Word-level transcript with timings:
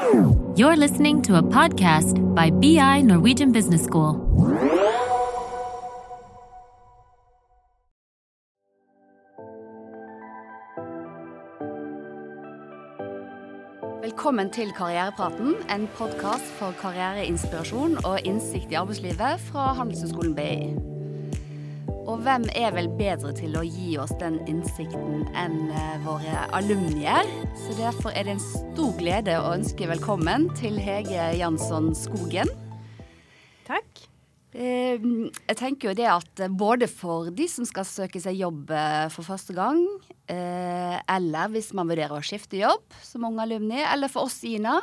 You're 0.00 0.76
listening 0.76 1.20
to 1.22 1.36
a 1.36 1.42
podcast 1.42 2.34
by 2.34 2.48
BI 2.50 3.02
Norwegian 3.02 3.52
Business 3.52 3.84
School. 3.84 4.14
Velkommen 14.02 14.50
til 14.50 14.72
Karrierepraten, 14.72 15.54
en 15.70 15.88
podkast 15.94 16.44
for 16.44 16.72
karriereinspirasjon 16.80 18.04
og 18.04 18.20
innsikt 18.24 18.72
i 18.72 18.74
arbeidslivet 18.74 19.40
fra 19.40 19.72
Handelshøyskolen 19.72 20.34
BI. 20.34 20.89
Og 22.20 22.26
hvem 22.26 22.42
er 22.52 22.74
vel 22.76 22.88
bedre 22.98 23.30
til 23.32 23.54
å 23.56 23.62
gi 23.64 23.94
oss 23.96 24.10
den 24.20 24.34
innsikten 24.44 25.22
enn 25.40 25.70
eh, 25.72 25.94
våre 26.04 26.42
alumnier? 26.52 27.24
Så 27.56 27.72
derfor 27.78 28.12
er 28.12 28.26
det 28.28 28.34
en 28.34 28.42
stor 28.44 28.90
glede 28.98 29.38
å 29.40 29.54
ønske 29.54 29.88
velkommen 29.88 30.50
til 30.58 30.76
Hege 30.84 31.30
Jansson 31.38 31.94
Skogen. 31.96 32.50
Takk. 33.64 34.02
Eh, 34.52 35.00
Jeg 35.00 35.56
tenker 35.62 35.88
jo 35.88 35.94
det 35.96 36.10
at 36.12 36.42
både 36.60 36.90
for 36.92 37.30
de 37.32 37.46
som 37.48 37.64
skal 37.64 37.88
søke 37.88 38.20
seg 38.20 38.36
jobb 38.42 38.68
eh, 38.68 39.06
for 39.16 39.24
første 39.24 39.56
gang, 39.56 39.80
eh, 40.28 40.98
eller 41.16 41.54
hvis 41.56 41.72
man 41.72 41.88
vurderer 41.88 42.18
å 42.18 42.26
skifte 42.26 42.60
jobb 42.60 42.84
som 43.00 43.24
ung 43.30 43.40
alumni, 43.40 43.80
eller 43.80 44.12
for 44.12 44.28
oss, 44.28 44.42
Ina, 44.44 44.76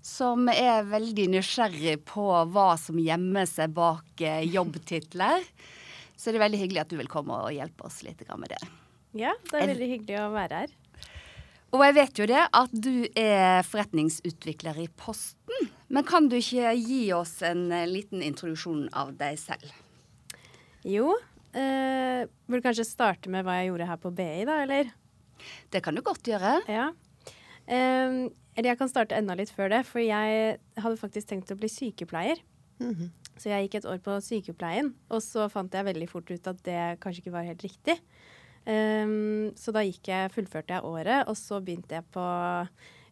som 0.00 0.48
er 0.48 0.88
veldig 0.88 1.28
nysgjerrig 1.36 1.98
på 2.08 2.30
hva 2.56 2.70
som 2.80 2.96
gjemmer 2.96 3.44
seg 3.50 3.76
bak 3.76 4.24
eh, 4.24 4.40
jobbtitler, 4.48 5.44
så 6.22 6.30
det 6.30 6.38
er 6.38 6.44
veldig 6.44 6.60
hyggelig 6.60 6.84
at 6.84 6.92
du 6.92 7.00
vil 7.00 7.10
komme 7.10 7.34
og 7.34 7.50
hjelpe 7.50 7.88
oss 7.88 7.98
litt 8.06 8.22
med 8.30 8.52
det. 8.54 8.60
Ja, 9.18 9.32
det 9.50 9.58
er 9.58 9.72
veldig 9.72 9.88
hyggelig 9.90 10.20
å 10.22 10.28
være 10.30 10.62
her. 10.62 10.76
Og 11.72 11.82
jeg 11.86 11.96
vet 11.96 12.18
jo 12.20 12.26
det 12.28 12.40
at 12.44 12.74
du 12.84 12.94
er 13.18 13.64
forretningsutvikler 13.64 14.78
i 14.84 14.86
Posten. 15.00 15.70
Men 15.92 16.06
kan 16.06 16.28
du 16.30 16.36
ikke 16.38 16.74
gi 16.78 17.00
oss 17.16 17.38
en 17.48 17.64
eh, 17.72 17.88
liten 17.88 18.22
introduksjon 18.24 18.86
av 18.96 19.14
deg 19.18 19.40
selv? 19.40 19.72
Jo, 20.86 21.16
eh, 21.56 22.28
burde 22.46 22.62
kanskje 22.68 22.86
starte 22.86 23.32
med 23.32 23.46
hva 23.46 23.58
jeg 23.58 23.72
gjorde 23.72 23.88
her 23.88 24.00
på 24.04 24.12
BI, 24.14 24.44
da, 24.48 24.60
eller? 24.66 24.92
Det 25.74 25.82
kan 25.82 25.96
du 25.96 26.04
godt 26.04 26.28
gjøre. 26.28 26.58
Ja. 26.70 26.90
Eh, 27.66 28.20
eller 28.52 28.70
jeg 28.70 28.78
kan 28.78 28.92
starte 28.92 29.16
enda 29.16 29.34
litt 29.36 29.52
før 29.52 29.72
det, 29.72 29.82
for 29.88 30.04
jeg 30.04 30.58
hadde 30.84 31.00
faktisk 31.00 31.32
tenkt 31.32 31.50
å 31.50 31.58
bli 31.58 31.72
sykepleier. 31.72 32.44
Så 33.40 33.48
jeg 33.48 33.66
gikk 33.68 33.78
et 33.80 33.88
år 33.88 33.98
på 34.04 34.18
sykepleien, 34.22 34.92
og 35.10 35.22
så 35.24 35.48
fant 35.52 35.72
jeg 35.72 35.86
veldig 35.88 36.08
fort 36.10 36.28
ut 36.30 36.46
at 36.52 36.58
det 36.68 36.80
kanskje 37.02 37.24
ikke 37.24 37.36
var 37.38 37.48
helt 37.48 37.62
riktig. 37.64 37.98
Um, 38.62 39.50
så 39.58 39.72
da 39.74 39.82
gikk 39.82 40.06
jeg, 40.12 40.30
fullførte 40.30 40.76
jeg 40.76 40.84
året, 40.86 41.24
og 41.26 41.34
så 41.34 41.58
begynte 41.64 41.96
jeg 41.96 42.04
på 42.14 42.24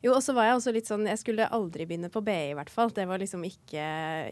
Jo, 0.00 0.12
og 0.14 0.22
så 0.22 0.32
var 0.32 0.46
jeg 0.46 0.54
også 0.56 0.72
litt 0.72 0.86
sånn 0.88 1.02
Jeg 1.10 1.18
skulle 1.20 1.48
aldri 1.52 1.84
begynne 1.84 2.08
på 2.08 2.22
BI, 2.24 2.52
i 2.52 2.54
hvert 2.56 2.70
fall. 2.72 2.88
Det 2.94 3.04
var 3.10 3.18
liksom 3.20 3.42
ikke, 3.44 3.82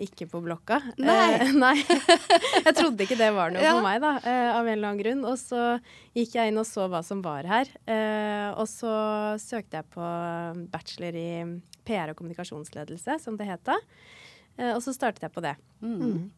ikke 0.06 0.28
på 0.30 0.41
blokka. 0.45 0.78
Nei. 0.97 1.17
Eh, 1.42 1.50
nei. 1.64 1.75
jeg 1.83 2.73
trodde 2.78 3.05
ikke 3.05 3.19
det 3.20 3.33
var 3.36 3.52
noe 3.52 3.64
Ja. 3.67 3.75
for 3.77 3.84
meg, 3.84 3.98
da, 4.00 4.14
eh, 4.23 4.52
av 4.55 4.62
en 4.62 4.73
eller 4.77 4.92
annen 4.92 5.02
grunn. 5.02 5.27
Og 5.28 5.36
så 5.42 5.64
gikk 6.17 6.39
jeg 6.39 6.52
inn 6.55 6.62
og 6.62 6.64
så 6.70 6.86
hva 6.89 7.02
som 7.05 7.20
var 7.27 7.45
her. 7.50 7.69
Eh, 7.84 8.48
og 8.55 8.64
så 8.70 8.95
søkte 9.42 9.83
jeg 9.83 9.91
på 9.92 10.08
bachelor 10.73 11.19
i 11.19 11.28
PR 11.84 12.14
og 12.14 12.17
kommunikasjonsledelse, 12.23 13.19
som 13.20 13.36
det 13.36 13.50
het 13.50 13.67
da. 13.69 13.77
Eh, 14.59 14.75
og 14.75 14.83
så 14.84 14.95
startet 14.97 15.27
jeg 15.27 15.34
på 15.34 15.45
det. 15.45 15.56
Mm. 15.81 16.28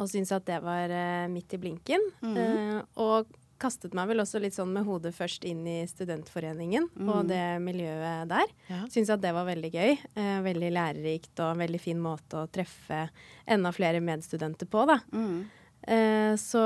Og 0.00 0.08
syntes 0.08 0.32
at 0.36 0.46
det 0.48 0.60
var 0.64 0.92
eh, 0.94 1.28
midt 1.32 1.56
i 1.56 1.60
blinken. 1.60 2.06
Eh, 2.24 2.80
og 3.00 3.30
kastet 3.60 3.94
meg 3.96 4.08
vel 4.08 4.22
også 4.22 4.40
litt 4.40 4.56
sånn 4.56 4.72
med 4.72 4.86
hodet 4.88 5.12
først 5.12 5.44
inn 5.48 5.62
i 5.68 5.82
studentforeningen 5.88 6.86
og 7.04 7.28
det 7.28 7.60
miljøet 7.60 8.30
der. 8.30 8.52
Ja. 8.70 8.80
Syntes 8.88 9.12
at 9.12 9.24
det 9.24 9.34
var 9.36 9.44
veldig 9.48 9.70
gøy. 9.74 9.96
Eh, 10.14 10.38
veldig 10.46 10.70
lærerikt 10.72 11.42
og 11.42 11.52
en 11.52 11.64
veldig 11.66 11.80
fin 11.82 12.00
måte 12.00 12.40
å 12.40 12.48
treffe 12.52 13.06
enda 13.44 13.72
flere 13.76 14.00
medstudenter 14.04 14.70
på, 14.70 14.86
da. 14.88 15.00
Mm. 15.12 15.42
Eh, 15.82 16.36
så 16.36 16.60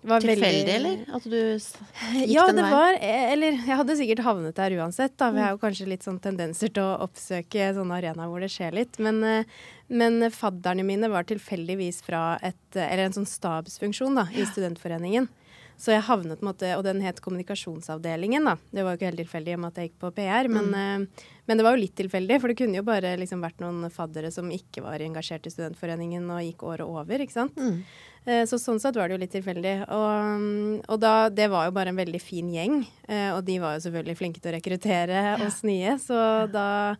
var 0.00 0.20
Tilfeldig, 0.24 0.64
veldig 0.64 0.74
eller? 0.74 1.00
At 1.12 1.24
du 1.28 1.36
gikk 1.36 2.30
ja, 2.32 2.46
den 2.48 2.56
det 2.56 2.68
var 2.72 2.96
eh, 2.96 3.26
Eller 3.34 3.58
jeg 3.60 3.76
hadde 3.82 3.96
sikkert 3.98 4.22
havnet 4.24 4.56
der 4.56 4.76
uansett. 4.80 5.12
Da. 5.20 5.28
Vi 5.34 5.42
har 5.44 5.52
jo 5.52 5.60
kanskje 5.60 5.88
litt 5.90 6.06
sånn 6.06 6.18
tendenser 6.24 6.72
til 6.72 6.82
å 6.82 6.96
oppsøke 7.04 7.68
sånne 7.76 7.98
arenaer 8.00 8.32
hvor 8.32 8.40
det 8.40 8.48
skjer 8.54 8.78
litt. 8.78 8.96
Men, 9.02 9.20
eh, 9.28 9.58
men 9.92 10.30
fadderne 10.32 10.86
mine 10.88 11.12
var 11.12 11.28
tilfeldigvis 11.28 12.00
fra 12.06 12.38
et 12.40 12.78
eh, 12.78 12.88
Eller 12.88 13.10
en 13.10 13.18
sånn 13.18 13.28
stabsfunksjon 13.28 14.16
da, 14.16 14.26
i 14.32 14.48
studentforeningen. 14.48 15.28
Så 15.76 15.92
jeg 15.92 16.02
havnet 16.06 16.38
på 16.40 16.46
en 16.46 16.48
måte, 16.52 16.70
Og 16.78 16.82
den 16.84 17.00
het 17.04 17.20
kommunikasjonsavdelingen, 17.20 18.44
da. 18.48 18.56
Det 18.72 18.82
var 18.84 18.94
jo 18.94 18.98
ikke 19.00 19.10
helt 19.10 19.20
tilfeldig 19.24 19.52
i 19.52 19.56
og 19.58 19.60
med 19.60 19.72
at 19.74 19.80
jeg 19.82 19.90
gikk 19.90 19.98
på 20.00 20.10
PR, 20.16 20.48
men, 20.48 20.72
eh, 20.74 21.24
men 21.46 21.56
det 21.58 21.64
var 21.66 21.76
jo 21.76 21.82
litt 21.82 21.94
tilfeldig. 21.98 22.40
For 22.40 22.48
det 22.48 22.56
kunne 22.58 22.76
jo 22.80 22.82
bare 22.86 23.16
liksom 23.20 23.42
vært 23.44 23.60
noen 23.60 23.90
faddere 23.92 24.30
som 24.32 24.48
ikke 24.50 24.82
var 24.82 24.98
engasjert 25.04 25.46
i 25.46 25.52
studentforeningen 25.52 26.24
og 26.30 26.40
gikk 26.46 26.62
året 26.64 26.86
over, 26.88 27.18
ikke 27.20 27.32
sant. 27.36 27.54
Mm. 27.56 27.82
Eh, 28.26 28.42
Så 28.48 28.58
sånn 28.58 28.80
sett 28.80 28.96
var 28.96 29.08
det 29.08 29.14
jo 29.18 29.22
litt 29.22 29.32
tilfeldig. 29.36 29.76
Og, 29.88 30.40
mm, 30.40 30.80
og 30.88 30.98
da, 31.00 31.28
det 31.28 31.50
var 31.50 31.66
jo 31.68 31.76
bare 31.76 31.88
en 31.92 31.96
veldig 32.00 32.20
fin 32.20 32.48
gjeng. 32.50 32.86
eh, 33.08 33.30
Og 33.36 33.44
de 33.44 33.58
var 33.60 33.76
jo 33.76 33.84
selvfølgelig 33.90 34.16
flinke 34.18 34.40
til 34.40 34.52
å 34.52 34.56
rekruttere 34.56 35.46
oss 35.46 35.62
nye, 35.62 35.98
så 35.98 36.50
da 36.50 36.96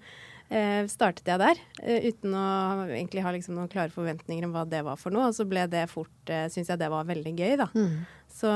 eh, 0.50 0.84
startet 0.86 1.26
jeg 1.26 1.38
der. 1.42 1.56
eh, 1.82 2.10
Uten 2.12 2.31
å 2.36 2.86
egentlig 2.92 3.22
ha 3.25 3.32
liksom 3.32 3.56
noen 3.56 3.69
klare 3.72 3.91
forventninger 3.91 4.44
om 4.44 4.53
hva 4.53 4.69
det 4.69 4.84
var 4.84 4.97
for 4.97 5.10
noe. 5.10 5.26
Og 5.28 5.34
så 5.34 5.48
ble 5.48 5.66
det 5.66 5.88
fort, 5.91 6.12
eh, 6.28 6.47
syns 6.48 6.69
jeg 6.69 6.78
det 6.78 6.88
var 6.92 7.04
veldig 7.04 7.34
gøy, 7.34 7.56
da. 7.56 7.66
Mm. 7.75 8.06
Så 8.36 8.50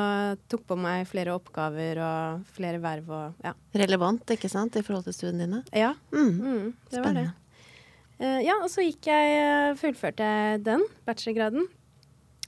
tok 0.53 0.67
på 0.69 0.77
meg 0.77 1.07
flere 1.09 1.33
oppgaver 1.33 2.01
og 2.05 2.43
flere 2.53 2.81
verv 2.83 3.09
og 3.17 3.45
ja. 3.47 3.55
Relevant, 3.81 4.29
ikke 4.35 4.51
sant, 4.53 4.77
i 4.77 4.83
forhold 4.85 5.07
til 5.09 5.17
studiene 5.17 5.47
dine? 5.47 5.61
Ja, 5.73 5.95
Mm. 6.13 6.35
mm, 6.37 6.75
det 6.91 7.01
var 7.01 7.15
det. 7.17 7.27
Spennende. 7.31 7.37
Eh, 8.21 8.41
ja, 8.45 8.59
og 8.61 8.69
så 8.69 8.85
gikk 8.85 9.09
jeg, 9.09 9.37
eh, 9.41 9.75
fullførte 9.81 10.21
jeg 10.29 10.65
den, 10.67 10.85
bachelorgraden. 11.09 11.65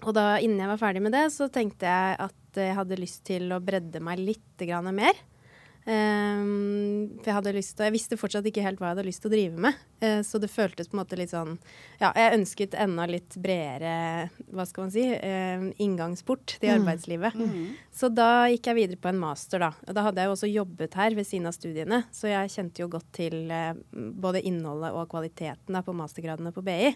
Og 0.04 0.12
da, 0.12 0.36
innen 0.44 0.60
jeg 0.60 0.68
var 0.74 0.80
ferdig 0.82 1.00
med 1.00 1.12
det, 1.16 1.24
så 1.32 1.48
tenkte 1.48 1.88
jeg 1.88 2.16
at 2.20 2.60
jeg 2.60 2.74
hadde 2.76 2.98
lyst 3.00 3.22
til 3.24 3.48
å 3.54 3.60
bredde 3.64 4.02
meg 4.04 4.18
litt 4.20 4.66
grann 4.68 4.90
mer. 4.94 5.16
Ehm, 5.82 7.18
for 7.18 7.26
jeg 7.26 7.36
hadde 7.40 7.54
lyst 7.56 7.72
til, 7.74 7.88
jeg 7.88 7.94
visste 7.96 8.18
fortsatt 8.18 8.46
ikke 8.46 8.62
helt 8.62 8.78
hva 8.78 8.92
jeg 8.92 8.96
hadde 8.96 9.06
lyst 9.08 9.24
til 9.24 9.32
å 9.32 9.34
drive 9.34 9.64
med. 9.64 9.80
Uh, 10.02 10.20
så 10.26 10.38
det 10.42 10.50
føltes 10.50 10.90
på 10.90 10.96
en 10.96 11.00
måte 11.02 11.18
litt 11.18 11.30
sånn 11.30 11.56
Ja, 12.00 12.12
jeg 12.18 12.38
ønsket 12.38 12.76
enda 12.78 13.06
litt 13.10 13.34
bredere, 13.42 14.28
hva 14.50 14.66
skal 14.66 14.86
man 14.86 14.94
si, 14.94 15.04
eh, 15.14 15.66
inngangsport 15.82 16.56
til 16.62 16.72
arbeidslivet. 16.76 17.36
Så 17.94 18.10
da 18.14 18.46
gikk 18.50 18.70
jeg 18.70 18.78
videre 18.78 19.02
på 19.02 19.10
en 19.10 19.20
master, 19.22 19.62
da. 19.62 19.72
Og 19.86 19.94
da 19.94 20.06
hadde 20.06 20.22
jeg 20.22 20.30
jo 20.30 20.36
også 20.36 20.52
jobbet 20.52 20.96
her 20.98 21.18
ved 21.18 21.28
siden 21.28 21.50
av 21.50 21.56
studiene, 21.56 22.02
så 22.14 22.30
jeg 22.30 22.54
kjente 22.54 22.82
jo 22.82 22.90
godt 22.92 23.10
til 23.18 23.50
uh, 23.50 23.74
både 23.92 24.42
innholdet 24.46 24.94
og 24.94 25.10
kvaliteten 25.12 25.78
da, 25.78 25.82
på 25.86 25.94
mastergradene 25.96 26.54
på 26.54 26.66
BI. 26.66 26.94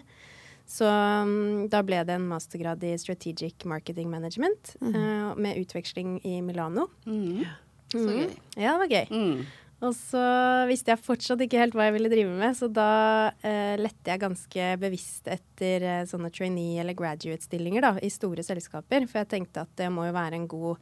Så 0.67 0.83
um, 0.83 1.67
da 1.71 1.79
ble 1.87 2.01
det 2.03 2.17
en 2.17 2.27
mastergrad 2.27 2.81
i 2.83 2.91
Strategic 2.99 3.63
Marketing 3.63 4.09
Management 4.11 4.73
eh, 4.81 5.29
med 5.39 5.61
utveksling 5.61 6.17
i 6.27 6.41
Milano. 6.43 6.89
Mm. 7.07 7.45
Så 7.91 8.03
Mm. 8.03 8.17
gøy. 8.27 8.35
Ja, 8.57 8.77
det 8.77 8.79
var 8.83 8.87
gøy. 8.91 9.07
Mm. 9.11 9.45
Og 9.79 9.93
så 9.93 10.21
visste 10.67 10.89
jeg 10.89 11.03
fortsatt 11.05 11.39
ikke 11.45 11.59
helt 11.61 11.73
hva 11.77 11.85
jeg 11.85 11.93
ville 11.93 12.09
drive 12.09 12.31
med, 12.33 12.55
så 12.57 12.65
da 12.73 13.27
eh, 13.45 13.75
lette 13.77 14.09
jeg 14.09 14.19
ganske 14.23 14.79
bevisst 14.81 15.27
etter 15.29 15.83
eh, 15.85 16.05
sånne 16.09 16.31
trainee- 16.33 16.79
eller 16.81 16.95
graduate-stillinger 16.97 17.81
da, 17.85 17.91
i 18.01 18.09
store 18.09 18.41
selskaper. 18.43 19.05
For 19.07 19.19
jeg 19.21 19.29
tenkte 19.29 19.61
at 19.61 19.75
det 19.77 19.91
må 19.93 20.07
jo 20.07 20.13
være 20.17 20.33
en 20.39 20.47
god 20.47 20.77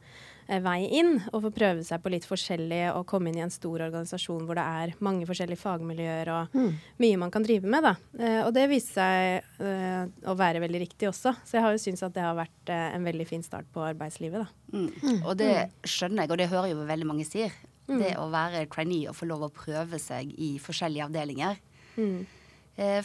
vei 0.46 0.86
inn 0.98 1.16
og 1.32 1.42
få 1.46 1.50
prøve 1.54 1.82
seg 1.86 2.02
på 2.02 2.10
litt 2.12 2.26
forskjellig 2.28 2.82
og 2.92 3.06
komme 3.10 3.30
inn 3.30 3.40
i 3.40 3.44
en 3.44 3.52
stor 3.52 3.82
organisasjon 3.88 4.44
hvor 4.46 4.58
det 4.58 4.66
er 4.66 4.94
mange 5.04 5.26
forskjellige 5.28 5.58
fagmiljøer 5.58 6.30
og 6.34 6.54
mye 7.02 7.20
man 7.20 7.32
kan 7.34 7.46
drive 7.46 7.66
med. 7.70 7.86
Da. 7.86 7.94
Eh, 8.20 8.40
og 8.44 8.52
det 8.54 8.68
viste 8.70 9.00
seg 9.00 9.66
eh, 9.66 10.06
å 10.30 10.36
være 10.38 10.62
veldig 10.62 10.82
riktig 10.84 11.10
også. 11.10 11.34
Så 11.42 11.58
jeg 11.58 11.66
har 11.66 11.74
jo 11.74 11.82
syntes 11.82 12.06
at 12.06 12.14
det 12.14 12.24
har 12.24 12.38
vært 12.38 12.72
eh, 12.72 12.86
en 12.94 13.08
veldig 13.08 13.26
fin 13.28 13.42
start 13.46 13.68
på 13.74 13.82
arbeidslivet. 13.86 14.46
Da. 14.46 14.78
Mm. 14.78 15.18
Og 15.24 15.34
det 15.40 15.52
skjønner 15.82 16.24
jeg, 16.24 16.32
og 16.32 16.40
det 16.40 16.50
hører 16.54 16.70
jo 16.72 16.86
veldig 16.86 17.10
mange 17.10 17.26
sier. 17.28 17.54
Det 17.86 18.16
å 18.18 18.26
være 18.32 18.64
trainee 18.66 19.06
og 19.06 19.14
få 19.14 19.28
lov 19.30 19.44
å 19.46 19.52
prøve 19.54 20.00
seg 20.02 20.32
i 20.42 20.56
forskjellige 20.58 21.06
avdelinger. 21.06 21.60
Mm. 21.94 22.24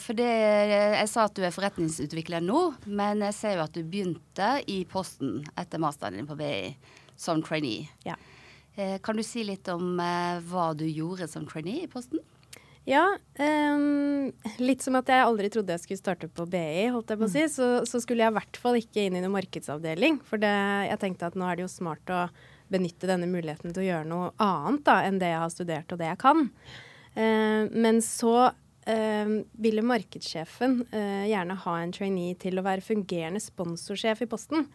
For 0.02 0.12
det, 0.12 0.26
Jeg 0.26 1.06
sa 1.08 1.22
at 1.24 1.36
du 1.38 1.46
er 1.46 1.54
forretningsutvikler 1.54 2.42
nå, 2.44 2.74
men 2.92 3.22
jeg 3.24 3.36
ser 3.38 3.54
jo 3.56 3.62
at 3.62 3.72
du 3.72 3.86
begynte 3.86 4.48
i 4.68 4.82
Posten 4.90 5.38
etter 5.56 5.80
masteren 5.80 6.18
din 6.18 6.28
på 6.28 6.36
BI 6.36 6.74
som 7.22 7.42
trainee. 7.44 7.88
Ja. 8.08 8.18
Eh, 8.74 8.98
Kan 9.04 9.16
du 9.16 9.24
si 9.26 9.44
litt 9.46 9.68
om 9.72 10.00
eh, 10.00 10.42
hva 10.50 10.72
du 10.76 10.86
gjorde 10.88 11.28
som 11.30 11.46
trainee 11.48 11.86
i 11.86 11.90
Posten? 11.90 12.22
Ja, 12.82 13.04
um, 13.38 14.32
litt 14.58 14.82
som 14.82 14.96
at 14.98 15.10
jeg 15.12 15.22
aldri 15.22 15.46
trodde 15.54 15.70
jeg 15.70 15.84
skulle 15.84 16.00
starte 16.00 16.26
på 16.26 16.48
BI, 16.50 16.88
holdt 16.90 17.12
jeg 17.12 17.20
på 17.20 17.28
å 17.28 17.30
si, 17.30 17.44
så, 17.52 17.68
så 17.86 18.00
skulle 18.02 18.24
jeg 18.24 18.34
i 18.34 18.36
hvert 18.40 18.58
fall 18.58 18.78
ikke 18.80 19.04
inn 19.06 19.18
i 19.18 19.22
noen 19.22 19.36
markedsavdeling. 19.36 20.18
For 20.26 20.42
det, 20.42 20.50
jeg 20.88 20.98
tenkte 21.04 21.28
at 21.30 21.38
nå 21.38 21.46
er 21.46 21.60
det 21.60 21.66
jo 21.68 21.70
smart 21.70 22.10
å 22.10 22.24
benytte 22.72 23.06
denne 23.06 23.28
muligheten 23.30 23.70
til 23.70 23.84
å 23.84 23.86
gjøre 23.86 24.08
noe 24.10 24.32
annet 24.42 24.82
da, 24.88 24.96
enn 25.06 25.20
det 25.22 25.30
jeg 25.30 25.42
har 25.44 25.54
studert 25.54 25.94
og 25.94 26.02
det 26.02 26.10
jeg 26.10 26.20
kan. 26.24 26.42
Uh, 27.14 27.70
men 27.70 28.02
så 28.02 28.34
uh, 28.50 29.36
ville 29.62 29.86
markedssjefen 29.86 30.80
uh, 30.90 31.22
gjerne 31.30 31.60
ha 31.62 31.76
en 31.78 31.94
trainee 31.94 32.34
til 32.42 32.58
å 32.58 32.66
være 32.66 32.82
fungerende 32.82 33.44
sponsorsjef 33.46 34.24
i 34.26 34.30
Posten. 34.32 34.66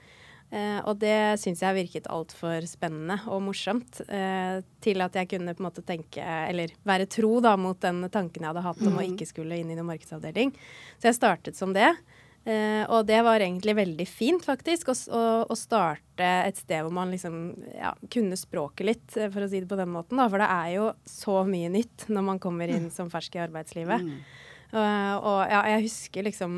Eh, 0.48 0.80
og 0.88 0.96
det 1.02 1.40
syns 1.42 1.60
jeg 1.64 1.76
virket 1.76 2.06
altfor 2.08 2.64
spennende 2.70 3.18
og 3.28 3.42
morsomt 3.50 4.00
eh, 4.08 4.62
til 4.84 5.04
at 5.04 5.18
jeg 5.20 5.28
kunne 5.34 5.56
på 5.56 5.60
en 5.60 5.68
måte 5.68 5.84
tenke, 5.84 6.24
eller 6.24 6.72
være 6.88 7.10
tro 7.12 7.34
da, 7.44 7.58
mot 7.60 7.80
den 7.84 8.06
tanken 8.08 8.46
jeg 8.46 8.54
hadde 8.54 8.64
hatt 8.64 8.86
om 8.88 8.96
å 9.02 9.04
ikke 9.04 9.28
skulle 9.28 9.60
inn 9.60 9.74
i 9.74 9.76
noen 9.76 9.92
markedsavdeling. 9.92 10.56
Så 10.96 11.12
jeg 11.12 11.20
startet 11.20 11.60
som 11.60 11.76
det. 11.76 11.92
Eh, 12.48 12.84
og 12.88 13.04
det 13.10 13.20
var 13.28 13.44
egentlig 13.44 13.76
veldig 13.76 14.06
fint, 14.08 14.46
faktisk, 14.48 14.94
å, 14.94 14.96
å, 15.12 15.24
å 15.52 15.56
starte 15.60 16.24
et 16.48 16.56
sted 16.56 16.86
hvor 16.86 16.94
man 16.96 17.12
liksom 17.12 17.42
ja, 17.76 17.92
kunne 18.14 18.40
språket 18.40 18.88
litt, 18.88 19.08
eh, 19.20 19.28
for 19.34 19.44
å 19.44 19.50
si 19.52 19.60
det 19.60 19.68
på 19.68 19.80
den 19.80 19.92
måten. 19.92 20.16
Da. 20.16 20.30
For 20.32 20.40
det 20.40 20.48
er 20.54 20.70
jo 20.78 20.86
så 21.04 21.42
mye 21.50 21.74
nytt 21.74 22.08
når 22.08 22.28
man 22.30 22.40
kommer 22.40 22.72
inn 22.72 22.88
som 22.94 23.12
fersk 23.12 23.36
i 23.36 23.44
arbeidslivet. 23.50 24.08
Uh, 24.68 25.16
og 25.24 25.38
ja, 25.48 25.62
jeg 25.72 25.86
husker 25.86 26.26
liksom 26.28 26.54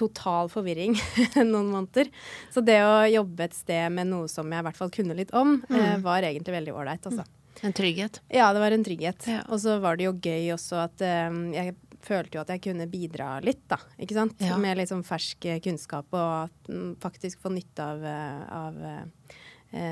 total 0.00 0.48
forvirring 0.52 0.96
noen 1.52 1.70
måneder. 1.74 2.08
Så 2.54 2.62
det 2.64 2.78
å 2.86 3.04
jobbe 3.10 3.48
et 3.48 3.56
sted 3.56 3.92
med 3.92 4.08
noe 4.08 4.30
som 4.32 4.48
jeg 4.48 4.64
i 4.64 4.66
hvert 4.68 4.78
fall 4.78 4.92
kunne 4.94 5.16
litt 5.18 5.34
om, 5.36 5.58
eh, 5.68 5.96
var 6.04 6.24
egentlig 6.24 6.54
veldig 6.56 6.74
ålreit. 6.74 7.08
Altså. 7.10 7.26
En 7.64 7.76
trygghet. 7.76 8.22
Ja, 8.32 8.48
det 8.56 8.62
var 8.64 8.74
en 8.74 8.84
trygghet. 8.86 9.28
Ja. 9.30 9.42
Og 9.52 9.60
så 9.62 9.76
var 9.82 10.00
det 10.00 10.08
jo 10.08 10.14
gøy 10.16 10.54
også 10.56 10.80
at 10.86 11.04
uh, 11.04 11.36
jeg 11.54 11.76
følte 12.04 12.36
jo 12.38 12.44
at 12.44 12.52
jeg 12.52 12.64
kunne 12.66 12.88
bidra 12.88 13.28
litt, 13.44 13.62
da. 13.68 13.78
Ikke 14.00 14.16
sant? 14.16 14.40
Ja. 14.44 14.56
Med 14.60 14.80
litt 14.80 14.92
sånn 14.92 15.04
fersk 15.06 15.46
kunnskap, 15.64 16.08
og 16.12 16.48
at, 16.48 16.72
mm, 16.72 16.96
faktisk 17.04 17.44
få 17.44 17.52
nytte 17.52 17.84
av, 17.84 18.04
av 18.52 18.76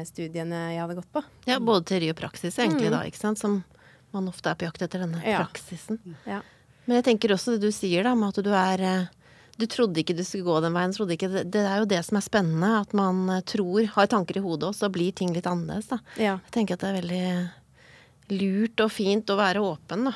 studiene 0.07 0.59
jeg 0.75 0.83
hadde 0.83 0.99
gått 0.99 1.09
på. 1.17 1.23
Ja, 1.49 1.57
både 1.57 1.89
teori 1.89 2.11
og 2.13 2.19
praksis 2.21 2.61
egentlig 2.61 2.93
da, 2.93 3.01
ikke 3.09 3.23
sant. 3.23 3.41
Som 3.41 3.63
man 4.13 4.29
ofte 4.29 4.53
er 4.53 4.61
på 4.61 4.69
jakt 4.69 4.85
etter 4.85 5.07
denne 5.07 5.23
praksisen. 5.25 6.03
Ja. 6.29 6.43
Men 6.87 6.99
jeg 6.99 7.07
tenker 7.11 7.35
også 7.35 7.57
det 7.57 7.69
du 7.69 7.75
sier 7.75 8.07
da, 8.07 8.15
med 8.19 8.33
at 8.33 8.43
du 8.45 8.51
er 8.57 8.83
eh, 8.87 9.11
Du 9.61 9.67
trodde 9.71 10.01
ikke 10.01 10.17
du 10.17 10.25
skulle 10.27 10.49
gå 10.49 10.59
den 10.65 10.75
veien. 10.75 10.95
Trodde 10.97 11.15
ikke, 11.15 11.31
det, 11.31 11.45
det 11.55 11.63
er 11.69 11.83
jo 11.83 11.89
det 11.91 12.01
som 12.07 12.19
er 12.19 12.27
spennende. 12.27 12.73
At 12.83 12.97
man 12.97 13.25
eh, 13.31 13.45
tror, 13.47 13.85
har 13.95 14.11
tanker 14.11 14.41
i 14.41 14.45
hodet, 14.45 14.73
og 14.73 14.79
så 14.79 14.91
blir 14.93 15.15
ting 15.15 15.35
litt 15.37 15.47
annerledes. 15.47 15.91
da. 15.93 16.01
Ja. 16.17 16.37
Jeg 16.49 16.57
tenker 16.57 16.79
at 16.79 16.85
det 16.85 16.91
er 16.91 17.01
veldig 17.01 17.25
lurt 18.33 18.81
og 18.81 18.93
fint 18.95 19.31
å 19.31 19.37
være 19.39 19.63
åpen 19.63 20.07
da, 20.09 20.15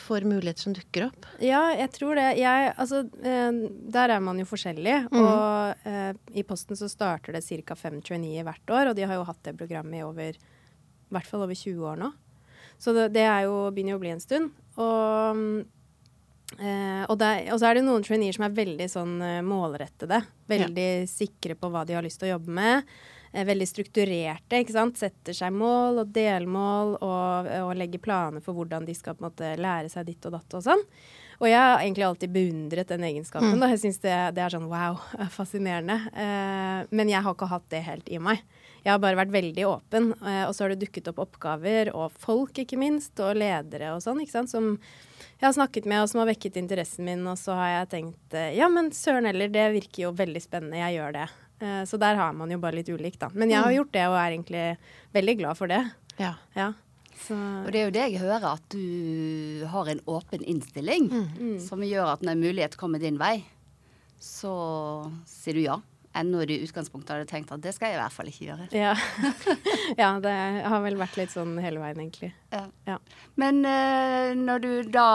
for 0.00 0.24
muligheter 0.26 0.64
som 0.64 0.74
dukker 0.74 1.06
opp. 1.10 1.26
Ja, 1.44 1.60
jeg 1.76 1.92
tror 1.94 2.18
det. 2.18 2.28
Jeg, 2.40 2.72
altså, 2.80 3.04
eh, 3.22 3.60
der 3.94 4.16
er 4.16 4.24
man 4.24 4.40
jo 4.40 4.48
forskjellig. 4.48 4.96
Og 5.12 5.86
eh, 5.86 6.14
i 6.40 6.46
Posten 6.48 6.78
så 6.78 6.88
starter 6.90 7.36
det 7.36 7.44
ca. 7.46 7.76
fem 7.78 8.00
traineer 8.02 8.48
hvert 8.48 8.74
år, 8.74 8.90
og 8.90 8.98
de 8.98 9.06
har 9.06 9.20
jo 9.20 9.28
hatt 9.28 9.44
det 9.46 9.58
programmet 9.60 10.00
i 10.00 10.06
over, 10.06 10.34
i 10.34 11.14
hvert 11.14 11.28
fall 11.28 11.46
over 11.46 11.54
20 11.54 11.92
år 11.92 12.00
nå. 12.00 12.10
Så 12.80 12.96
det, 12.96 13.10
det 13.12 13.26
er 13.28 13.44
jo, 13.44 13.68
begynner 13.74 13.94
jo 13.94 14.00
å 14.00 14.02
bli 14.02 14.14
en 14.14 14.24
stund. 14.24 14.56
Og, 14.80 15.44
mm, 16.58 16.66
eh, 16.66 17.04
og, 17.06 17.16
det, 17.20 17.30
og 17.52 17.60
så 17.60 17.70
er 17.70 17.78
det 17.78 17.86
noen 17.86 18.04
traineer 18.04 18.36
som 18.36 18.46
er 18.46 18.56
veldig 18.56 18.88
sånn 18.90 19.14
uh, 19.22 19.38
målrettede. 19.46 20.20
Veldig 20.50 20.90
sikre 21.10 21.56
på 21.58 21.70
hva 21.70 21.84
de 21.86 21.96
har 21.96 22.04
lyst 22.04 22.20
til 22.22 22.30
å 22.30 22.34
jobbe 22.34 22.54
med. 22.58 22.92
Uh, 23.30 23.44
veldig 23.48 23.68
strukturerte, 23.68 24.60
ikke 24.60 24.76
sant. 24.76 25.00
Setter 25.00 25.36
seg 25.36 25.54
mål 25.56 26.04
og 26.04 26.12
delmål 26.14 26.94
og, 26.98 27.50
og 27.64 27.72
legger 27.78 28.02
planer 28.04 28.44
for 28.44 28.58
hvordan 28.58 28.88
de 28.88 28.96
skal 28.98 29.16
på 29.16 29.24
en 29.24 29.30
måte 29.30 29.56
lære 29.60 29.92
seg 29.92 30.08
ditt 30.10 30.28
og 30.28 30.38
datt 30.38 30.58
og 30.58 30.64
sånn. 30.68 30.86
Og 31.40 31.48
jeg 31.48 31.56
har 31.56 31.78
egentlig 31.80 32.04
alltid 32.04 32.32
beundret 32.34 32.90
den 32.92 33.04
egenskapen. 33.08 33.54
Da. 33.62 33.70
Jeg 33.72 33.80
syns 33.80 34.02
det, 34.02 34.16
det 34.36 34.42
er 34.44 34.52
sånn 34.52 34.66
wow, 34.68 34.98
fascinerende. 35.38 35.96
Men 36.92 37.08
jeg 37.08 37.24
har 37.24 37.32
ikke 37.32 37.48
hatt 37.48 37.64
det 37.72 37.80
helt 37.86 38.10
i 38.12 38.18
meg. 38.20 38.42
Jeg 38.84 38.92
har 38.92 39.00
bare 39.00 39.16
vært 39.16 39.32
veldig 39.32 39.64
åpen, 39.64 40.10
og 40.20 40.52
så 40.52 40.66
har 40.66 40.74
det 40.74 40.82
dukket 40.82 41.08
opp 41.08 41.22
oppgaver, 41.24 41.94
og 41.96 42.12
folk 42.20 42.60
ikke 42.60 42.76
minst, 42.80 43.14
og 43.24 43.40
ledere 43.40 43.94
og 43.94 44.04
sånn, 44.04 44.20
ikke 44.20 44.36
sant, 44.36 44.52
som 44.52 44.74
jeg 45.40 45.46
har 45.46 45.54
snakket 45.56 45.86
med, 45.88 46.02
og 46.02 46.10
som 46.10 46.20
har 46.20 46.28
vekket 46.28 46.58
interessen 46.60 47.06
min, 47.08 47.22
og 47.30 47.38
så 47.40 47.54
har 47.56 47.70
jeg 47.72 47.90
tenkt 47.94 48.34
eh, 48.36 48.52
ja, 48.58 48.68
men 48.68 48.90
søren 48.92 49.24
heller, 49.24 49.48
det 49.48 49.70
virker 49.72 50.02
jo 50.04 50.10
veldig 50.16 50.42
spennende, 50.44 50.76
jeg 50.82 50.98
gjør 50.98 51.16
det. 51.16 51.26
Eh, 51.64 51.80
så 51.88 52.00
der 52.00 52.20
har 52.20 52.36
man 52.36 52.52
jo 52.52 52.60
bare 52.60 52.76
litt 52.76 52.90
ulikt, 52.92 53.22
da. 53.22 53.30
Men 53.32 53.52
jeg 53.52 53.64
har 53.64 53.72
gjort 53.72 53.94
det, 53.96 54.04
og 54.10 54.18
er 54.20 54.36
egentlig 54.36 54.64
veldig 55.16 55.36
glad 55.40 55.56
for 55.56 55.72
det. 55.72 55.80
Ja. 56.20 56.34
Ja. 56.58 56.72
Så 57.20 57.36
Og 57.36 57.72
det 57.72 57.80
er 57.80 57.88
jo 57.88 57.94
det 57.96 58.04
jeg 58.04 58.20
hører, 58.20 58.46
at 58.54 58.68
du 58.72 59.64
har 59.68 59.88
en 59.92 60.00
åpen 60.08 60.44
innstilling 60.48 61.08
som 61.60 61.82
gjør 61.84 62.14
at 62.14 62.22
når 62.24 62.36
en 62.36 62.44
mulighet 62.46 62.76
kommer 62.80 63.00
din 63.02 63.18
vei, 63.20 63.42
så 64.20 64.52
sier 65.28 65.56
du 65.56 65.64
ja. 65.64 65.76
Ennå 66.10 66.42
du 66.42 66.50
i 66.56 66.62
utgangspunktet 66.64 67.12
hadde 67.14 67.26
tenkt 67.30 67.52
at 67.54 67.62
det 67.62 67.70
skal 67.76 67.92
jeg 67.92 67.94
i 67.94 68.00
hvert 68.00 68.14
fall 68.14 68.30
ikke 68.30 68.46
gjøre. 68.48 68.64
ja. 68.74 68.94
ja, 70.02 70.08
det 70.22 70.34
har 70.66 70.82
vel 70.82 70.98
vært 70.98 71.18
litt 71.20 71.30
sånn 71.30 71.54
hele 71.62 71.78
veien, 71.78 72.00
egentlig. 72.02 72.32
Ja. 72.50 72.64
Ja. 72.88 72.96
Men 73.38 73.60
uh, 73.62 74.32
når 74.34 74.64
du 74.64 74.70
da 74.90 75.06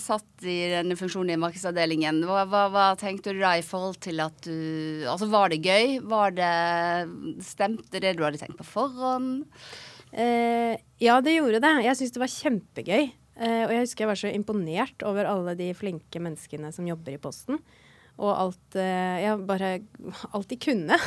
satt 0.00 0.46
i 0.48 0.56
denne 0.72 0.96
funksjonen 0.96 1.34
i 1.34 1.40
markedsavdelingen, 1.42 2.22
hva, 2.28 2.46
hva, 2.48 2.64
hva 2.72 2.86
tenkte 3.00 3.36
du 3.36 3.42
da 3.42 3.58
i 3.60 3.66
forhold 3.66 4.00
til 4.02 4.24
at 4.24 4.40
du 4.46 5.04
Altså 5.12 5.28
var 5.28 5.52
det 5.52 5.60
gøy? 5.64 5.98
Var 6.08 6.34
det 6.36 6.52
Stemte 7.44 8.00
det 8.00 8.14
du 8.16 8.24
hadde 8.24 8.40
tenkt 8.40 8.56
på 8.60 8.66
forhånd? 8.66 9.44
Uh, 10.12 10.80
ja, 11.02 11.20
det 11.24 11.36
gjorde 11.36 11.60
det. 11.60 11.76
Jeg 11.84 12.00
syns 12.00 12.16
det 12.16 12.24
var 12.24 12.32
kjempegøy. 12.38 13.12
Uh, 13.36 13.62
og 13.66 13.76
jeg 13.76 13.84
husker 13.84 14.06
jeg 14.06 14.12
var 14.14 14.24
så 14.24 14.32
imponert 14.32 15.04
over 15.08 15.28
alle 15.28 15.56
de 15.60 15.70
flinke 15.76 16.24
menneskene 16.24 16.72
som 16.72 16.88
jobber 16.88 17.16
i 17.16 17.20
Posten. 17.20 17.60
Og 18.20 18.30
alt 18.30 18.76
eh, 18.78 19.22
Jeg 19.24 19.38
bare 19.48 19.70
Alt 20.36 20.50
de 20.50 20.58
kunne. 20.60 20.98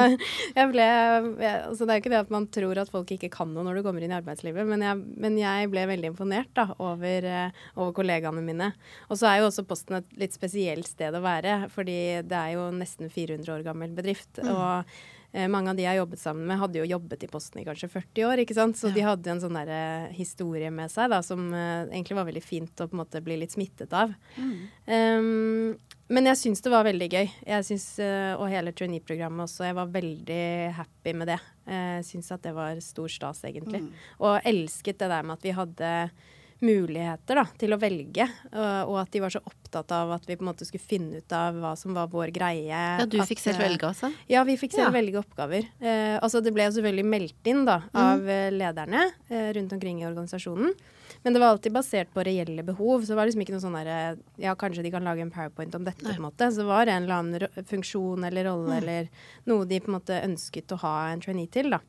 jeg 0.58 0.70
ble 0.72 0.86
jeg, 0.86 1.58
altså 1.68 1.84
Det 1.84 1.92
er 1.92 1.98
jo 1.98 2.02
ikke 2.02 2.12
det 2.14 2.22
at 2.22 2.32
man 2.32 2.48
tror 2.54 2.80
at 2.80 2.92
folk 2.92 3.12
ikke 3.14 3.32
kan 3.34 3.52
noe 3.52 3.66
når 3.66 3.78
du 3.78 3.84
kommer 3.86 4.04
inn 4.04 4.14
i 4.14 4.18
arbeidslivet, 4.18 4.66
men 4.68 4.84
jeg, 4.84 5.00
men 5.20 5.36
jeg 5.38 5.70
ble 5.72 5.84
veldig 5.90 6.12
imponert 6.12 6.50
da, 6.56 6.68
over, 6.82 7.28
eh, 7.28 7.64
over 7.76 7.94
kollegaene 7.96 8.44
mine. 8.44 8.70
Og 9.10 9.20
så 9.20 9.30
er 9.30 9.42
jo 9.42 9.50
også 9.50 9.66
Posten 9.68 9.98
et 10.00 10.16
litt 10.20 10.36
spesielt 10.36 10.88
sted 10.88 11.14
å 11.16 11.22
være, 11.24 11.64
fordi 11.72 11.98
det 12.26 12.38
er 12.38 12.56
jo 12.56 12.68
nesten 12.74 13.12
400 13.12 13.52
år 13.54 13.66
gammel 13.66 13.94
bedrift. 13.96 14.40
og 14.44 14.64
Eh, 14.64 14.82
mange 15.50 15.72
av 15.72 15.78
de 15.78 15.82
jeg 15.82 15.98
jobbet 15.98 16.20
sammen 16.20 16.46
med, 16.46 16.60
hadde 16.60 16.78
jo 16.78 16.86
jobbet 16.86 17.24
i 17.26 17.28
Posten 17.30 17.60
i 17.60 17.64
kanskje 17.66 17.88
40 17.90 18.26
år. 18.28 18.42
ikke 18.44 18.54
sant? 18.54 18.78
Så 18.78 18.92
de 18.94 19.02
hadde 19.02 19.32
en 19.32 19.40
sånn 19.42 19.56
der, 19.58 19.72
eh, 19.74 20.12
historie 20.14 20.70
med 20.70 20.92
seg 20.92 21.10
da, 21.10 21.20
som 21.26 21.48
eh, 21.52 21.88
egentlig 21.90 22.18
var 22.20 22.28
veldig 22.28 22.44
fint 22.44 22.82
å 22.82 22.86
på 22.86 22.94
en 22.94 23.02
måte 23.02 23.22
bli 23.24 23.40
litt 23.40 23.54
smittet 23.56 23.92
av. 23.96 24.14
Um, 24.86 25.74
men 26.12 26.28
jeg 26.30 26.38
syns 26.38 26.62
det 26.62 26.70
var 26.70 26.86
veldig 26.86 27.08
gøy. 27.10 27.32
Jeg 27.48 27.66
synes, 27.66 27.88
eh, 27.98 28.34
Og 28.38 28.46
hele 28.52 28.72
trainee-programmet 28.76 29.48
også. 29.48 29.64
Jeg 29.66 29.74
var 29.74 29.90
veldig 29.94 30.44
happy 30.78 31.14
med 31.14 31.32
det. 31.32 31.40
Jeg 31.66 32.04
syns 32.04 32.30
at 32.30 32.42
det 32.42 32.54
var 32.54 32.78
stor 32.84 33.08
stas, 33.08 33.42
egentlig. 33.48 33.82
Og 34.20 34.38
elsket 34.44 34.98
det 34.98 35.08
der 35.08 35.22
med 35.22 35.38
at 35.38 35.42
vi 35.42 35.56
hadde 35.56 35.90
muligheter 36.64 37.40
da, 37.40 37.44
til 37.58 37.74
å 37.74 37.78
velge, 37.80 38.26
og, 38.52 38.92
og 38.92 38.98
at 39.02 39.10
de 39.14 39.22
var 39.24 39.32
så 39.34 39.42
opptatt 39.44 39.90
av 39.94 40.12
at 40.16 40.26
vi 40.28 40.36
på 40.38 40.44
en 40.44 40.50
måte 40.52 40.66
skulle 40.68 40.84
finne 40.84 41.20
ut 41.20 41.34
av 41.34 41.58
hva 41.60 41.74
som 41.76 41.96
var 41.96 42.10
vår 42.12 42.32
greie. 42.34 42.70
ja, 42.70 43.06
du 43.06 43.18
At, 43.20 43.28
fikk 43.28 43.42
selv 43.42 43.60
eh, 43.60 43.68
velge, 43.68 43.90
altså? 43.90 44.12
ja, 44.30 44.44
vi 44.46 44.56
fikk 44.60 44.76
selv 44.76 44.88
Ja. 44.88 44.94
velge 44.94 45.18
oppgaver. 45.20 45.66
Eh, 45.80 46.16
altså 46.20 46.40
Det 46.44 46.52
ble 46.54 46.68
jo 46.68 46.76
selvfølgelig 46.76 47.06
meldt 47.10 47.50
inn 47.50 47.64
da, 47.66 47.82
av 47.92 48.20
mm. 48.22 48.58
lederne 48.58 49.06
eh, 49.28 49.50
rundt 49.56 49.72
omkring 49.72 50.02
i 50.02 50.06
organisasjonen. 50.06 50.74
Men 51.24 51.32
det 51.32 51.40
var 51.40 51.54
alltid 51.54 51.72
basert 51.72 52.10
på 52.12 52.24
reelle 52.26 52.62
behov. 52.62 53.02
Så 53.02 53.12
det 53.14 53.16
var 53.16 53.28
liksom 53.28 53.44
ikke 53.44 53.54
noe 53.54 53.62
sånn 53.62 53.76
derre 53.78 54.18
Ja, 54.40 54.52
kanskje 54.60 54.82
de 54.84 54.90
kan 54.92 55.04
lage 55.06 55.24
en 55.24 55.32
powerpoint 55.32 55.74
om 55.74 55.84
dette, 55.86 56.04
på 56.04 56.12
en 56.12 56.26
måte. 56.26 56.50
Så 56.52 56.60
det 56.60 56.68
var 56.68 56.86
en 56.86 57.06
eller 57.06 57.14
annen 57.16 57.64
funksjon 57.70 58.26
eller 58.28 58.44
rolle 58.50 58.76
eller 58.82 59.08
noe 59.48 59.64
de 59.68 59.80
på 59.80 59.88
en 59.88 59.96
måte 59.96 60.20
ønsket 60.20 60.74
å 60.76 60.80
ha 60.84 60.94
en 61.12 61.24
trainee 61.24 61.48
til, 61.48 61.70
da. 61.72 61.80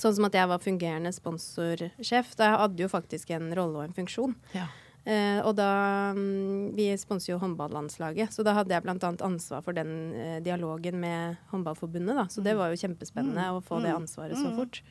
Sånn 0.00 0.14
som 0.16 0.24
at 0.30 0.34
jeg 0.38 0.48
var 0.48 0.58
fungerende 0.64 1.12
sponsorsjef. 1.12 2.32
Da 2.40 2.46
hadde 2.62 2.80
jo 2.82 2.88
faktisk 2.88 3.30
en 3.36 3.50
rolle 3.56 3.76
og 3.82 3.86
en 3.88 3.96
funksjon. 3.96 4.32
Ja. 4.56 4.66
Uh, 5.00 5.40
og 5.48 5.54
da 5.56 5.66
mm, 6.12 6.76
Vi 6.76 6.90
sponser 7.00 7.32
jo 7.32 7.38
håndballandslaget, 7.40 8.34
så 8.36 8.44
da 8.44 8.52
hadde 8.58 8.74
jeg 8.74 8.84
bl.a. 8.84 8.98
ansvar 9.24 9.62
for 9.64 9.72
den 9.72 9.88
uh, 10.12 10.40
dialogen 10.44 10.98
med 11.00 11.38
Håndballforbundet. 11.54 12.12
da, 12.18 12.26
Så 12.28 12.44
det 12.44 12.52
var 12.58 12.68
jo 12.68 12.76
kjempespennende 12.82 13.46
å 13.54 13.62
få 13.64 13.80
det 13.80 13.94
ansvaret 13.96 14.36
så 14.36 14.52
fort. 14.58 14.82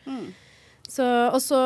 Så, 0.89 1.05
og 1.05 1.37
så, 1.45 1.59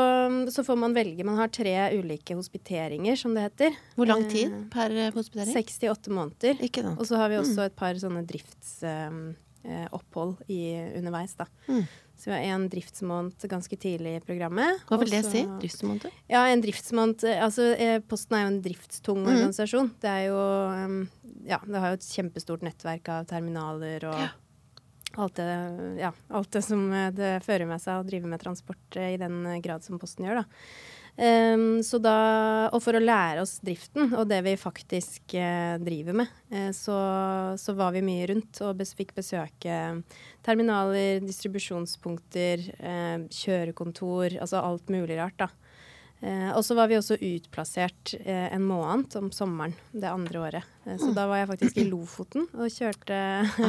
så 0.52 0.64
får 0.68 0.76
man 0.82 0.92
velge. 0.96 1.24
Man 1.24 1.38
har 1.40 1.48
tre 1.48 1.72
ulike 1.96 2.36
hospiteringer, 2.36 3.16
som 3.16 3.32
det 3.36 3.42
heter. 3.46 3.72
Hvor 3.96 4.06
lang 4.10 4.24
Eh, 4.26 4.32
tid 4.34 4.52
per 4.74 4.90
hospitering? 5.16 5.54
Seks 5.56 5.78
til 5.80 5.90
åtte 5.94 6.12
måneder. 6.12 6.60
Ikke 6.60 6.84
sant. 6.84 7.00
Og 7.00 7.06
så 7.08 7.16
har 7.22 7.30
vi 7.32 7.38
også 7.40 7.62
et 7.64 7.76
par 7.80 7.96
sånne 8.02 8.26
driftsopphold 8.28 10.36
underveis, 11.00 11.36
da. 11.40 11.46
Mm. 11.70 11.86
Så 12.24 12.30
vi 12.32 12.38
har 12.38 12.44
en 12.56 12.70
driftsmåned 12.72 13.44
ganske 13.52 13.76
tidlig 13.84 14.14
i 14.16 14.22
programmet. 14.24 14.80
Hva 14.88 14.96
vil 15.02 15.10
det 15.12 15.26
si? 15.28 15.42
Driftsmåned? 15.60 16.06
ja, 16.32 16.46
en 16.48 16.62
driftsmåned 16.64 17.26
eh, 17.28 17.42
Altså, 17.44 17.66
eh, 17.76 17.98
Posten 18.00 18.38
er 18.38 18.46
jo 18.46 18.52
en 18.54 18.62
driftstung 18.64 19.20
Mm. 19.26 19.28
organisasjon. 19.34 19.90
Det 20.00 20.08
er 20.14 20.24
jo 20.30 20.38
um, 20.40 20.96
Ja, 21.44 21.60
det 21.68 21.82
har 21.84 21.92
jo 21.92 22.00
et 22.00 22.08
kjempestort 22.08 22.64
nettverk 22.64 23.10
av 23.12 23.26
terminaler 23.28 24.06
og 24.08 24.24
alt, 25.20 25.36
det, 25.36 26.00
ja, 26.00 26.14
alt 26.34 26.50
det 26.56 26.64
som 26.66 26.88
eh, 26.96 27.12
det 27.12 27.34
fører 27.44 27.68
med 27.70 27.82
seg 27.84 28.00
å 28.00 28.08
drive 28.08 28.26
med 28.32 28.40
transport 28.42 28.96
i 28.98 29.18
den 29.20 29.44
grad 29.62 29.84
som 29.84 30.00
Posten 30.00 30.26
gjør, 30.26 30.40
da. 30.42 30.46
Um, 31.14 31.84
da, 32.02 32.14
og 32.74 32.80
for 32.82 32.98
å 32.98 33.02
lære 33.02 33.44
oss 33.44 33.60
driften 33.62 34.16
og 34.18 34.26
det 34.32 34.40
vi 34.48 34.56
faktisk 34.58 35.36
uh, 35.38 35.78
driver 35.78 36.18
med, 36.24 36.32
uh, 36.50 36.72
så, 36.74 36.96
så 37.62 37.76
var 37.78 37.94
vi 37.94 38.02
mye 38.02 38.26
rundt 38.32 38.62
og 38.66 38.80
bes, 38.80 38.96
fikk 38.98 39.14
besøke 39.20 39.76
terminaler, 40.42 41.22
distribusjonspunkter, 41.22 42.66
uh, 42.82 43.30
kjørekontor, 43.30 44.40
altså 44.42 44.64
alt 44.66 44.90
mulig 44.94 45.20
rart, 45.22 45.38
da. 45.44 45.52
Eh, 46.24 46.52
og 46.56 46.64
så 46.64 46.76
var 46.78 46.88
vi 46.88 46.96
også 46.96 47.18
utplassert 47.20 48.14
eh, 48.24 48.46
en 48.56 48.64
måned 48.64 49.12
om 49.20 49.26
sommeren 49.36 49.74
det 49.92 50.08
andre 50.08 50.40
året. 50.40 50.64
Eh, 50.88 50.96
så 51.02 51.10
da 51.12 51.26
var 51.28 51.42
jeg 51.42 51.50
faktisk 51.50 51.80
i 51.82 51.84
Lofoten 51.90 52.46
og 52.56 52.70
kjørte, 52.72 53.18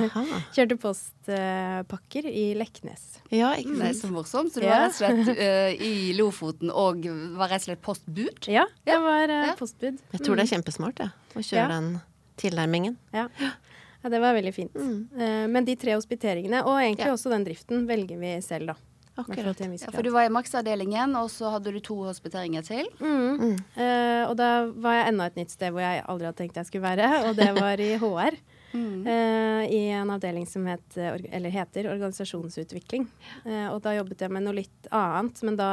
kjørte 0.54 0.76
postpakker 0.78 2.28
i 2.30 2.44
Leknes. 2.54 3.18
Ja, 3.34 3.50
ikke 3.58 3.74
Nei, 3.80 3.90
sant. 3.90 4.04
så 4.04 4.12
morsomt. 4.14 4.54
Så 4.54 4.62
du 4.62 4.66
Ja. 4.68 4.70
var 4.70 4.86
rett 4.86 4.94
og 4.94 5.00
slett 5.02 5.38
eh, 5.48 5.82
i 5.82 6.12
Lofoten 6.14 6.70
og 6.70 7.02
var 7.34 7.50
rett 7.50 7.64
og 7.64 7.68
slett 7.72 7.82
postbud? 7.82 8.46
Ja, 8.46 8.66
Ja, 8.86 8.94
jeg 8.94 9.02
var 9.02 9.28
eh, 9.34 9.46
ja. 9.50 9.54
postbud. 9.58 9.98
Jeg 10.14 10.20
tror 10.22 10.36
det 10.38 10.46
er 10.46 10.52
kjempesmart, 10.54 10.98
ja, 11.02 11.10
å 11.34 11.42
kjøre 11.42 11.66
Ja. 11.66 11.68
den 11.74 12.00
tilnærmingen. 12.38 12.96
Ja. 13.14 13.28
ja, 13.40 14.08
det 14.10 14.20
var 14.22 14.34
veldig 14.38 14.54
fint. 14.54 14.74
Eh, 14.78 15.46
men 15.50 15.64
de 15.66 15.74
tre 15.76 15.94
hospiteringene, 15.98 16.62
og 16.64 16.78
egentlig 16.78 17.06
Ja. 17.10 17.14
også 17.18 17.30
den 17.34 17.44
driften, 17.46 17.86
velger 17.90 18.18
vi 18.18 18.36
selv, 18.42 18.66
da. 18.74 18.74
Akkurat. 19.14 19.60
Ja, 19.60 19.92
for 19.94 20.02
du 20.02 20.10
var 20.10 20.26
i 20.26 20.32
maksavdelingen, 20.34 21.14
og 21.20 21.28
så 21.30 21.52
hadde 21.54 21.70
du 21.70 21.78
to 21.84 22.00
hospiteringer 22.02 22.64
til. 22.66 22.88
Mm. 22.98 23.54
Eh, 23.78 24.22
og 24.26 24.34
da 24.40 24.66
var 24.74 24.96
jeg 24.98 25.12
enda 25.12 25.28
et 25.30 25.38
nytt 25.38 25.54
sted 25.54 25.70
hvor 25.70 25.84
jeg 25.84 26.02
aldri 26.02 26.26
hadde 26.26 26.40
tenkt 26.40 26.58
jeg 26.58 26.66
skulle 26.66 26.88
være, 26.88 27.10
og 27.28 27.38
det 27.38 27.52
var 27.54 27.82
i 27.82 27.92
HR. 28.02 28.38
eh, 29.06 29.60
I 29.70 29.80
en 30.00 30.10
avdeling 30.10 30.48
som 30.50 30.66
het, 30.66 30.98
eller 30.98 31.54
heter 31.54 31.86
organisasjonsutvikling. 31.92 33.06
Uh, 33.46 33.68
og 33.70 33.84
da 33.84 33.94
jobbet 33.94 34.24
jeg 34.26 34.34
med 34.34 34.48
noe 34.48 34.58
litt 34.58 34.88
annet, 34.90 35.38
men 35.46 35.60
da 35.60 35.70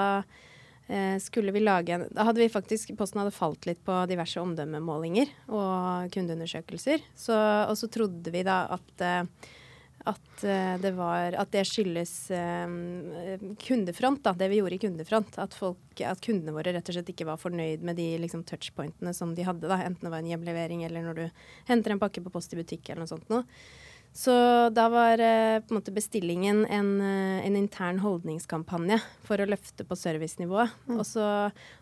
eh, 0.86 1.18
skulle 1.24 1.56
vi 1.56 1.64
lage 1.66 1.96
en 1.96 2.06
Da 2.14 2.28
hadde 2.28 2.44
vi 2.44 2.52
faktisk 2.52 2.94
Posten 3.00 3.24
hadde 3.24 3.34
falt 3.34 3.66
litt 3.66 3.82
på 3.88 3.96
diverse 4.12 4.38
omdømmemålinger 4.44 5.34
og 5.50 6.14
kundeundersøkelser. 6.14 7.02
Så, 7.18 7.34
og 7.66 7.74
så 7.80 7.90
trodde 7.90 8.36
vi 8.38 8.46
da 8.46 8.68
at 8.78 9.06
at, 10.10 10.43
eh, 10.43 10.77
det 10.81 10.91
var, 10.98 11.36
at 11.38 11.51
det 11.53 11.63
skyldes 11.70 12.13
eh, 12.34 13.43
kundefront, 13.62 14.24
da, 14.24 14.34
det 14.38 14.50
vi 14.51 14.62
gjorde 14.62 14.77
i 14.77 14.81
kundefront. 14.81 15.38
At, 15.41 15.53
folk, 15.58 16.01
at 16.05 16.24
kundene 16.25 16.55
våre 16.55 16.74
rett 16.74 16.89
og 16.89 16.98
slett 16.98 17.12
ikke 17.13 17.27
var 17.29 17.41
fornøyd 17.41 17.86
med 17.86 18.00
de 18.00 18.08
liksom, 18.24 18.46
touchpointene 18.48 19.13
som 19.17 19.36
de 19.38 19.46
hadde. 19.48 19.70
Da, 19.70 19.81
enten 19.86 20.08
det 20.08 20.13
var 20.13 20.24
en 20.24 20.31
hjemlevering 20.31 20.86
eller 20.88 21.05
når 21.05 21.20
du 21.20 21.46
henter 21.70 21.93
en 21.93 22.01
pakke 22.01 22.24
på 22.25 22.34
post 22.34 22.55
i 22.55 22.60
butikk 22.60 22.89
eller 22.89 23.05
noe 23.05 23.13
sånt 23.13 23.29
noe. 23.34 23.46
Så 24.13 24.34
da 24.75 24.89
var 24.91 25.22
eh, 25.24 25.62
på 25.63 25.72
en 25.72 25.77
måte 25.77 25.94
bestillingen 25.96 26.65
en, 26.65 26.89
eh, 27.01 27.46
en 27.46 27.56
intern 27.56 28.01
holdningskampanje 28.03 28.98
for 29.24 29.39
å 29.39 29.48
løfte 29.48 29.86
på 29.88 29.96
servicenivået. 29.96 30.74
Og 30.98 31.06
så, 31.08 31.25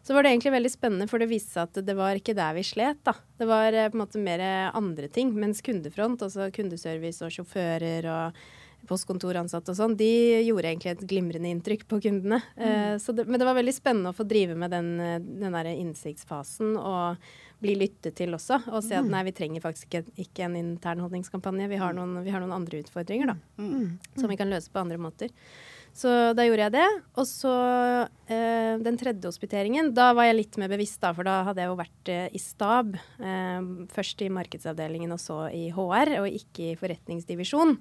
så 0.05 0.13
var 0.13 0.23
det 0.23 0.35
egentlig 0.35 0.53
veldig 0.53 0.71
spennende, 0.71 1.09
for 1.09 1.21
det 1.21 1.31
viste 1.31 1.57
seg 1.57 1.71
at 1.71 1.81
det 1.87 1.95
var 1.97 2.19
ikke 2.19 2.37
der 2.37 2.53
vi 2.59 2.65
slet. 2.69 3.01
da. 3.07 3.15
Det 3.39 3.49
var 3.49 3.73
eh, 3.73 3.89
på 3.89 3.97
en 3.97 4.03
måte 4.03 4.21
mer 4.21 4.45
andre 4.69 5.09
ting. 5.09 5.33
Mens 5.33 5.63
kundefront, 5.65 6.21
altså 6.21 6.51
kundeservice 6.53 7.25
og 7.25 7.33
sjåfører 7.33 8.09
og 8.13 8.43
postkontoransatte 8.87 9.73
og 9.73 9.77
sånn, 9.77 9.97
de 9.99 10.09
gjorde 10.45 10.71
egentlig 10.71 10.93
et 10.93 11.03
glimrende 11.09 11.51
inntrykk 11.51 11.85
på 11.89 11.99
kundene. 12.05 12.39
Eh, 12.55 12.95
så 13.01 13.13
det, 13.15 13.27
men 13.27 13.41
det 13.41 13.47
var 13.49 13.57
veldig 13.57 13.75
spennende 13.75 14.13
å 14.13 14.17
få 14.17 14.25
drive 14.29 14.55
med 14.59 14.73
den, 14.73 14.89
den 15.41 15.57
der 15.57 15.71
innsiktsfasen 15.73 16.77
og 16.79 17.19
bli 17.59 17.75
lyttet 17.75 18.15
til 18.19 18.33
også. 18.37 18.61
Og 18.71 18.85
se 18.85 18.95
at 18.99 19.09
nei, 19.09 19.25
vi 19.27 19.35
trenger 19.35 19.63
faktisk 19.63 19.89
ikke, 19.89 20.15
ikke 20.23 20.45
en 20.47 20.55
intern 20.59 21.03
holdningskampanje. 21.03 21.67
Vi 21.71 21.81
har 21.81 21.97
noen, 21.97 22.21
vi 22.23 22.31
har 22.33 22.43
noen 22.43 22.55
andre 22.55 22.79
utfordringer 22.85 23.33
da, 23.33 23.37
som 24.15 24.31
vi 24.31 24.39
kan 24.39 24.51
løse 24.51 24.71
på 24.71 24.81
andre 24.81 24.99
måter. 25.01 25.33
Så 25.95 26.11
da 26.37 26.45
gjorde 26.45 26.67
jeg 26.67 26.73
det. 26.75 26.87
Og 27.19 27.25
så 27.27 27.53
eh, 28.31 28.75
den 28.83 28.99
tredje 28.99 29.31
hospiteringen, 29.31 29.91
da 29.95 30.11
var 30.15 30.29
jeg 30.29 30.37
litt 30.37 30.59
mer 30.61 30.71
bevisst, 30.71 30.99
da, 31.03 31.11
for 31.15 31.27
da 31.27 31.41
hadde 31.47 31.63
jeg 31.63 31.71
jo 31.71 31.79
vært 31.79 32.11
eh, 32.13 32.27
i 32.35 32.41
stab. 32.41 32.93
Eh, 33.19 33.71
først 33.93 34.23
i 34.23 34.29
markedsavdelingen 34.33 35.15
og 35.15 35.21
så 35.23 35.41
i 35.55 35.65
HR, 35.75 36.15
og 36.21 36.29
ikke 36.29 36.69
i 36.69 36.77
forretningsdivisjon. 36.79 37.75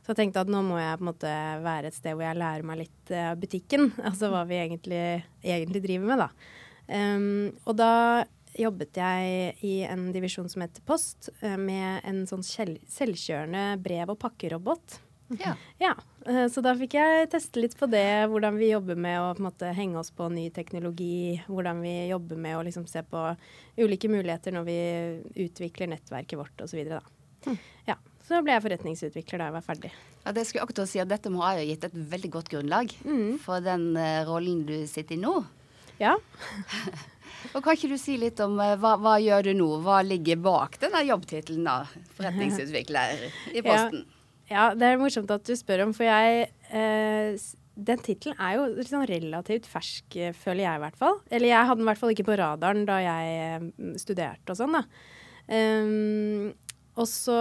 Så 0.00 0.12
jeg 0.12 0.22
tenkte 0.22 0.42
at 0.42 0.50
nå 0.50 0.64
må 0.66 0.80
jeg 0.80 0.98
på 0.98 1.06
en 1.06 1.12
måte 1.12 1.36
være 1.66 1.90
et 1.90 1.98
sted 1.98 2.16
hvor 2.16 2.26
jeg 2.26 2.40
lærer 2.40 2.66
meg 2.66 2.82
litt 2.86 3.14
av 3.14 3.38
butikken. 3.40 3.92
Altså 4.10 4.32
hva 4.32 4.42
vi 4.48 4.58
egentlig, 4.58 5.04
egentlig 5.44 5.84
driver 5.84 6.10
med, 6.10 6.24
da. 6.24 6.30
Um, 6.90 7.52
og 7.70 7.76
da 7.78 7.92
jobbet 8.58 8.98
jeg 8.98 9.54
i 9.66 9.74
en 9.86 10.08
divisjon 10.14 10.48
som 10.50 10.64
heter 10.64 10.82
Post, 10.86 11.30
eh, 11.40 11.56
med 11.56 12.02
en 12.08 12.24
sånn 12.26 12.42
selvkjørende 12.42 13.78
brev- 13.82 14.10
og 14.10 14.18
pakkerobot. 14.24 14.98
Ja. 15.38 15.54
Ja, 15.78 15.94
eh, 16.26 16.46
så 16.50 16.62
da 16.64 16.72
fikk 16.78 16.96
jeg 16.98 17.28
teste 17.30 17.62
litt 17.62 17.76
på 17.78 17.86
det, 17.90 18.26
hvordan 18.32 18.58
vi 18.58 18.72
jobber 18.72 18.98
med 18.98 19.20
å 19.22 19.28
måte, 19.42 19.70
henge 19.76 20.00
oss 20.00 20.10
på 20.14 20.26
ny 20.32 20.48
teknologi, 20.54 21.38
hvordan 21.46 21.82
vi 21.84 21.94
jobber 22.10 22.40
med 22.40 22.58
å 22.58 22.64
liksom, 22.66 22.86
se 22.90 23.04
på 23.06 23.24
ulike 23.78 24.10
muligheter 24.10 24.54
når 24.56 24.66
vi 24.66 24.80
utvikler 25.46 25.92
nettverket 25.94 26.40
vårt 26.40 26.64
osv. 26.66 26.82
Ja, 27.86 27.96
så 28.26 28.42
ble 28.44 28.56
jeg 28.56 28.66
forretningsutvikler 28.66 29.40
da 29.40 29.48
jeg 29.50 29.58
var 29.58 29.68
ferdig. 29.68 29.92
Ja, 30.24 30.34
det 30.36 30.44
skulle 30.48 30.66
akkurat 30.66 30.90
si 30.90 31.00
at 31.00 31.08
Dette 31.08 31.32
må 31.32 31.44
ha 31.46 31.54
gitt 31.62 31.86
et 31.86 31.94
veldig 31.94 32.32
godt 32.34 32.50
grunnlag 32.52 32.92
for 33.40 33.64
den 33.64 33.94
uh, 33.96 34.20
rollen 34.28 34.66
du 34.68 34.76
sitter 34.90 35.16
i 35.16 35.22
nå. 35.22 35.38
Ja, 36.00 36.18
Og 37.54 37.64
Kan 37.64 37.76
ikke 37.76 37.90
du 37.90 37.96
si 38.00 38.16
litt 38.20 38.40
om 38.44 38.58
eh, 38.62 38.76
hva, 38.80 38.96
hva 39.00 39.16
gjør 39.22 39.48
du 39.48 39.52
nå? 39.56 39.68
Hva 39.84 40.00
ligger 40.04 40.40
bak 40.44 40.78
denne 40.82 41.02
jobbtittelen 41.08 41.68
forretningsutvikler 42.18 43.22
i 43.54 43.62
Posten? 43.66 44.02
Ja, 44.04 44.19
det 44.50 44.86
er 44.86 44.98
morsomt 44.98 45.30
at 45.30 45.46
du 45.46 45.54
spør 45.54 45.84
om, 45.86 45.92
for 45.94 46.08
jeg 46.08 46.48
eh, 46.74 47.50
Den 47.90 48.02
tittelen 48.02 48.40
er 48.42 48.56
jo 48.58 48.86
sånn 48.86 49.06
relativt 49.08 49.68
fersk, 49.70 50.16
eh, 50.18 50.34
føler 50.36 50.64
jeg 50.64 50.80
i 50.80 50.82
hvert 50.84 50.98
fall. 50.98 51.20
Eller 51.30 51.52
jeg 51.52 51.68
hadde 51.68 51.78
den 51.78 51.86
i 51.86 51.90
hvert 51.90 52.02
fall 52.02 52.14
ikke 52.14 52.26
på 52.26 52.38
radaren 52.40 52.82
da 52.88 52.98
jeg 53.04 53.36
eh, 53.46 53.94
studerte 54.02 54.52
og 54.52 54.58
sånn, 54.58 54.76
da. 54.80 54.84
Um, 55.50 56.50
og 57.00 57.06
så 57.08 57.38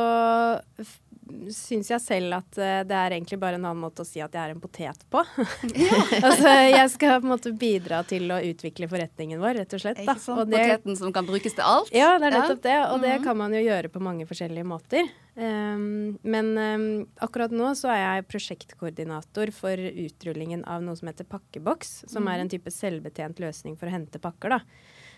syns 1.54 1.90
jeg 1.92 2.02
selv 2.02 2.34
at 2.40 2.58
eh, 2.58 2.82
det 2.90 2.96
er 2.98 3.16
egentlig 3.16 3.40
bare 3.42 3.56
en 3.60 3.66
annen 3.70 3.82
måte 3.84 4.04
å 4.04 4.08
si 4.08 4.22
at 4.24 4.34
jeg 4.34 4.42
er 4.42 4.54
en 4.56 4.62
potet 4.64 5.04
på. 5.14 5.22
altså, 6.26 6.50
jeg 6.70 6.90
skal 6.94 7.20
på 7.22 7.28
en 7.28 7.34
måte 7.34 7.54
bidra 7.60 8.02
til 8.10 8.30
å 8.34 8.40
utvikle 8.44 8.90
forretningen 8.92 9.42
vår, 9.42 9.62
rett 9.62 9.76
og 9.78 9.84
slett. 9.84 10.02
Da. 10.06 10.16
Og 10.36 10.44
det- 10.50 10.60
Poteten 10.60 10.98
som 11.00 11.14
kan 11.16 11.26
brukes 11.28 11.56
til 11.56 11.66
alt? 11.66 11.92
ja, 11.96 12.18
det 12.20 12.30
er 12.32 12.38
nettopp 12.40 12.62
det. 12.66 12.78
Og 12.92 13.02
det 13.02 13.16
Mhm. 13.20 13.24
kan 13.24 13.38
man 13.38 13.54
jo 13.54 13.60
gjøre 13.64 13.90
på 13.90 14.02
mange 14.02 14.26
forskjellige 14.28 14.66
måter. 14.66 15.10
Um, 15.40 16.18
men 16.24 16.58
um, 16.58 17.08
akkurat 17.22 17.52
nå 17.56 17.72
så 17.78 17.88
er 17.94 18.02
jeg 18.20 18.28
prosjektkoordinator 18.28 19.54
for 19.56 19.78
utrullingen 19.78 20.66
av 20.68 20.82
noe 20.84 20.96
som 21.00 21.08
heter 21.08 21.24
Pakkeboks, 21.30 22.10
som 22.12 22.28
er 22.28 22.40
en 22.44 22.50
type 22.50 22.68
selvbetjent 22.74 23.40
løsning 23.40 23.78
for 23.80 23.88
å 23.88 23.92
hente 23.94 24.20
pakker. 24.20 24.50
da. 24.50 24.60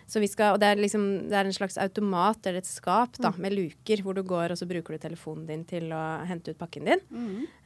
Så 0.08 0.20
vi 0.20 0.27
skal, 0.27 0.55
og 0.55 0.60
det 0.62 0.67
er, 0.72 0.79
liksom, 0.81 1.05
det 1.31 1.38
er 1.38 1.48
en 1.48 1.55
slags 1.55 1.77
automat 1.81 2.46
eller 2.48 2.60
et 2.63 2.67
skap 2.67 3.17
da, 3.22 3.31
med 3.38 3.53
luker, 3.55 4.01
hvor 4.03 4.17
du 4.17 4.24
går 4.27 4.51
og 4.51 4.60
så 4.60 4.67
bruker 4.67 4.98
du 4.98 5.01
telefonen 5.03 5.46
din 5.48 5.63
til 5.70 5.91
å 5.96 6.01
hente 6.27 6.51
ut 6.51 6.60
pakken 6.60 6.89
din. 6.89 7.03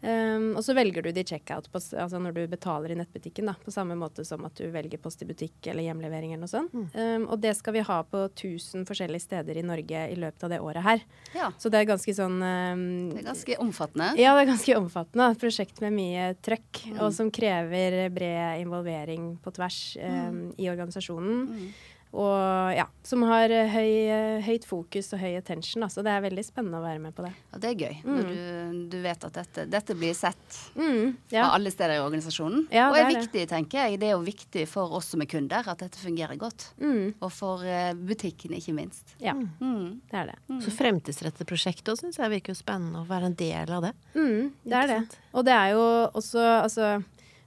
Um, 0.06 0.52
og 0.56 0.62
så 0.66 0.76
velger 0.78 1.02
du 1.02 1.10
det 1.16 1.24
i 1.26 1.30
checkout 1.34 1.70
på, 1.74 1.82
altså 1.98 2.20
når 2.22 2.36
du 2.36 2.42
betaler 2.52 2.94
i 2.94 2.98
nettbutikken, 3.00 3.48
da, 3.50 3.56
på 3.66 3.74
samme 3.74 3.98
måte 3.98 4.26
som 4.28 4.44
at 4.46 4.54
du 4.60 4.68
velger 4.74 5.02
post 5.02 5.24
i 5.26 5.30
butikk 5.30 5.72
eller 5.72 5.88
hjemlevering 5.88 6.36
eller 6.36 6.44
noe 6.46 6.52
sånt. 6.52 6.76
Um, 6.94 7.26
og 7.32 7.40
det 7.42 7.56
skal 7.58 7.74
vi 7.78 7.86
ha 7.88 7.98
på 8.06 8.26
1000 8.28 8.86
forskjellige 8.90 9.26
steder 9.26 9.58
i 9.58 9.66
Norge 9.66 10.06
i 10.12 10.20
løpet 10.20 10.46
av 10.46 10.54
det 10.54 10.62
året 10.62 10.86
her. 10.86 11.02
Ja, 11.34 11.50
Så 11.58 11.72
det 11.74 11.82
er 11.82 11.90
ganske 11.90 12.14
sånn 12.18 12.38
um, 12.38 12.86
det 13.16 13.24
er 13.24 13.30
ganske 13.32 13.58
omfattende. 13.66 14.12
ja, 14.22 14.36
det 14.38 14.46
er 14.46 14.52
ganske 14.54 14.78
omfattende. 14.78 15.32
Et 15.34 15.42
prosjekt 15.42 15.82
med 15.82 15.96
mye 15.98 16.30
trøkk, 16.46 16.84
og 17.00 17.10
som 17.16 17.32
krever 17.34 17.98
bred 18.14 18.62
involvering 18.62 19.36
på 19.44 19.54
tvers 19.56 19.80
um, 20.04 20.40
i 20.62 20.70
organisasjonen. 20.72 21.72
Og 22.16 22.72
ja, 22.78 22.86
som 23.04 23.26
har 23.28 23.52
eh, 23.52 23.68
høy, 23.68 23.90
eh, 24.08 24.38
høyt 24.46 24.64
fokus 24.64 25.10
og 25.14 25.20
høy 25.20 25.34
attention. 25.36 25.84
Så 25.92 26.00
det 26.06 26.14
er 26.14 26.22
veldig 26.24 26.46
spennende 26.48 26.80
å 26.80 26.84
være 26.86 27.02
med 27.04 27.16
på 27.18 27.26
det. 27.26 27.32
Ja, 27.52 27.60
det 27.60 27.72
er 27.74 27.82
gøy 27.82 27.98
når 28.08 28.30
du, 28.30 28.86
du 28.94 28.98
vet 29.04 29.26
at 29.28 29.34
dette, 29.36 29.66
dette 29.74 29.98
blir 30.00 30.14
sett 30.16 30.60
Mm, 30.80 31.16
ja. 31.34 31.46
av 31.50 31.58
alle 31.58 31.72
steder 31.74 31.98
i 31.98 32.04
organisasjonen. 32.06 32.66
Ja, 32.72 32.88
og 32.90 32.96
det 32.96 33.04
er 33.04 33.12
viktig, 33.18 33.42
det. 33.42 33.50
tenker 33.52 33.82
jeg. 33.90 34.00
Det 34.00 34.08
er 34.08 34.16
jo 34.16 34.24
viktig 34.24 34.64
for 34.72 34.96
oss 34.96 35.12
som 35.12 35.22
er 35.26 35.30
kunder 35.32 35.68
at 35.68 35.84
dette 35.84 36.00
fungerer 36.00 36.40
godt. 36.40 36.70
Mm, 36.80 37.14
Og 37.20 37.32
for 37.36 37.60
butikkene, 37.60 38.16
butikken, 38.16 38.56
ikke 38.58 38.74
minst. 38.78 39.16
ja, 39.20 39.34
Mm. 39.36 40.00
det 40.10 40.18
er 40.22 40.32
det. 40.32 40.38
Så 40.64 40.72
fremtidsrettet 40.72 41.46
prosjekt 41.48 41.84
òg 41.92 42.00
syns 42.00 42.18
jeg 42.18 42.32
virker 42.32 42.54
jo 42.56 42.60
spennende 42.64 43.04
å 43.04 43.08
være 43.10 43.26
en 43.32 43.36
del 43.36 43.72
av 43.76 43.82
det. 43.90 43.94
Mm, 44.16 44.52
det 44.64 44.74
er 44.84 44.88
det. 44.88 45.02
Og 45.34 45.44
det 45.46 45.54
er 45.54 45.74
jo 45.76 45.84
også 46.16 46.46
Altså, 46.64 47.04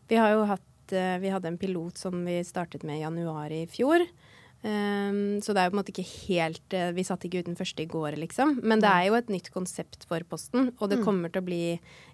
vi 0.08 0.16
har 0.20 0.30
jo 0.36 0.44
hatt 0.44 0.92
eh, 0.92 1.18
Vi 1.18 1.28
hadde 1.32 1.48
en 1.48 1.58
pilot 1.58 1.96
som 1.98 2.12
vi 2.24 2.38
startet 2.44 2.82
med 2.84 2.98
i 2.98 3.02
januar 3.02 3.50
i 3.50 3.64
fjor. 3.66 4.04
Um, 4.58 5.38
så 5.38 5.54
det 5.54 5.60
er 5.62 5.68
jo 5.68 5.70
på 5.70 5.76
en 5.76 5.78
måte 5.78 5.92
ikke 5.92 6.02
helt 6.26 6.74
uh, 6.74 6.88
Vi 6.96 7.04
satt 7.06 7.22
ikke 7.28 7.44
uten 7.44 7.54
første 7.54 7.84
i 7.84 7.90
går, 7.90 8.16
liksom. 8.18 8.56
Men 8.66 8.82
det 8.82 8.90
er 8.90 9.04
jo 9.06 9.14
et 9.14 9.30
nytt 9.30 9.52
konsept 9.54 10.02
for 10.10 10.24
Posten, 10.26 10.72
og 10.80 10.90
det 10.90 10.98
kommer 11.04 11.30
til 11.30 11.44
å 11.44 11.46
bli 11.46 11.62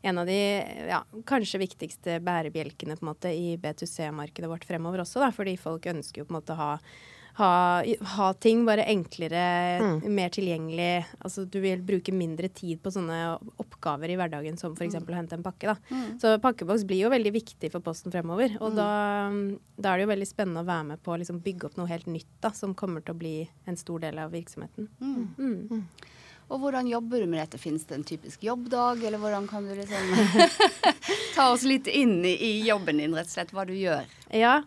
en 0.05 0.21
av 0.21 0.29
de 0.29 0.37
ja, 0.91 1.01
kanskje 1.25 1.63
viktigste 1.63 2.19
bærebjelkene 2.25 2.99
på 2.99 3.07
en 3.07 3.13
måte 3.15 3.33
i 3.33 3.55
B2C-markedet 3.63 4.51
vårt 4.51 4.69
fremover 4.69 5.07
også, 5.07 5.23
da, 5.25 5.33
fordi 5.33 5.57
folk 5.61 5.89
ønsker 5.95 6.21
jo 6.21 6.29
på 6.29 6.35
en 6.35 6.41
måte 6.43 6.53
å 6.53 6.61
ha 6.61 6.71
ha, 7.37 7.83
ha 8.15 8.27
ting 8.39 8.63
bare 8.67 8.85
enklere, 8.87 9.99
mer 10.07 10.31
tilgjengelig. 10.31 11.05
Altså 11.19 11.43
du 11.51 11.59
vil 11.65 11.83
bruke 11.83 12.15
mindre 12.15 12.51
tid 12.55 12.79
på 12.83 12.93
sånne 12.95 13.19
oppgaver 13.63 14.13
i 14.13 14.19
hverdagen 14.21 14.59
som 14.61 14.77
f.eks. 14.79 15.01
å 15.03 15.17
hente 15.17 15.39
en 15.39 15.43
pakke. 15.43 15.75
Da. 15.75 16.03
Så 16.23 16.37
pakkeboks 16.45 16.87
blir 16.87 17.03
jo 17.03 17.13
veldig 17.15 17.35
viktig 17.35 17.73
for 17.75 17.83
Posten 17.83 18.15
fremover. 18.15 18.55
Og 18.63 18.79
da, 18.79 18.89
da 19.75 19.93
er 19.93 19.99
det 19.99 20.07
jo 20.07 20.13
veldig 20.15 20.31
spennende 20.31 20.63
å 20.63 20.69
være 20.69 20.91
med 20.93 21.03
på 21.03 21.15
å 21.15 21.19
liksom 21.23 21.43
bygge 21.43 21.71
opp 21.71 21.81
noe 21.81 21.91
helt 21.91 22.07
nytt 22.07 22.31
da, 22.45 22.55
som 22.55 22.77
kommer 22.79 23.03
til 23.03 23.17
å 23.17 23.23
bli 23.25 23.37
en 23.67 23.81
stor 23.81 24.05
del 24.07 24.23
av 24.23 24.35
virksomheten. 24.35 24.91
Mm. 25.03 25.83
Og 26.53 26.61
hvordan 26.61 26.87
jobber 26.87 27.25
du 27.25 27.27
med 27.27 27.41
dette? 27.41 27.59
Finnes 27.59 27.87
det 27.89 27.97
en 27.99 28.07
typisk 28.07 28.43
jobbdag, 28.45 29.03
eller 29.09 29.19
hvordan 29.19 29.49
kan 29.51 29.67
du 29.67 29.75
liksom 29.75 30.13
ta 31.35 31.51
oss 31.51 31.65
litt 31.67 31.89
inn 31.91 32.21
i, 32.23 32.35
i 32.37 32.53
jobben 32.69 33.01
din, 33.01 33.17
rett 33.17 33.31
og 33.31 33.37
slett, 33.39 33.55
hva 33.57 33.65
du 33.67 33.75
gjør? 33.75 34.07
Ja. 34.31 34.61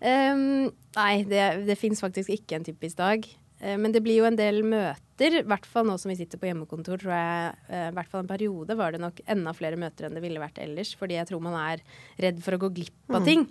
Um, 0.00 0.70
nei, 0.96 1.22
det, 1.28 1.66
det 1.68 1.76
fins 1.76 2.00
faktisk 2.00 2.32
ikke 2.32 2.56
en 2.56 2.64
typisk 2.64 2.98
dag. 3.00 3.26
Uh, 3.60 3.76
men 3.80 3.92
det 3.92 4.02
blir 4.04 4.22
jo 4.22 4.28
en 4.30 4.38
del 4.38 4.62
møter. 4.64 5.09
I 5.20 5.42
hvert 5.44 5.66
fall 5.68 5.86
nå 5.88 5.96
som 6.00 6.10
vi 6.12 6.16
sitter 6.18 6.40
på 6.40 6.48
hjemmekontor, 6.48 7.00
tror 7.02 7.12
jeg 7.12 7.52
uh, 7.68 7.88
i 7.90 7.94
hvert 7.96 8.10
fall 8.10 8.24
en 8.24 8.30
periode 8.30 8.76
var 8.78 8.94
det 8.94 9.02
nok 9.02 9.20
enda 9.30 9.52
flere 9.56 9.78
møter 9.80 10.06
enn 10.06 10.16
det 10.16 10.22
ville 10.24 10.40
vært 10.40 10.60
ellers. 10.62 10.92
Fordi 10.98 11.18
jeg 11.18 11.28
tror 11.28 11.42
man 11.44 11.56
er 11.60 11.82
redd 12.20 12.40
for 12.44 12.56
å 12.56 12.60
gå 12.62 12.70
glipp 12.80 13.14
av 13.14 13.26
ting. 13.26 13.46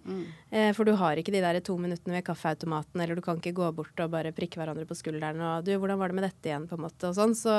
Uh, 0.49 0.71
for 0.77 0.87
du 0.87 0.95
har 0.99 1.19
ikke 1.19 1.33
de 1.35 1.43
der 1.43 1.59
to 1.65 1.75
minuttene 1.81 2.17
ved 2.17 2.25
kaffeautomaten, 2.27 3.03
eller 3.03 3.19
du 3.19 3.23
kan 3.25 3.37
ikke 3.41 3.55
gå 3.57 3.69
bort 3.77 4.01
og 4.01 4.13
bare 4.15 4.33
prikke 4.35 4.61
hverandre 4.61 4.87
på 4.89 4.97
skulderen 4.97 5.41
og 5.45 5.67
du, 5.67 5.73
hvordan 5.77 5.99
var 5.99 6.11
det 6.11 6.17
med 6.17 6.25
dette 6.27 6.49
igjen, 6.49 6.67
på 6.69 6.77
en 6.77 6.85
måte, 6.87 7.09
og 7.09 7.17
sånn. 7.17 7.35
Så 7.37 7.55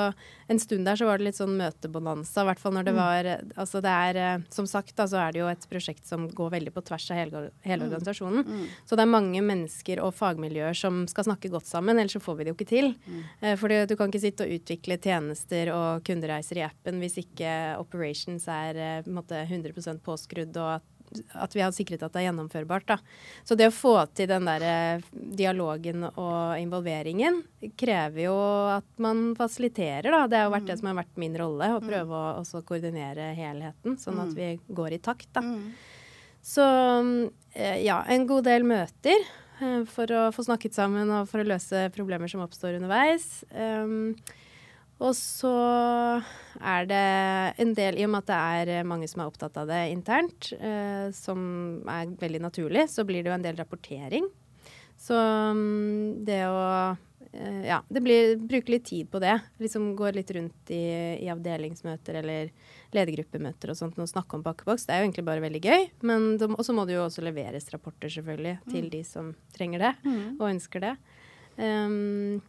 en 0.51 0.63
stund 0.63 0.89
der 0.89 0.99
så 0.99 1.09
var 1.09 1.21
det 1.21 1.29
litt 1.29 1.39
sånn 1.39 1.55
møtebonanza, 1.59 2.45
i 2.45 2.51
hvert 2.51 2.63
fall 2.63 2.77
når 2.77 2.89
det 2.89 2.97
var 2.97 3.29
Altså 3.61 3.81
det 3.83 3.91
er 3.91 4.43
Som 4.53 4.67
sagt, 4.69 4.93
da, 4.97 5.07
så 5.11 5.19
er 5.21 5.35
det 5.35 5.41
jo 5.41 5.49
et 5.51 5.65
prosjekt 5.71 6.07
som 6.09 6.27
går 6.35 6.53
veldig 6.57 6.73
på 6.75 6.83
tvers 6.87 7.07
av 7.13 7.19
hele, 7.19 7.43
hele 7.67 7.87
organisasjonen. 7.87 8.67
Så 8.89 8.97
det 8.97 9.05
er 9.05 9.13
mange 9.13 9.43
mennesker 9.45 10.01
og 10.03 10.15
fagmiljøer 10.17 10.77
som 10.77 11.03
skal 11.11 11.27
snakke 11.29 11.51
godt 11.53 11.69
sammen, 11.69 11.99
ellers 12.01 12.17
så 12.17 12.23
får 12.23 12.39
vi 12.39 12.47
det 12.47 12.53
jo 12.53 12.59
ikke 12.59 12.71
til. 12.71 12.93
Mm. 13.11 13.57
fordi 13.61 13.81
du 13.89 13.95
kan 14.01 14.11
ikke 14.11 14.23
sitte 14.23 14.47
og 14.47 14.55
utvikle 14.57 14.97
tjenester 15.01 15.73
og 15.75 16.07
kundereiser 16.07 16.63
i 16.63 16.65
appen 16.67 17.03
hvis 17.03 17.21
ikke 17.23 17.51
operations 17.81 18.47
er 18.51 18.81
eh, 18.81 19.03
på 19.05 19.13
måte 19.15 19.45
100 19.45 20.01
påskrudd 20.05 20.57
og 20.61 20.73
at, 20.79 20.87
at 21.45 21.57
vi 21.57 21.63
har 21.65 21.75
sikret 21.75 22.03
at 22.07 22.15
det 22.15 22.23
er 22.23 22.29
gjennomførbart. 22.29 22.87
Da. 22.89 22.97
Så 23.45 23.57
det 23.59 23.69
å 23.69 23.75
få 23.75 23.95
til 24.17 24.31
den 24.31 24.49
der 24.49 24.65
eh, 24.67 25.07
dialogen 25.13 26.07
og 26.11 26.57
involveringen 26.61 27.43
krever 27.79 28.25
jo 28.29 28.39
at 28.79 28.89
man 29.03 29.31
fasiliterer, 29.39 30.11
da. 30.11 30.25
Det 30.31 30.41
har 30.41 30.49
jo 30.49 30.57
vært 30.57 30.71
det 30.71 30.79
som 30.81 30.91
har 30.91 31.01
vært 31.03 31.21
min 31.21 31.37
rolle, 31.39 31.73
å 31.77 31.85
prøve 31.85 32.17
å 32.17 32.35
også 32.41 32.65
koordinere 32.67 33.33
helheten, 33.39 33.99
sånn 34.01 34.23
at 34.25 34.35
vi 34.37 34.55
går 34.69 34.97
i 34.97 35.03
takt, 35.03 35.29
da. 35.37 35.45
Så 36.43 36.65
eh, 37.53 37.83
ja, 37.85 38.01
en 38.09 38.27
god 38.27 38.47
del 38.49 38.65
møter 38.65 39.29
for 39.91 40.13
å 40.17 40.29
få 40.35 40.45
snakket 40.47 40.77
sammen 40.77 41.11
og 41.15 41.29
for 41.31 41.43
å 41.43 41.49
løse 41.49 41.89
problemer 41.95 42.31
som 42.31 42.43
oppstår 42.45 42.79
underveis. 42.79 43.43
Um, 43.53 44.15
og 45.01 45.15
så 45.17 45.51
er 46.61 46.89
det 46.89 47.05
en 47.63 47.71
del, 47.77 47.97
i 47.97 48.05
og 48.05 48.13
med 48.13 48.25
at 48.25 48.31
det 48.31 48.41
er 48.41 48.73
eh, 48.75 48.87
mange 48.89 49.09
som 49.09 49.23
er 49.23 49.31
opptatt 49.31 49.57
av 49.63 49.71
det 49.71 49.81
internt, 49.95 50.51
uh, 50.61 51.09
som 51.17 51.41
er 51.89 52.11
veldig 52.21 52.43
naturlig, 52.45 52.85
så 52.93 53.07
blir 53.09 53.25
det 53.25 53.33
jo 53.33 53.37
en 53.39 53.47
del 53.47 53.57
rapportering. 53.61 54.29
Så 55.01 55.17
um, 55.17 56.21
det 56.27 56.43
å 56.49 56.59
uh, 56.61 57.63
Ja, 57.65 57.81
det 57.89 58.03
blir 58.05 58.37
bruke 58.43 58.75
litt 58.75 58.91
tid 58.91 59.09
på 59.09 59.23
det. 59.23 59.39
Liksom 59.63 59.95
gå 59.97 60.11
litt 60.13 60.33
rundt 60.37 60.73
i, 60.75 60.85
i 61.23 61.31
avdelingsmøter 61.33 62.21
eller 62.21 62.51
ledergruppemøter 62.97 63.73
og 63.73 63.79
sånt 63.79 63.99
og 64.01 64.11
snakke 64.11 64.39
om 64.39 64.45
pakkeboks. 64.47 64.87
Det 64.87 64.95
er 64.95 65.03
jo 65.03 65.09
egentlig 65.09 65.27
bare 65.29 65.45
veldig 65.45 65.63
gøy. 65.65 65.89
Men 66.09 66.31
og 66.51 66.63
så 66.67 66.77
må 66.77 66.87
det 66.89 66.97
jo 66.97 67.07
også 67.07 67.25
leveres 67.25 67.71
rapporter, 67.75 68.13
selvfølgelig, 68.13 68.57
til 68.71 68.89
de 68.93 69.03
som 69.07 69.35
trenger 69.57 69.87
det 69.87 69.93
og 70.39 70.49
ønsker 70.51 70.89
det. 70.89 70.95
Um, 71.61 72.41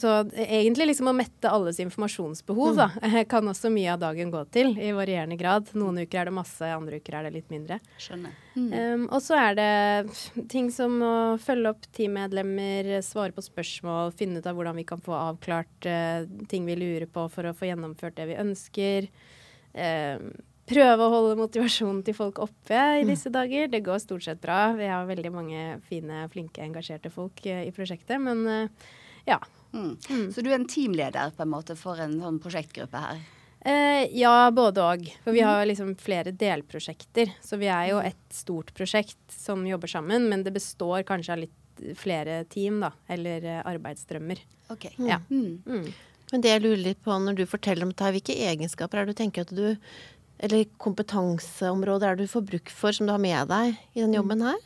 så 0.00 0.12
egentlig 0.32 0.86
liksom 0.90 1.10
å 1.10 1.12
mette 1.16 1.50
alles 1.50 1.80
informasjonsbehov 1.82 2.78
da, 2.78 2.86
kan 3.32 3.48
også 3.50 3.68
mye 3.72 3.90
av 3.92 4.00
dagen 4.00 4.30
gå 4.32 4.42
til, 4.54 4.72
i 4.80 4.94
varierende 4.96 5.36
grad. 5.40 5.68
Noen 5.76 6.00
uker 6.04 6.22
er 6.22 6.30
det 6.30 6.36
masse, 6.38 6.70
andre 6.72 7.00
uker 7.02 7.18
er 7.18 7.26
det 7.26 7.34
litt 7.34 7.50
mindre. 7.52 7.80
Skjønner. 8.00 8.38
Um, 8.56 9.04
og 9.10 9.20
så 9.24 9.36
er 9.36 9.58
det 9.58 10.46
ting 10.52 10.70
som 10.72 10.96
å 11.04 11.16
følge 11.42 11.74
opp 11.74 11.84
teammedlemmer, 11.96 12.94
svare 13.04 13.36
på 13.36 13.44
spørsmål, 13.44 14.14
finne 14.16 14.40
ut 14.40 14.48
av 14.48 14.56
hvordan 14.56 14.80
vi 14.80 14.86
kan 14.88 15.04
få 15.04 15.16
avklart 15.18 15.90
uh, 15.90 16.24
ting 16.48 16.68
vi 16.68 16.78
lurer 16.80 17.08
på 17.10 17.26
for 17.32 17.50
å 17.50 17.54
få 17.56 17.68
gjennomført 17.68 18.16
det 18.20 18.30
vi 18.32 18.40
ønsker. 18.40 19.10
Um, 19.74 20.30
prøve 20.70 21.06
å 21.06 21.12
holde 21.12 21.38
motivasjonen 21.40 22.02
til 22.06 22.16
folk 22.16 22.40
oppe 22.42 22.80
i 23.00 23.06
disse 23.08 23.32
dager. 23.32 23.68
Det 23.70 23.82
går 23.86 24.00
stort 24.02 24.26
sett 24.26 24.40
bra. 24.42 24.70
Vi 24.78 24.88
har 24.90 25.08
veldig 25.08 25.32
mange 25.34 25.64
fine, 25.88 26.24
flinke, 26.32 26.62
engasjerte 26.64 27.12
folk 27.12 27.42
eh, 27.46 27.64
i 27.68 27.74
prosjektet. 27.74 28.20
Men 28.22 28.44
eh, 28.46 28.88
ja. 29.28 29.40
Mm. 29.72 30.30
Så 30.34 30.42
du 30.42 30.50
er 30.50 30.58
en 30.58 30.70
teamleder 30.70 31.34
på 31.36 31.44
en 31.44 31.52
måte 31.52 31.76
for 31.78 32.00
en 32.02 32.16
sånn 32.22 32.40
prosjektgruppe 32.42 33.02
her? 33.02 33.22
Eh, 33.60 34.04
ja, 34.16 34.50
både 34.54 34.86
og. 34.94 35.08
For 35.24 35.36
vi 35.36 35.44
har 35.44 35.66
liksom 35.68 35.94
flere 36.00 36.32
delprosjekter. 36.34 37.34
Så 37.44 37.58
vi 37.60 37.70
er 37.70 37.90
jo 37.92 38.02
et 38.02 38.22
stort 38.34 38.72
prosjekt 38.76 39.20
som 39.34 39.66
jobber 39.68 39.90
sammen, 39.90 40.28
men 40.30 40.46
det 40.46 40.54
består 40.54 41.04
kanskje 41.08 41.34
av 41.34 41.42
litt 41.44 41.56
flere 41.96 42.42
team, 42.50 42.82
da. 42.82 42.92
Eller 43.08 43.44
arbeidsdrømmer 43.62 43.72
arbeidsstrømmer. 43.74 44.46
Ok. 44.70 44.90
Ja. 45.06 45.20
Mm. 45.30 45.90
Mm. 46.30 46.36
Men 46.36 46.44
det 46.44 46.54
jeg 46.54 46.62
lurer 46.62 46.82
litt 46.84 47.02
på 47.02 47.18
når 47.18 47.40
du 47.40 47.44
forteller 47.50 47.86
om 47.86 47.92
dette, 47.92 48.14
hvilke 48.14 48.38
egenskaper 48.50 49.00
er 49.00 49.08
det 49.08 49.16
du 49.16 49.20
tenker 49.22 49.46
at 49.46 49.54
du 49.54 49.76
Eller 50.40 50.64
kompetanseområder 50.80 52.08
er 52.08 52.16
det 52.16 52.24
du 52.24 52.32
får 52.32 52.46
bruk 52.48 52.70
for 52.72 52.96
som 52.96 53.06
du 53.06 53.12
har 53.12 53.20
med 53.20 53.50
deg 53.50 53.74
i 53.92 54.00
den 54.00 54.14
jobben 54.16 54.40
her? 54.40 54.56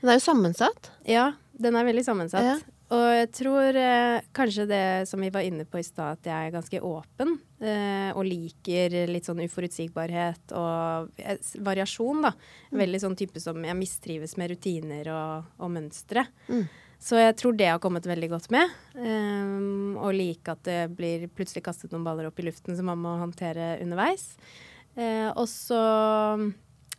Den 0.00 0.10
er 0.10 0.16
jo 0.16 0.24
sammensatt. 0.24 0.90
Ja, 1.06 1.32
den 1.52 1.76
er 1.76 1.86
veldig 1.86 2.02
sammensatt. 2.02 2.42
Ja. 2.42 2.58
Og 2.90 3.06
jeg 3.14 3.28
tror 3.36 3.76
eh, 3.78 4.24
kanskje 4.34 4.66
det 4.66 4.84
som 5.06 5.22
vi 5.22 5.30
var 5.30 5.46
inne 5.46 5.62
på 5.68 5.78
i 5.78 5.86
stad, 5.86 6.18
at 6.18 6.26
jeg 6.26 6.48
er 6.48 6.54
ganske 6.56 6.80
åpen. 6.82 7.36
Eh, 7.62 8.10
og 8.16 8.26
liker 8.26 8.96
litt 9.06 9.28
sånn 9.28 9.44
uforutsigbarhet 9.44 10.54
og 10.58 11.12
eh, 11.22 11.38
variasjon, 11.62 12.24
da. 12.26 12.32
Veldig 12.74 13.02
sånn 13.04 13.14
type 13.20 13.42
som 13.42 13.62
jeg 13.62 13.78
mistrives 13.78 14.34
med 14.40 14.50
rutiner 14.56 15.12
og, 15.14 15.52
og 15.62 15.70
mønstre. 15.76 16.26
Mm. 16.50 16.64
Så 17.00 17.16
jeg 17.16 17.36
tror 17.40 17.56
det 17.56 17.70
har 17.70 17.80
kommet 17.80 18.04
veldig 18.04 18.28
godt 18.28 18.50
med. 18.52 18.72
Um, 18.92 19.96
og 19.96 20.12
like 20.12 20.52
at 20.52 20.60
det 20.68 20.80
blir 20.98 21.24
plutselig 21.32 21.64
kastet 21.64 21.94
noen 21.94 22.04
baller 22.04 22.28
opp 22.28 22.40
i 22.42 22.44
luften 22.44 22.76
som 22.76 22.90
man 22.92 23.00
må 23.00 23.14
håndtere 23.22 23.78
underveis. 23.80 24.34
Uh, 24.98 25.30
og 25.32 25.46
så 25.48 25.80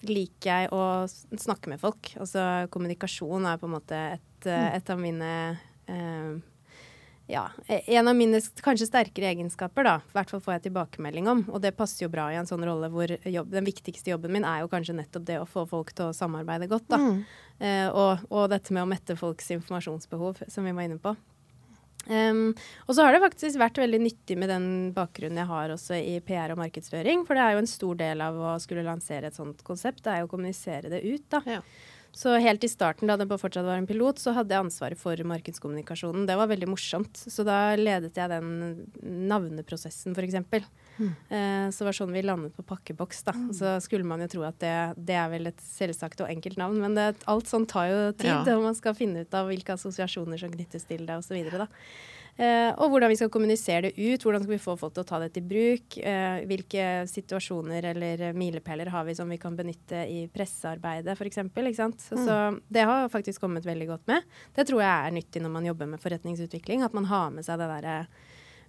liker 0.08 0.50
jeg 0.50 0.70
å 0.74 1.06
snakke 1.38 1.70
med 1.72 1.82
folk. 1.82 2.14
Altså 2.18 2.66
kommunikasjon 2.74 3.46
er 3.46 3.60
på 3.62 3.70
en 3.70 3.76
måte 3.76 4.00
et, 4.16 4.48
eh, 4.50 4.70
et 4.78 4.90
av 4.90 4.98
mine 4.98 5.32
eh, 5.86 6.32
ja, 7.32 7.46
e- 7.68 7.82
en 7.96 8.08
av 8.12 8.16
mine 8.18 8.42
kanskje 8.64 8.90
sterkere 8.90 9.32
egenskaper, 9.32 9.88
da. 9.88 9.96
I 10.04 10.16
hvert 10.18 10.34
fall 10.34 10.44
får 10.44 10.56
jeg 10.58 10.66
tilbakemelding 10.68 11.30
om. 11.32 11.44
Og 11.52 11.64
det 11.64 11.74
passer 11.78 12.06
jo 12.06 12.12
bra 12.14 12.28
i 12.32 12.38
en 12.40 12.50
sånn 12.50 12.66
rolle 12.68 12.92
hvor 12.92 13.12
jobb, 13.12 13.52
den 13.54 13.68
viktigste 13.68 14.14
jobben 14.14 14.36
min 14.36 14.48
er 14.48 14.64
jo 14.64 14.72
kanskje 14.72 14.98
nettopp 15.00 15.28
det 15.30 15.40
å 15.42 15.50
få 15.50 15.66
folk 15.70 15.94
til 15.96 16.10
å 16.10 16.16
samarbeide 16.16 16.70
godt, 16.72 16.90
da. 16.92 17.02
Mm. 17.02 17.20
Eh, 17.62 17.88
og, 17.90 18.26
og 18.34 18.50
dette 18.52 18.76
med 18.76 18.84
å 18.84 18.90
mette 18.90 19.18
folks 19.20 19.52
informasjonsbehov, 19.56 20.44
som 20.52 20.68
vi 20.68 20.76
var 20.76 20.90
inne 20.90 21.02
på. 21.02 21.16
Um, 22.10 22.56
og 22.90 22.96
så 22.98 23.06
har 23.06 23.14
det 23.14 23.22
faktisk 23.22 23.60
vært 23.62 23.78
veldig 23.78 24.00
nyttig 24.02 24.36
med 24.40 24.50
den 24.50 24.66
bakgrunnen 24.96 25.38
jeg 25.38 25.50
har 25.52 25.74
også 25.76 26.00
i 26.00 26.16
PR 26.26 26.54
og 26.56 26.62
markedsføring. 26.64 27.26
For 27.28 27.38
det 27.38 27.46
er 27.46 27.56
jo 27.56 27.62
en 27.62 27.70
stor 27.70 28.00
del 28.00 28.24
av 28.26 28.40
å 28.42 28.56
skulle 28.64 28.86
lansere 28.88 29.30
et 29.30 29.38
sånt 29.38 29.62
konsept, 29.68 30.04
det 30.06 30.16
er 30.16 30.24
jo 30.24 30.30
å 30.30 30.32
kommunisere 30.32 30.92
det 30.92 31.04
ut, 31.06 31.28
da. 31.30 31.44
Ja. 31.58 31.62
Så 32.12 32.34
helt 32.44 32.64
i 32.64 32.70
starten, 32.70 33.08
da 33.08 33.16
det 33.16 33.28
fortsatt 33.30 33.64
var 33.66 33.80
en 33.80 33.88
pilot, 33.88 34.20
så 34.20 34.34
hadde 34.36 34.52
jeg 34.52 34.66
ansvaret 34.66 35.00
for 35.00 35.16
markedskommunikasjonen. 35.32 36.26
Det 36.28 36.36
var 36.36 36.50
veldig 36.52 36.68
morsomt. 36.68 37.22
Så 37.32 37.46
da 37.48 37.74
ledet 37.80 38.20
jeg 38.20 38.32
den 38.32 38.84
navneprosessen, 39.32 40.18
f.eks. 40.18 40.68
Eh, 41.32 41.68
så 41.72 41.82
det 41.82 41.88
var 41.88 41.98
sånn 41.98 42.12
vi 42.12 42.26
landet 42.26 42.58
på 42.58 42.66
pakkeboks, 42.68 43.24
da. 43.30 43.36
Så 43.56 43.78
skulle 43.86 44.08
man 44.08 44.24
jo 44.26 44.30
tro 44.36 44.46
at 44.48 44.60
det, 44.60 44.76
det 45.00 45.18
er 45.18 45.32
vel 45.32 45.54
et 45.54 45.64
selvsagt 45.64 46.26
og 46.26 46.30
enkelt 46.34 46.60
navn, 46.60 46.82
men 46.84 47.00
det, 47.00 47.08
alt 47.32 47.48
sånt 47.50 47.72
tar 47.72 47.88
jo 47.90 48.00
tid. 48.12 48.34
Ja. 48.34 48.58
Og 48.58 48.68
man 48.68 48.78
skal 48.78 48.98
finne 48.98 49.24
ut 49.24 49.38
av 49.38 49.48
hvilke 49.48 49.80
assosiasjoner 49.80 50.42
som 50.42 50.52
knyttes 50.52 50.90
til 50.92 51.08
det, 51.08 51.16
osv. 51.24 51.40
Eh, 52.40 52.72
og 52.80 52.94
hvordan 52.94 53.12
vi 53.12 53.18
skal 53.20 53.30
kommunisere 53.34 53.90
det 53.90 53.92
ut, 53.98 54.24
hvordan 54.24 54.44
skal 54.44 54.54
vi 54.54 54.62
få 54.64 54.76
folk 54.80 54.96
til 54.96 55.04
å 55.04 55.08
ta 55.10 55.20
det 55.22 55.32
til 55.36 55.46
bruk. 55.48 55.98
Eh, 56.00 56.44
hvilke 56.50 56.86
situasjoner 57.12 57.90
eller 57.92 58.24
milepæler 58.38 58.92
har 58.94 59.06
vi 59.08 59.16
som 59.18 59.30
vi 59.30 59.40
kan 59.42 59.58
benytte 59.58 60.06
i 60.10 60.24
pressearbeidet 60.32 61.18
f.eks. 61.18 61.42
Så, 62.08 62.20
så 62.24 62.38
det 62.72 62.86
har 62.88 63.12
faktisk 63.14 63.44
kommet 63.44 63.68
veldig 63.68 63.90
godt 63.92 64.08
med. 64.12 64.28
Det 64.56 64.68
tror 64.70 64.84
jeg 64.84 64.92
er 64.92 65.18
nyttig 65.18 65.44
når 65.44 65.56
man 65.58 65.68
jobber 65.68 65.92
med 65.92 66.04
forretningsutvikling, 66.04 66.86
at 66.88 66.96
man 66.98 67.10
har 67.12 67.34
med 67.36 67.48
seg 67.48 67.60
det 67.62 67.70
derre 67.72 67.98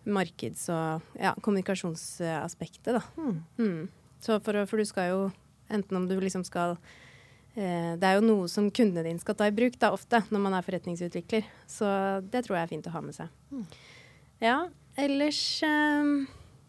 markeds- 0.03 0.67
og 0.75 1.15
ja, 1.15 1.31
kommunikasjonsaspektet, 1.39 2.99
da. 2.99 3.03
Mm. 3.63 3.87
Så 4.23 4.39
for, 4.43 4.59
for 4.67 4.83
du 4.83 4.87
skal 4.87 5.11
jo, 5.13 5.23
enten 5.73 5.99
om 5.99 6.09
du 6.11 6.17
liksom 6.19 6.45
skal 6.47 6.77
Det 7.55 8.07
er 8.09 8.15
jo 8.17 8.23
noe 8.25 8.49
som 8.49 8.71
kundene 8.73 9.05
dine 9.05 9.21
skal 9.21 9.37
ta 9.37 9.45
i 9.51 9.53
bruk, 9.53 9.75
da, 9.83 9.91
ofte, 9.93 10.23
når 10.33 10.41
man 10.41 10.55
er 10.57 10.65
forretningsutvikler. 10.65 11.45
Så 11.69 11.87
det 12.33 12.47
tror 12.47 12.57
jeg 12.57 12.65
er 12.65 12.71
fint 12.71 12.87
å 12.89 12.95
ha 12.95 13.03
med 13.05 13.17
seg. 13.17 13.29
Ja, 14.43 14.57
ellers 14.99 15.41
eh, 15.67 16.13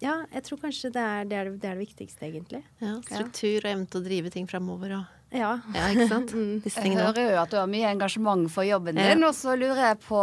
Ja, 0.03 0.17
jeg 0.35 0.43
tror 0.43 0.59
kanskje 0.65 0.91
det 0.91 0.99
er 1.01 1.23
det, 1.29 1.37
er 1.39 1.47
det, 1.49 1.59
det, 1.63 1.69
er 1.71 1.77
det 1.79 1.85
viktigste, 1.87 2.27
egentlig. 2.27 2.59
Ja, 2.83 2.97
struktur 3.07 3.63
og 3.63 3.69
evne 3.71 3.87
til 3.87 4.01
å 4.01 4.07
drive 4.09 4.33
ting 4.35 4.49
framover 4.51 4.97
og 4.99 5.19
Ja. 5.33 5.53
Ja, 5.73 5.87
ikke 5.89 6.09
sant? 6.11 6.33
Mm. 6.37 6.59
Jeg 6.67 6.91
hører 6.99 7.31
jo 7.31 7.37
at 7.41 7.49
du 7.49 7.55
har 7.57 7.69
mye 7.71 7.87
engasjement 7.89 8.51
for 8.53 8.67
jobben 8.67 8.99
Ja. 8.99 9.07
din, 9.15 9.23
og 9.25 9.33
så 9.33 9.55
lurer 9.57 9.79
jeg 9.87 10.01
på 10.03 10.19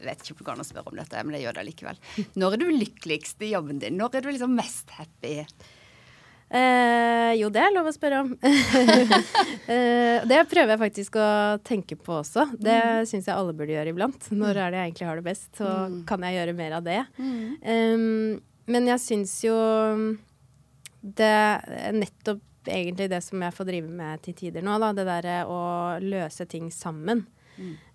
Jeg 0.00 0.08
vet 0.08 0.24
ikke 0.24 0.32
om 0.32 0.40
det 0.40 0.46
går 0.48 0.56
an 0.56 0.64
å 0.64 0.66
spørre 0.70 0.90
om 0.90 0.96
dette, 0.98 1.22
men 1.28 1.36
jeg 1.36 1.44
gjør 1.44 1.58
det 1.60 1.66
likevel. 1.68 2.00
Når 2.40 2.56
er 2.56 2.62
du 2.64 2.66
lykkeligst 2.72 3.44
i 3.46 3.52
jobben 3.52 3.78
din? 3.84 4.00
Når 4.00 4.16
er 4.18 4.24
du 4.24 4.30
liksom 4.32 4.56
mest 4.56 4.90
happy? 4.96 5.36
Eh, 6.50 7.32
jo, 7.38 7.46
det 7.54 7.60
er 7.62 7.70
lov 7.74 7.86
å 7.86 7.92
spørre 7.94 8.20
om. 8.24 8.30
eh, 8.42 10.18
det 10.26 10.40
prøver 10.50 10.72
jeg 10.74 10.80
faktisk 10.82 11.18
å 11.22 11.28
tenke 11.66 11.94
på 11.98 12.16
også. 12.20 12.48
Det 12.58 12.74
Mm. 12.80 13.06
syns 13.06 13.28
jeg 13.30 13.36
alle 13.36 13.54
burde 13.54 13.74
gjøre 13.76 13.92
iblant. 13.94 14.26
Når 14.34 14.56
er 14.58 14.70
det 14.74 14.80
jeg 14.80 14.90
egentlig 14.90 15.06
har 15.10 15.20
det 15.20 15.26
best? 15.28 15.48
Så 15.60 15.70
kan 16.08 16.26
jeg 16.26 16.38
gjøre 16.40 16.56
mer 16.58 16.72
av 16.80 16.82
det. 16.86 16.98
Um, 17.20 18.40
men 18.66 18.86
jeg 18.90 18.98
syns 19.02 19.36
jo 19.46 19.56
det 21.02 21.38
nettopp 21.96 22.42
egentlig 22.70 23.08
det 23.10 23.22
som 23.24 23.40
jeg 23.40 23.54
får 23.56 23.66
drive 23.70 23.88
med 23.88 24.20
til 24.26 24.34
tider 24.36 24.62
nå, 24.66 24.74
da. 24.82 24.90
Det 24.92 25.06
derre 25.08 25.38
å 25.48 25.60
løse 26.02 26.46
ting 26.50 26.68
sammen. 26.74 27.22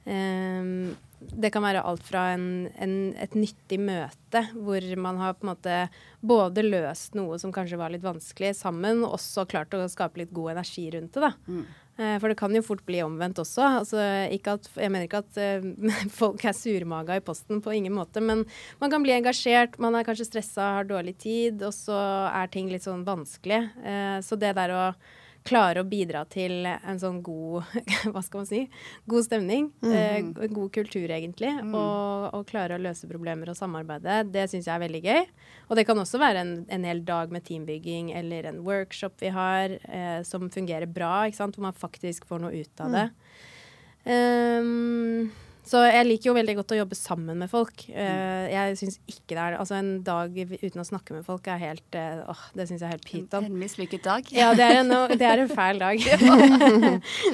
Um, 0.06 0.96
det 1.32 1.52
kan 1.54 1.66
være 1.66 1.84
alt 1.88 2.04
fra 2.06 2.28
en, 2.36 2.68
en, 2.82 2.96
et 3.22 3.38
nyttig 3.38 3.80
møte 3.82 4.44
hvor 4.54 4.86
man 5.00 5.18
har 5.22 5.38
på 5.38 5.46
en 5.46 5.54
måte 5.54 5.80
både 6.26 6.66
løst 6.66 7.16
noe 7.18 7.40
som 7.42 7.54
kanskje 7.56 7.80
var 7.80 7.94
litt 7.94 8.06
vanskelig 8.06 8.54
sammen, 8.60 9.04
og 9.06 9.18
også 9.20 9.48
klart 9.50 9.74
å 9.78 9.86
skape 9.92 10.22
litt 10.22 10.34
god 10.36 10.56
energi 10.58 10.90
rundt 10.94 11.16
det. 11.16 11.26
da. 11.30 11.34
Mm. 11.48 11.66
Eh, 11.98 12.16
for 12.20 12.28
det 12.28 12.36
kan 12.40 12.56
jo 12.56 12.64
fort 12.66 12.84
bli 12.88 13.00
omvendt 13.06 13.40
også. 13.40 13.64
Altså, 13.80 14.00
at, 14.02 14.70
jeg 14.76 14.92
mener 14.92 15.08
ikke 15.08 15.24
at 15.24 15.40
uh, 15.40 15.68
folk 16.22 16.44
er 16.44 16.56
surmaga 16.58 17.20
i 17.20 17.24
posten, 17.24 17.62
på 17.64 17.76
ingen 17.76 17.96
måte. 17.96 18.24
Men 18.24 18.44
man 18.82 18.92
kan 18.92 19.06
bli 19.06 19.16
engasjert, 19.16 19.80
man 19.82 19.96
er 19.96 20.08
kanskje 20.08 20.28
stressa, 20.28 20.74
har 20.80 20.90
dårlig 20.90 21.16
tid, 21.24 21.64
og 21.64 21.76
så 21.76 22.00
er 22.32 22.52
ting 22.52 22.72
litt 22.72 22.88
sånn 22.88 23.06
vanskelig. 23.08 23.64
Uh, 23.80 24.20
så 24.26 24.40
det 24.40 24.56
der 24.60 24.76
å 24.76 24.88
klare 25.46 25.82
å 25.82 25.88
bidra 25.88 26.24
til 26.30 26.66
en 26.66 27.00
sånn 27.02 27.20
god 27.26 27.68
Hva 28.14 28.22
skal 28.26 28.42
man 28.42 28.50
si? 28.50 28.64
God 29.10 29.28
stemning. 29.28 29.70
Mm. 29.86 29.94
Eh, 29.94 30.50
god 30.50 30.72
kultur, 30.74 31.06
egentlig. 31.06 31.52
Mm. 31.54 31.74
Og, 31.78 32.28
og, 32.32 32.46
klare 32.50 32.78
å 32.78 32.82
løse 32.82 33.10
problemer 33.10 33.52
og 33.52 33.58
samarbeide. 33.60 34.24
Det 34.34 34.48
syns 34.52 34.70
jeg 34.70 34.74
er 34.76 34.84
veldig 34.86 35.04
gøy. 35.06 35.24
Og 35.70 35.80
det 35.80 35.86
kan 35.88 36.02
også 36.02 36.22
være 36.22 36.44
en, 36.46 36.54
en 36.74 36.88
hel 36.90 37.04
dag 37.06 37.34
med 37.34 37.46
teambygging 37.48 38.12
eller 38.18 38.50
en 38.50 38.62
workshop 38.66 39.22
vi 39.22 39.34
har 39.36 39.78
eh, 39.86 40.22
som 40.28 40.50
fungerer 40.54 40.90
bra, 40.90 41.26
ikke 41.28 41.42
sant? 41.42 41.58
hvor 41.58 41.70
man 41.70 41.78
faktisk 41.78 42.26
får 42.30 42.46
noe 42.46 42.66
ut 42.66 42.86
av 42.86 42.96
det. 42.96 43.08
Um, 44.06 45.32
så 45.66 45.82
jeg 45.88 46.06
liker 46.06 46.30
jo 46.30 46.36
veldig 46.38 46.56
godt 46.60 46.74
å 46.76 46.78
jobbe 46.78 46.98
sammen 46.98 47.40
med 47.42 47.50
folk. 47.50 47.88
Uh, 47.90 48.46
jeg 48.52 48.78
syns 48.80 49.00
ikke 49.10 49.34
det 49.34 49.42
er 49.42 49.58
Altså 49.58 49.78
en 49.80 49.92
dag 50.06 50.36
uten 50.38 50.82
å 50.82 50.86
snakke 50.86 51.16
med 51.16 51.26
folk 51.26 51.48
er 51.50 51.62
helt 51.62 51.98
uh, 51.98 52.22
åh, 52.30 52.44
det 52.58 52.68
syns 52.70 52.84
jeg 52.84 52.90
er 52.90 52.94
helt 52.94 53.08
pyton. 53.10 53.48
En 53.50 53.60
mislykket 53.60 54.06
dag? 54.06 54.30
Ja, 54.36 54.52
det 54.58 54.68
er 54.68 54.82
en, 54.84 54.94
det 55.20 55.26
er 55.26 55.42
en 55.42 55.50
fæl 55.52 55.82
dag. 55.82 56.06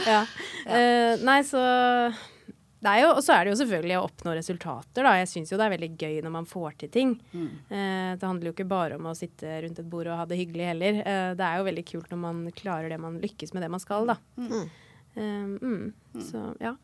ja. 0.08 0.22
Uh, 0.62 1.18
nei, 1.26 1.40
så 1.44 1.60
Og 1.60 3.20
så 3.26 3.34
er 3.34 3.44
det 3.44 3.52
jo 3.52 3.58
selvfølgelig 3.60 3.96
å 3.98 4.04
oppnå 4.06 4.36
resultater, 4.38 5.04
da. 5.04 5.16
Jeg 5.20 5.30
syns 5.32 5.52
jo 5.52 5.58
det 5.60 5.66
er 5.66 5.74
veldig 5.74 5.90
gøy 5.98 6.20
når 6.24 6.34
man 6.34 6.48
får 6.48 6.78
til 6.84 6.92
ting. 6.94 7.16
Mm. 7.34 7.50
det 7.68 8.28
handler 8.28 8.50
jo 8.50 8.54
ikke 8.56 8.68
bare 8.70 9.00
om 9.00 9.10
å 9.10 9.16
sitte 9.18 9.58
rundt 9.66 9.82
et 9.82 9.90
bord 9.90 10.10
og 10.10 10.20
ha 10.22 10.28
det 10.30 10.38
hyggelig 10.40 10.70
heller. 10.70 11.02
det 11.38 11.48
er 11.48 11.60
jo 11.60 11.68
veldig 11.68 11.86
kult 11.90 12.14
når 12.14 12.22
man 12.22 12.40
klarer 12.58 12.94
det 12.94 13.02
man 13.02 13.20
lykkes 13.24 13.56
med 13.56 13.66
det 13.66 13.72
man 13.74 13.84
skal, 13.84 14.14
da. 14.14 14.18
Mm. 14.38 14.70
Mm. 15.18 16.22
Så 16.30 16.46
ja. 16.62 16.76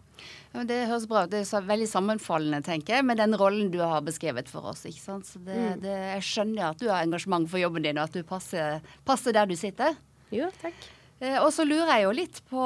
Det 0.68 0.80
høres 0.90 1.08
bra 1.10 1.26
ut. 1.26 1.32
Det 1.32 1.44
er 1.46 1.70
veldig 1.70 1.88
sammenfallende, 1.92 2.62
tenker 2.66 2.98
jeg, 2.98 3.06
med 3.06 3.22
den 3.22 3.38
rollen 3.38 3.72
du 3.74 3.80
har 3.84 4.06
beskrevet 4.06 4.50
for 4.52 4.72
oss. 4.74 4.86
ikke 4.90 5.04
sant? 5.04 5.30
Så 5.30 5.42
det, 5.44 5.58
mm. 5.58 5.82
det, 5.86 5.96
jeg 6.18 6.28
skjønner 6.32 6.70
at 6.72 6.82
du 6.82 6.90
har 6.90 7.06
engasjement 7.06 7.50
for 7.50 7.62
jobben 7.62 7.86
din, 7.86 8.00
og 8.00 8.10
at 8.10 8.18
du 8.18 8.28
passer, 8.28 8.80
passer 9.08 9.36
der 9.38 9.50
du 9.50 9.58
sitter. 9.60 9.98
Jo, 10.34 10.50
takk. 10.62 10.88
Eh, 11.18 11.40
og 11.42 11.50
så 11.54 11.66
lurer 11.66 11.96
jeg 11.96 12.04
jo 12.04 12.12
litt 12.14 12.40
på 12.46 12.64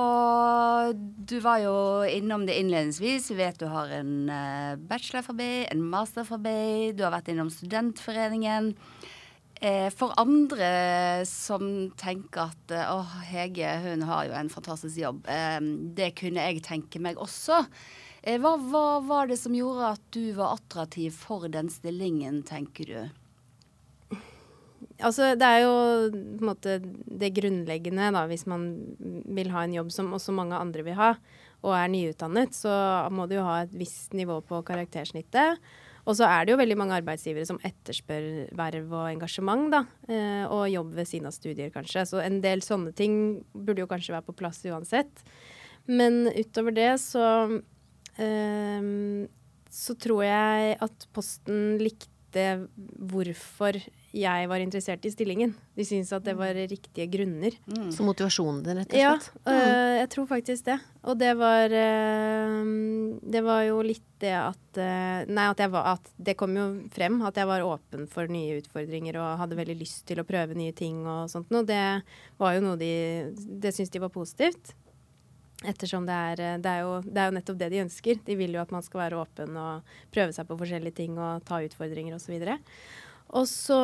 Du 1.23 1.37
var 1.39 1.61
jo 1.63 1.75
innom 2.03 2.43
det 2.47 2.57
innledningsvis. 2.59 3.29
Vi 3.31 3.37
vet 3.39 3.61
du 3.61 3.69
har 3.71 3.93
en 3.95 4.27
eh, 4.27 4.73
bachelor 4.75 5.23
for 5.23 5.39
en 5.39 5.85
master 5.93 6.27
for 6.27 6.41
du 6.41 7.03
har 7.03 7.13
vært 7.15 7.31
innom 7.31 7.51
Studentforeningen. 7.53 8.73
Eh, 9.61 9.89
for 9.93 10.09
andre 10.17 11.21
som 11.29 11.91
tenker 11.93 12.47
at 12.49 12.71
eh, 12.73 12.87
å, 12.89 13.03
Hege 13.29 13.75
hun 13.83 14.01
har 14.09 14.25
jo 14.25 14.33
en 14.33 14.49
fantastisk 14.49 14.97
jobb, 14.97 15.27
eh, 15.29 15.59
det 15.93 16.15
kunne 16.17 16.47
jeg 16.47 16.63
tenke 16.65 17.01
meg 17.03 17.21
også. 17.21 17.59
Hva, 18.41 18.53
hva 18.57 18.85
var 19.05 19.29
det 19.29 19.37
som 19.41 19.53
gjorde 19.53 19.95
at 19.95 20.01
du 20.13 20.33
var 20.37 20.57
attraktiv 20.57 21.13
for 21.13 21.47
den 21.49 21.69
stillingen, 21.73 22.41
tenker 22.45 22.89
du? 22.89 24.17
Altså, 25.01 25.31
det 25.37 25.47
er 25.47 25.63
jo 25.63 25.71
på 26.09 26.43
en 26.43 26.49
måte 26.51 26.75
det 26.81 27.31
grunnleggende, 27.37 28.11
da, 28.13 28.27
hvis 28.29 28.45
man 28.49 28.67
vil 29.25 29.49
ha 29.53 29.65
en 29.65 29.73
jobb 29.73 29.89
som 29.93 30.13
også 30.13 30.35
mange 30.37 30.57
andre 30.57 30.85
vil 30.85 30.97
ha, 30.97 31.15
og 31.61 31.77
er 31.77 31.89
nyutdannet, 31.93 32.53
så 32.57 32.73
må 33.13 33.25
du 33.29 33.39
jo 33.39 33.45
ha 33.45 33.63
et 33.63 33.73
visst 33.77 34.13
nivå 34.17 34.37
på 34.45 34.61
karaktersnittet. 34.65 35.61
Og 36.05 36.17
så 36.17 36.27
er 36.27 36.45
det 36.45 36.53
jo 36.53 36.59
veldig 36.61 36.77
mange 36.79 36.95
arbeidsgivere 36.97 37.47
som 37.47 37.59
etterspør 37.67 38.53
verv 38.57 38.93
og 38.95 39.09
engasjement, 39.11 39.67
da. 39.73 39.83
Eh, 40.09 40.45
og 40.47 40.69
jobb 40.71 40.95
ved 40.97 41.09
siden 41.09 41.29
av 41.29 41.35
studier, 41.35 41.73
kanskje. 41.73 42.07
Så 42.09 42.23
en 42.23 42.39
del 42.43 42.63
sånne 42.65 42.93
ting 42.97 43.13
burde 43.53 43.83
jo 43.83 43.89
kanskje 43.91 44.15
være 44.15 44.27
på 44.29 44.37
plass 44.41 44.63
uansett. 44.65 45.25
Men 45.89 46.25
utover 46.33 46.73
det 46.77 46.91
så 47.03 47.27
eh, 48.17 48.89
så 49.71 49.95
tror 49.95 50.25
jeg 50.25 50.75
at 50.83 51.05
Posten 51.15 51.77
likte 51.79 52.10
hvorfor 52.31 53.77
jeg 54.11 54.47
var 54.51 54.59
interessert 54.59 55.05
i 55.07 55.11
stillingen. 55.11 55.53
De 55.77 55.85
syntes 55.87 56.11
at 56.15 56.25
det 56.25 56.33
var 56.35 56.55
riktige 56.55 57.07
grunner. 57.11 57.55
Mm. 57.71 57.89
Så 57.95 58.03
motivasjonen 58.03 58.59
din, 58.65 58.81
rett 58.81 58.91
og 58.91 58.97
slett? 58.97 59.29
Ja, 59.45 59.53
øh, 59.53 59.93
jeg 60.01 60.09
tror 60.11 60.27
faktisk 60.27 60.65
det. 60.67 60.77
Og 61.07 61.17
det 61.17 61.31
var 61.39 61.71
øh, 61.71 62.57
Det 63.23 63.43
var 63.43 63.63
jo 63.65 63.79
litt 63.85 64.07
det 64.21 64.33
at 64.37 64.77
øh, 64.77 65.31
Nei, 65.31 65.47
at, 65.47 65.63
var, 65.71 65.95
at 65.95 66.11
det 66.17 66.35
kom 66.37 66.55
jo 66.57 66.67
frem 66.93 67.21
at 67.25 67.39
jeg 67.39 67.47
var 67.47 67.65
åpen 67.65 68.05
for 68.11 68.27
nye 68.27 68.59
utfordringer 68.59 69.17
og 69.21 69.39
hadde 69.41 69.57
veldig 69.57 69.79
lyst 69.79 70.03
til 70.09 70.21
å 70.21 70.27
prøve 70.27 70.59
nye 70.59 70.75
ting 70.75 71.01
og 71.07 71.31
sånt 71.31 71.49
noe. 71.49 71.65
det 71.65 72.03
var 72.41 72.57
jo 72.57 72.65
noe 72.67 72.77
de 72.77 72.93
Det 73.33 73.73
syntes 73.73 73.95
de 73.95 74.03
var 74.03 74.13
positivt. 74.13 74.75
Ettersom 75.61 76.07
det 76.07 76.15
er, 76.15 76.39
det, 76.61 76.71
er 76.71 76.79
jo, 76.81 76.93
det 77.05 77.17
er, 77.17 77.27
jo, 77.29 77.35
nettopp 77.37 77.57
det 77.59 77.69
de 77.73 77.83
ønsker. 77.83 78.21
De 78.25 78.37
vil 78.39 78.55
jo 78.57 78.61
at 78.63 78.71
man 78.73 78.85
skal 78.85 79.03
være 79.03 79.19
åpen 79.21 79.57
og 79.61 79.93
prøve 80.13 80.33
seg 80.33 80.47
på 80.49 80.57
forskjellige 80.57 80.97
ting 81.03 81.19
og 81.21 81.43
ta 81.45 81.59
utfordringer 81.61 82.17
osv. 82.17 82.39
Og 83.37 83.45
så 83.47 83.81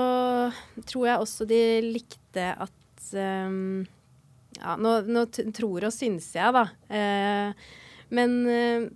tror 0.90 1.08
jeg 1.08 1.24
også 1.24 1.48
de 1.50 1.62
likte 1.86 2.50
at 2.58 3.12
um, 3.14 3.86
Ja, 4.58 4.74
nå, 4.82 4.94
nå 5.06 5.28
tror 5.54 5.86
og 5.86 5.94
syns 5.94 6.32
jeg, 6.34 6.56
da. 6.56 6.64
Uh, 6.90 7.68
men 8.18 8.34
uh, 8.50 8.88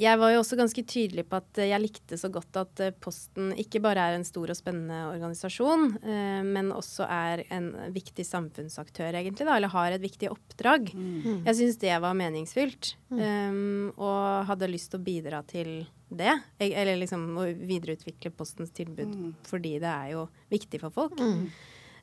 jeg 0.00 0.16
var 0.20 0.32
jo 0.32 0.40
også 0.40 0.56
ganske 0.56 0.82
tydelig 0.88 1.26
på 1.28 1.38
at 1.40 1.60
jeg 1.60 1.82
likte 1.82 2.16
så 2.18 2.30
godt 2.32 2.56
at 2.56 2.80
eh, 2.84 2.94
Posten 3.04 3.50
ikke 3.60 3.82
bare 3.84 4.06
er 4.08 4.16
en 4.16 4.24
stor 4.24 4.48
og 4.48 4.56
spennende 4.56 5.00
organisasjon, 5.10 5.86
eh, 6.00 6.40
men 6.46 6.70
også 6.72 7.04
er 7.04 7.42
en 7.52 7.68
viktig 7.92 8.24
samfunnsaktør, 8.24 9.12
egentlig, 9.18 9.44
da, 9.44 9.58
eller 9.58 9.72
har 9.74 9.92
et 9.92 10.04
viktig 10.04 10.30
oppdrag. 10.32 10.92
Mm. 10.94 11.42
Jeg 11.48 11.58
syns 11.58 11.80
det 11.82 11.92
var 12.00 12.16
meningsfylt, 12.16 12.94
mm. 13.12 13.20
um, 13.20 13.84
og 14.00 14.48
hadde 14.48 14.70
lyst 14.72 14.92
til 14.94 15.02
å 15.02 15.06
bidra 15.10 15.42
til 15.48 15.70
det. 16.08 16.32
Eller 16.64 16.96
liksom 17.00 17.28
å 17.36 17.50
videreutvikle 17.52 18.32
Postens 18.34 18.72
tilbud, 18.76 19.12
mm. 19.12 19.30
fordi 19.50 19.76
det 19.82 19.92
er 19.92 20.14
jo 20.14 20.26
viktig 20.52 20.80
for 20.82 20.96
folk. 20.96 21.20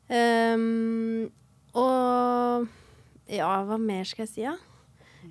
Um, 0.08 1.28
og 1.78 2.70
ja, 3.28 3.52
hva 3.68 3.82
mer 3.82 4.08
skal 4.08 4.28
jeg 4.28 4.36
si, 4.36 4.46
da? 4.46 4.54
Ja? 4.54 4.67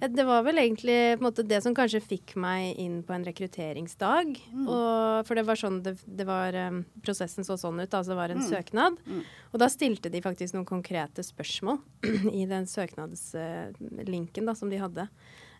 Det 0.00 0.24
var 0.26 0.42
vel 0.46 0.60
egentlig 0.60 1.16
måte, 1.22 1.44
det 1.46 1.62
som 1.64 1.74
kanskje 1.76 2.02
fikk 2.04 2.34
meg 2.40 2.76
inn 2.82 2.98
på 3.06 3.14
en 3.16 3.24
rekrutteringsdag. 3.26 4.34
Mm. 4.52 4.66
Og, 4.66 5.26
for 5.28 5.38
det 5.38 5.46
var 5.48 5.60
sånn 5.60 5.80
det, 5.84 5.96
det 6.04 6.26
var 6.28 6.56
um, 6.68 6.82
Prosessen 7.04 7.46
så 7.46 7.56
sånn 7.60 7.80
ut. 7.80 7.88
Altså 7.88 8.12
det 8.12 8.18
var 8.18 8.34
en 8.34 8.42
mm. 8.42 8.48
søknad. 8.50 9.00
Mm. 9.06 9.24
Og 9.52 9.62
da 9.62 9.70
stilte 9.72 10.12
de 10.12 10.22
faktisk 10.24 10.56
noen 10.56 10.68
konkrete 10.68 11.24
spørsmål 11.26 11.80
i 12.40 12.44
den 12.50 12.68
søknadslinken 12.70 14.52
uh, 14.52 14.58
som 14.58 14.72
de 14.72 14.82
hadde. 14.82 15.08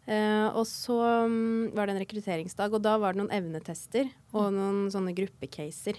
Uh, 0.06 0.52
og 0.54 0.62
så 0.70 1.00
um, 1.26 1.66
var 1.74 1.88
det 1.88 1.96
en 1.96 2.04
rekrutteringsdag, 2.04 2.76
og 2.76 2.84
da 2.84 2.94
var 3.02 3.14
det 3.14 3.24
noen 3.24 3.34
evnetester 3.34 4.06
og 4.36 4.52
mm. 4.52 4.58
noen 4.60 4.84
sånne 4.94 5.16
gruppecaser. 5.16 5.98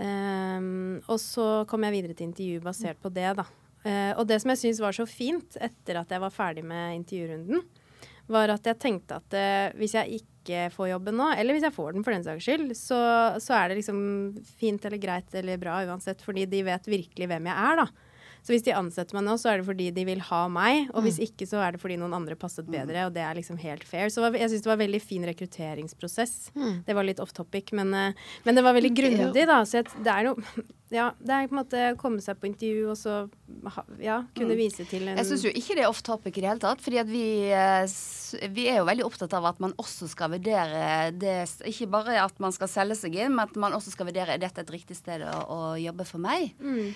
Um, 0.00 1.00
og 1.04 1.18
så 1.20 1.46
kom 1.68 1.84
jeg 1.84 1.98
videre 1.98 2.16
til 2.16 2.30
intervju 2.30 2.62
basert 2.64 3.00
på 3.02 3.12
det, 3.12 3.28
da. 3.36 3.44
Uh, 3.80 4.12
og 4.18 4.26
det 4.28 4.40
som 4.42 4.52
jeg 4.52 4.60
syns 4.60 4.82
var 4.82 4.96
så 4.96 5.06
fint 5.08 5.56
etter 5.56 6.00
at 6.02 6.10
jeg 6.12 6.20
var 6.20 6.34
ferdig 6.34 6.64
med 6.68 6.98
intervjurunden, 6.98 7.62
var 8.30 8.52
at 8.52 8.68
jeg 8.68 8.78
tenkte 8.78 9.16
at 9.18 9.36
uh, 9.36 9.78
hvis 9.80 9.96
jeg 9.96 10.20
ikke 10.20 10.68
får 10.74 10.92
jobben 10.92 11.16
nå, 11.20 11.30
eller 11.38 11.56
hvis 11.56 11.64
jeg 11.68 11.76
får 11.76 11.96
den 11.96 12.04
for 12.04 12.16
den 12.16 12.26
saks 12.26 12.44
skyld, 12.44 12.68
så, 12.76 13.00
så, 13.40 13.56
er 13.56 13.70
det 13.70 13.80
liksom 13.80 13.98
fint 14.60 14.84
eller 14.84 15.00
greit 15.00 15.34
eller 15.36 15.60
bra 15.60 15.80
uansett, 15.88 16.22
fordi 16.24 16.46
de 16.50 16.62
vet 16.66 16.92
virkelig 16.92 17.28
hvem 17.30 17.50
jeg 17.50 17.66
er, 17.70 17.84
da. 17.84 18.10
Så 18.40 18.54
hvis 18.54 18.64
de 18.64 18.72
ansetter 18.72 19.16
meg 19.16 19.26
nå, 19.26 19.36
så 19.40 19.50
er 19.52 19.60
det 19.60 19.68
fordi 19.68 19.90
de 19.92 20.04
vil 20.08 20.22
ha 20.30 20.40
meg. 20.52 20.88
Og 20.94 21.04
hvis 21.04 21.18
mm. 21.20 21.24
ikke, 21.28 21.48
så 21.50 21.60
er 21.60 21.74
det 21.74 21.82
fordi 21.82 21.98
noen 22.00 22.16
andre 22.16 22.38
passet 22.40 22.68
mm. 22.68 22.72
bedre, 22.72 23.06
og 23.08 23.14
det 23.16 23.24
er 23.24 23.36
liksom 23.36 23.60
helt 23.60 23.84
fair. 23.84 24.08
Så 24.12 24.24
jeg 24.32 24.52
syns 24.52 24.64
det 24.64 24.70
var 24.70 24.78
en 24.78 24.84
veldig 24.86 25.02
fin 25.04 25.26
rekrutteringsprosess. 25.28 26.36
Mm. 26.56 26.74
Det 26.86 26.96
var 26.96 27.08
litt 27.08 27.20
off 27.22 27.34
topic, 27.36 27.74
men, 27.76 27.92
eh, 27.96 28.28
men 28.46 28.56
det 28.56 28.64
var 28.64 28.76
veldig 28.78 28.94
grundig, 28.96 29.44
da. 29.50 29.60
Så 29.68 29.82
jeg, 29.82 29.90
det 30.06 30.14
er 30.14 30.30
noe 30.30 30.64
ja, 30.90 31.12
det 31.22 31.30
er 31.30 31.46
på 31.46 31.54
en 31.54 31.60
måte 31.60 31.82
å 31.92 31.98
komme 31.98 32.18
seg 32.22 32.38
på 32.40 32.48
intervju 32.48 32.88
og 32.90 32.96
så 32.98 33.12
ja, 34.02 34.24
kunne 34.34 34.56
mm. 34.56 34.58
vise 34.58 34.86
til 34.90 35.04
en 35.06 35.20
Jeg 35.20 35.28
syns 35.28 35.44
jo 35.46 35.52
ikke 35.54 35.76
det 35.78 35.84
er 35.84 35.90
off 35.90 36.00
topic 36.02 36.34
i 36.34 36.42
det 36.42 36.48
hele 36.50 36.62
tatt. 36.62 36.82
fordi 36.82 37.04
vi, 37.06 37.26
eh, 37.54 37.84
vi, 38.50 38.64
er 38.72 38.80
jo 38.80 38.88
veldig 38.88 39.04
opptatt 39.06 39.36
av 39.38 39.46
at 39.52 39.60
man 39.62 39.74
også 39.78 40.08
skal 40.10 40.32
vurdere 40.32 41.12
det 41.14 41.36
Ikke 41.70 41.86
bare 41.92 42.16
at 42.24 42.42
man 42.42 42.54
skal 42.54 42.70
selge 42.72 42.96
seg 42.98 43.14
inn, 43.14 43.36
men 43.36 43.46
at 43.46 43.54
man 43.54 43.76
også 43.76 43.94
skal 43.94 44.08
vurdere 44.10 44.34
er 44.34 44.42
dette 44.42 44.64
et 44.64 44.72
riktig 44.74 44.98
sted 44.98 45.22
å, 45.22 45.36
å 45.46 45.60
jobbe 45.78 46.06
for 46.08 46.22
meg. 46.22 46.56
Mm. 46.58 46.90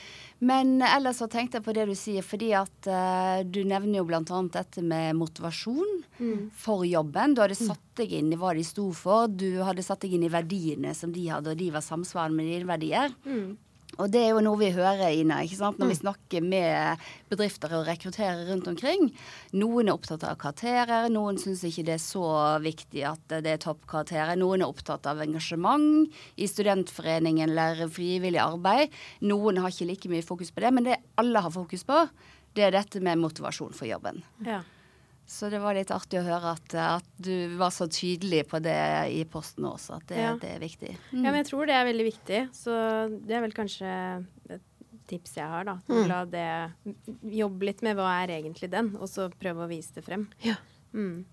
Men 0.45 0.75
ellers 0.83 1.21
så 1.23 1.29
tenkte 1.31 1.61
jeg 1.61 1.67
på 1.67 1.75
det 1.77 1.87
du 1.87 1.95
sier, 1.99 2.27
fordi 2.27 2.51
at 2.59 2.89
uh, 2.91 3.41
du 3.47 3.63
nevner 3.69 4.01
jo 4.01 4.09
bl.a. 4.09 4.23
dette 4.53 4.83
med 4.83 5.15
motivasjon 5.17 5.93
mm. 6.19 6.41
for 6.59 6.83
jobben. 6.89 7.37
Du 7.37 7.45
hadde 7.45 7.57
mm. 7.59 7.69
satt 7.71 8.01
deg 8.01 8.17
inn 8.19 8.33
i 8.35 8.41
hva 8.41 8.51
de 8.59 8.65
sto 8.67 8.89
for. 8.97 9.31
Du 9.31 9.63
hadde 9.63 9.87
satt 9.87 10.03
deg 10.03 10.19
inn 10.19 10.27
i 10.27 10.33
verdiene 10.33 10.97
som 10.99 11.15
de 11.15 11.29
hadde, 11.31 11.55
og 11.55 11.63
de 11.63 11.71
var 11.75 11.87
samsvarende 11.87 12.41
med 12.41 12.51
dine 12.51 12.69
verdier. 12.69 13.15
Mm. 13.23 13.55
Og 13.99 14.11
det 14.11 14.21
er 14.25 14.31
jo 14.35 14.41
noe 14.43 14.59
vi 14.59 14.71
hører, 14.75 15.13
Ina, 15.15 15.37
ikke 15.47 15.57
sant? 15.61 15.79
når 15.79 15.87
vi 15.93 15.95
Mm. 15.95 16.03
snakker 16.03 16.43
med 16.43 16.99
bedrifter 17.31 17.73
og 17.79 17.87
rekrutterer 17.87 18.49
rundt 18.51 18.67
omkring. 18.67 19.13
Noen 19.53 19.89
er 19.89 19.95
opptatt 19.95 20.25
av 20.25 20.37
karakterer, 20.37 21.09
noen 21.11 21.37
syns 21.39 21.63
ikke 21.63 21.85
det 21.87 21.95
er 21.95 22.03
så 22.03 22.59
viktig 22.61 23.05
at 23.07 23.29
det 23.29 23.47
er 23.47 23.59
toppkarakterer. 23.59 24.37
Noen 24.37 24.63
er 24.63 24.67
opptatt 24.73 25.07
av 25.07 25.19
engasjement 25.23 26.11
i 26.37 26.47
studentforeningen 26.47 27.49
eller 27.51 27.87
frivillig 27.89 28.41
arbeid. 28.43 28.91
Noen 29.23 29.59
har 29.59 29.71
ikke 29.71 29.87
like 29.87 30.09
mye 30.11 30.23
fokus 30.27 30.51
på 30.51 30.61
det, 30.61 30.73
men 30.75 30.85
det 30.85 30.97
alle 31.17 31.41
har 31.41 31.51
fokus 31.51 31.85
på, 31.85 32.09
det 32.55 32.65
er 32.65 32.71
dette 32.73 33.01
med 33.01 33.19
motivasjon 33.19 33.73
for 33.75 33.87
jobben. 33.87 34.23
Ja. 34.45 34.63
Så 35.27 35.49
det 35.51 35.59
var 35.63 35.73
litt 35.75 35.91
artig 35.95 36.19
å 36.21 36.25
høre 36.27 36.51
at, 36.53 36.75
at 36.77 37.07
du 37.17 37.57
var 37.57 37.71
så 37.73 37.87
tydelig 37.89 38.43
på 38.51 38.59
det 38.63 38.77
i 39.17 39.23
posten 39.25 39.65
også, 39.65 39.97
at 39.97 40.07
det, 40.11 40.19
Ja. 40.21 40.35
det 40.41 40.51
er 40.57 40.61
viktig. 40.61 40.91
ja, 40.93 41.23
men 41.31 41.39
jeg 41.41 41.47
tror 41.49 41.67
det 41.67 41.75
er 41.79 41.87
veldig 41.89 42.05
viktig. 42.11 42.41
Så 42.53 42.75
det 43.25 43.39
er 43.39 43.41
vel 43.47 43.57
kanskje 43.57 43.89
et 44.53 44.63
tips 45.09 45.35
jeg 45.37 45.49
har, 45.49 45.65
da. 45.65 45.79
Mm. 45.89 46.03
La 46.09 46.25
det 46.29 46.45
jobbe 47.41 47.71
litt 47.71 47.81
med 47.85 47.97
hva 47.97 48.11
er 48.23 48.35
egentlig 48.39 48.71
den, 48.73 48.93
og 49.01 49.09
så 49.09 49.31
prøve 49.33 49.65
å 49.65 49.69
vise 49.73 49.97
det 49.97 50.05
frem. 50.05 50.29
Ja. 50.45 50.57
Mm. 50.93 51.25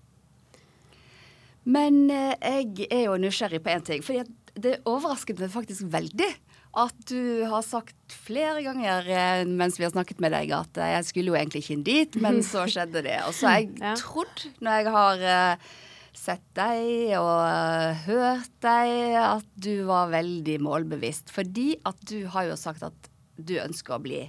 Men 1.64 2.00
eh, 2.10 2.34
jeg 2.40 2.88
er 2.90 3.04
jo 3.06 3.18
nysgjerrig 3.22 3.60
på 3.62 3.70
én 3.76 3.84
ting. 3.86 4.02
For 4.02 4.24
det 4.58 4.80
overrasket 4.88 5.38
meg 5.40 5.52
faktisk 5.54 5.86
veldig 5.92 6.30
at 6.74 6.94
du 7.10 7.44
har 7.50 7.62
sagt 7.66 8.14
flere 8.24 8.62
ganger 8.64 9.08
eh, 9.12 9.44
mens 9.48 9.76
vi 9.80 9.84
har 9.84 9.92
snakket 9.92 10.20
med 10.24 10.32
deg, 10.32 10.52
at 10.56 10.78
eh, 10.80 10.92
jeg 10.96 11.04
skulle 11.10 11.32
jo 11.32 11.36
egentlig 11.36 11.62
ikke 11.64 11.74
inn 11.76 11.82
dit, 11.86 12.18
men 12.24 12.40
så 12.46 12.64
skjedde 12.72 13.02
det. 13.04 13.18
Og 13.28 13.34
så 13.36 13.48
har 13.50 13.58
jeg 13.60 13.72
Ja. 13.82 13.94
trodd, 14.00 14.44
når 14.64 14.78
jeg 14.78 14.94
har 14.96 15.24
eh, 15.32 15.66
sett 16.16 16.44
deg 16.56 17.12
og 17.18 18.00
hørt 18.06 18.50
deg, 18.64 18.94
at 19.20 19.48
du 19.56 19.84
var 19.88 20.10
veldig 20.12 20.58
målbevisst. 20.64 21.32
Fordi 21.34 21.74
at 21.88 21.98
du 22.08 22.22
har 22.32 22.48
jo 22.50 22.56
sagt 22.60 22.82
at 22.88 23.10
du 23.36 23.56
ønsker 23.60 23.96
å 23.96 24.02
bli 24.04 24.22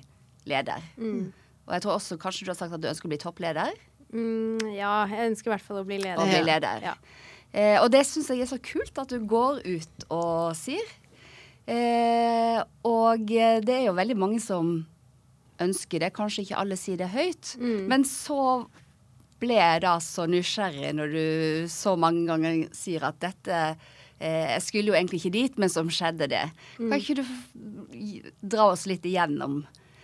leder. 0.50 0.84
Og 1.00 1.72
jeg 1.76 1.84
tror 1.86 1.96
også 2.00 2.18
kanskje 2.20 2.48
du 2.48 2.52
har 2.52 2.58
sagt 2.60 2.74
at 2.76 2.82
du 2.84 2.88
ønsker 2.90 3.08
å 3.08 3.12
bli 3.14 3.20
toppleder. 3.22 3.76
Mm, 4.14 4.74
ja, 4.76 5.06
jeg 5.12 5.30
ønsker 5.32 5.52
i 5.52 5.54
hvert 5.56 5.64
fall 5.68 5.80
å 5.84 5.86
bli 5.88 6.00
leder. 6.02 6.20
Å 6.20 6.28
bli 6.28 6.42
leder. 6.48 6.84
Ja. 6.92 6.96
Eh, 7.54 7.78
og 7.84 7.92
det 7.94 8.02
syns 8.10 8.32
jeg 8.34 8.42
er 8.44 8.50
så 8.50 8.58
kult 8.64 8.98
at 9.00 9.12
du 9.14 9.20
går 9.30 9.62
ut 9.68 10.06
og 10.12 10.56
sier. 10.58 10.88
Eh, 11.70 12.60
og 12.84 13.28
det 13.30 13.76
er 13.76 13.86
jo 13.88 13.96
veldig 13.96 14.18
mange 14.20 14.40
som 14.44 14.76
ønsker 15.64 16.04
det. 16.04 16.14
Kanskje 16.16 16.46
ikke 16.46 16.60
alle 16.60 16.78
sier 16.80 17.00
det 17.00 17.12
høyt. 17.14 17.56
Mm. 17.62 17.84
Men 17.92 18.08
så 18.08 18.66
ble 19.44 19.58
jeg 19.60 19.84
da 19.84 19.98
så 20.04 20.28
nysgjerrig 20.30 20.94
når 20.96 21.14
du 21.14 21.26
så 21.72 21.98
mange 22.00 22.26
ganger 22.30 22.64
sier 22.76 23.04
at 23.04 23.20
dette 23.24 23.60
eh, 24.24 24.54
Jeg 24.56 24.64
skulle 24.64 24.94
jo 24.94 24.98
egentlig 24.98 25.20
ikke 25.20 25.36
dit, 25.36 25.58
men 25.60 25.72
som 25.72 25.92
skjedde 25.92 26.30
det. 26.32 26.46
Mm. 26.80 26.90
Kan 26.90 27.00
ikke 27.00 27.20
du 27.22 27.24
dra 28.56 28.72
oss 28.72 28.88
litt 28.90 29.06
igjennom. 29.08 29.64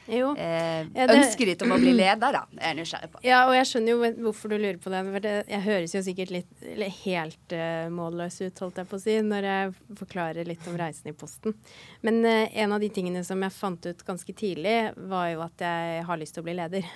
Eh, 0.10 0.90
ønsker 1.06 1.52
ditt 1.52 1.64
om 1.66 1.74
å 1.76 1.80
bli 1.82 1.94
leder, 1.96 2.36
da? 2.36 2.42
Er 2.60 2.72
jeg 2.72 2.80
nysgjerrig 2.80 3.10
på. 3.14 3.22
Ja, 3.26 3.42
og 3.48 3.56
jeg 3.58 3.68
skjønner 3.70 3.94
jo 3.94 4.12
hvorfor 4.26 4.54
du 4.54 4.58
lurer 4.58 4.80
på 4.82 4.94
det. 4.94 5.02
For 5.10 5.26
det 5.26 5.34
jeg 5.50 5.66
høres 5.66 5.96
jo 5.96 6.04
sikkert 6.06 6.34
litt 6.36 6.96
helt 7.00 7.56
uh, 7.56 7.88
målløs 7.94 8.40
ut, 8.42 8.64
holdt 8.64 8.82
jeg 8.82 8.90
på 8.90 9.00
å 9.00 9.04
si, 9.04 9.18
når 9.26 9.50
jeg 9.50 9.76
forklarer 10.02 10.50
litt 10.50 10.70
om 10.72 10.80
reisen 10.80 11.12
i 11.12 11.18
posten. 11.18 11.56
Men 12.06 12.22
uh, 12.26 12.48
en 12.64 12.76
av 12.76 12.84
de 12.84 12.92
tingene 12.94 13.26
som 13.28 13.42
jeg 13.46 13.56
fant 13.56 13.90
ut 13.90 14.08
ganske 14.08 14.36
tidlig, 14.38 14.78
var 15.12 15.30
jo 15.34 15.46
at 15.46 15.66
jeg 15.66 16.08
har 16.10 16.22
lyst 16.22 16.38
til 16.38 16.46
å 16.46 16.50
bli 16.50 16.58
leder. 16.60 16.90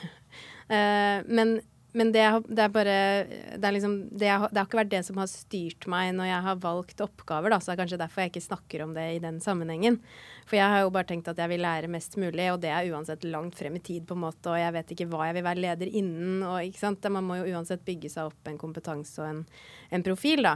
uh, 0.71 1.21
men 1.38 1.60
men 1.93 2.12
det, 2.12 2.23
det 2.49 2.63
er 2.63 2.71
bare 2.73 2.93
det, 3.29 3.63
er 3.63 3.75
liksom, 3.75 3.95
det, 4.10 4.29
har, 4.29 4.49
det 4.49 4.58
har 4.58 4.65
ikke 4.65 4.79
vært 4.79 4.91
det 4.95 5.03
som 5.06 5.19
har 5.21 5.29
styrt 5.29 5.86
meg 5.91 6.10
når 6.17 6.29
jeg 6.32 6.45
har 6.47 6.62
valgt 6.63 7.03
oppgaver. 7.06 7.53
Da, 7.53 7.60
så 7.62 7.69
det 7.69 7.75
er 7.75 7.82
kanskje 7.84 7.99
derfor 8.01 8.23
jeg 8.23 8.32
ikke 8.32 8.45
snakker 8.47 8.86
om 8.86 8.95
det 8.95 9.03
i 9.13 9.19
den 9.21 9.38
sammenhengen. 9.43 9.99
For 10.47 10.58
jeg 10.58 10.73
har 10.73 10.82
jo 10.82 10.93
bare 10.93 11.08
tenkt 11.12 11.29
at 11.29 11.38
jeg 11.39 11.51
vil 11.53 11.62
lære 11.63 11.91
mest 11.93 12.17
mulig, 12.19 12.47
og 12.51 12.58
det 12.63 12.71
er 12.73 12.89
uansett 12.91 13.27
langt 13.29 13.60
frem 13.60 13.77
i 13.77 13.84
tid, 13.86 14.08
på 14.10 14.17
en 14.17 14.23
måte. 14.25 14.49
Og 14.49 14.58
jeg 14.58 14.73
vet 14.75 14.95
ikke 14.95 15.08
hva 15.12 15.27
jeg 15.29 15.38
vil 15.38 15.45
være 15.45 15.63
leder 15.67 15.91
innen. 16.01 16.41
Og, 16.41 16.58
ikke 16.65 16.82
sant? 16.82 17.06
Man 17.13 17.27
må 17.27 17.38
jo 17.39 17.53
uansett 17.53 17.86
bygge 17.86 18.12
seg 18.12 18.32
opp 18.32 18.49
en 18.49 18.58
kompetanse 18.60 19.21
og 19.21 19.29
en, 19.29 19.45
en 19.93 20.08
profil 20.10 20.43
da, 20.49 20.56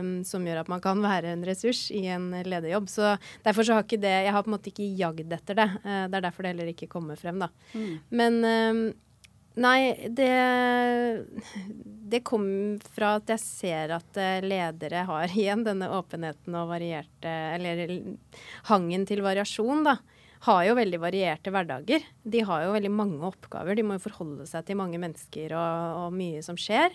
um, 0.00 0.10
som 0.26 0.48
gjør 0.48 0.62
at 0.62 0.72
man 0.72 0.80
kan 0.84 1.04
være 1.04 1.36
en 1.36 1.44
ressurs 1.46 1.86
i 1.92 2.06
en 2.10 2.30
lederjobb. 2.40 2.88
Så 2.88 3.12
derfor 3.44 3.68
så 3.68 3.76
har 3.76 3.84
ikke 3.84 4.00
det 4.00 4.16
Jeg 4.24 4.32
har 4.32 4.48
på 4.48 4.50
en 4.50 4.56
måte 4.56 4.72
ikke 4.72 4.88
jagd 4.96 5.36
etter 5.36 5.60
det. 5.60 5.68
Uh, 5.84 6.08
det 6.08 6.22
er 6.22 6.26
derfor 6.30 6.48
det 6.48 6.54
heller 6.54 6.72
ikke 6.72 6.90
kommer 6.90 7.20
frem, 7.20 7.44
da. 7.44 7.52
Men 8.08 8.42
em, 8.48 8.84
Nei, 9.58 10.08
det, 10.14 10.30
det 12.12 12.22
kom 12.26 12.44
fra 12.94 13.16
at 13.18 13.32
jeg 13.34 13.42
ser 13.42 13.94
at 13.96 14.20
eh, 14.20 14.44
ledere 14.44 15.02
har 15.08 15.32
igjen 15.34 15.64
denne 15.66 15.90
åpenheten 15.96 16.54
og 16.54 16.70
varierte 16.70 17.34
Eller 17.56 17.82
hangen 18.70 19.06
til 19.08 19.24
variasjon, 19.26 19.82
da. 19.88 19.98
Har 20.46 20.62
jo 20.64 20.76
veldig 20.78 21.00
varierte 21.02 21.52
hverdager. 21.52 22.04
De 22.22 22.40
har 22.48 22.62
jo 22.64 22.76
veldig 22.76 22.92
mange 22.94 23.26
oppgaver. 23.28 23.76
De 23.76 23.84
må 23.84 23.98
jo 23.98 24.06
forholde 24.06 24.46
seg 24.48 24.64
til 24.64 24.78
mange 24.80 24.96
mennesker 25.02 25.52
og, 25.52 25.98
og 26.06 26.14
mye 26.16 26.40
som 26.46 26.56
skjer. 26.56 26.94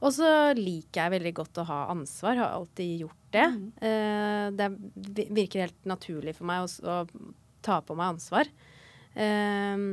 Og 0.00 0.14
så 0.16 0.30
liker 0.56 1.02
jeg 1.02 1.12
veldig 1.18 1.32
godt 1.36 1.60
å 1.60 1.66
ha 1.68 1.82
ansvar. 1.92 2.38
Har 2.40 2.54
alltid 2.56 3.02
gjort 3.04 3.36
det. 3.36 3.44
Mm. 3.82 4.56
det 4.56 5.26
virker 5.36 5.66
helt 5.66 5.88
naturlig 5.88 6.38
for 6.38 6.48
meg 6.48 6.64
å, 6.64 6.70
å 6.88 7.44
ta 7.66 7.82
på 7.84 7.96
meg 7.98 8.14
ansvar. 8.14 8.48
Eh, 9.12 9.84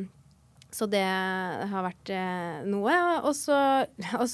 så 0.74 0.88
det 0.90 1.06
har 1.06 1.86
vært 1.86 2.10
eh, 2.14 2.64
noe. 2.70 2.96
Og 3.28 3.36
så, 3.38 3.60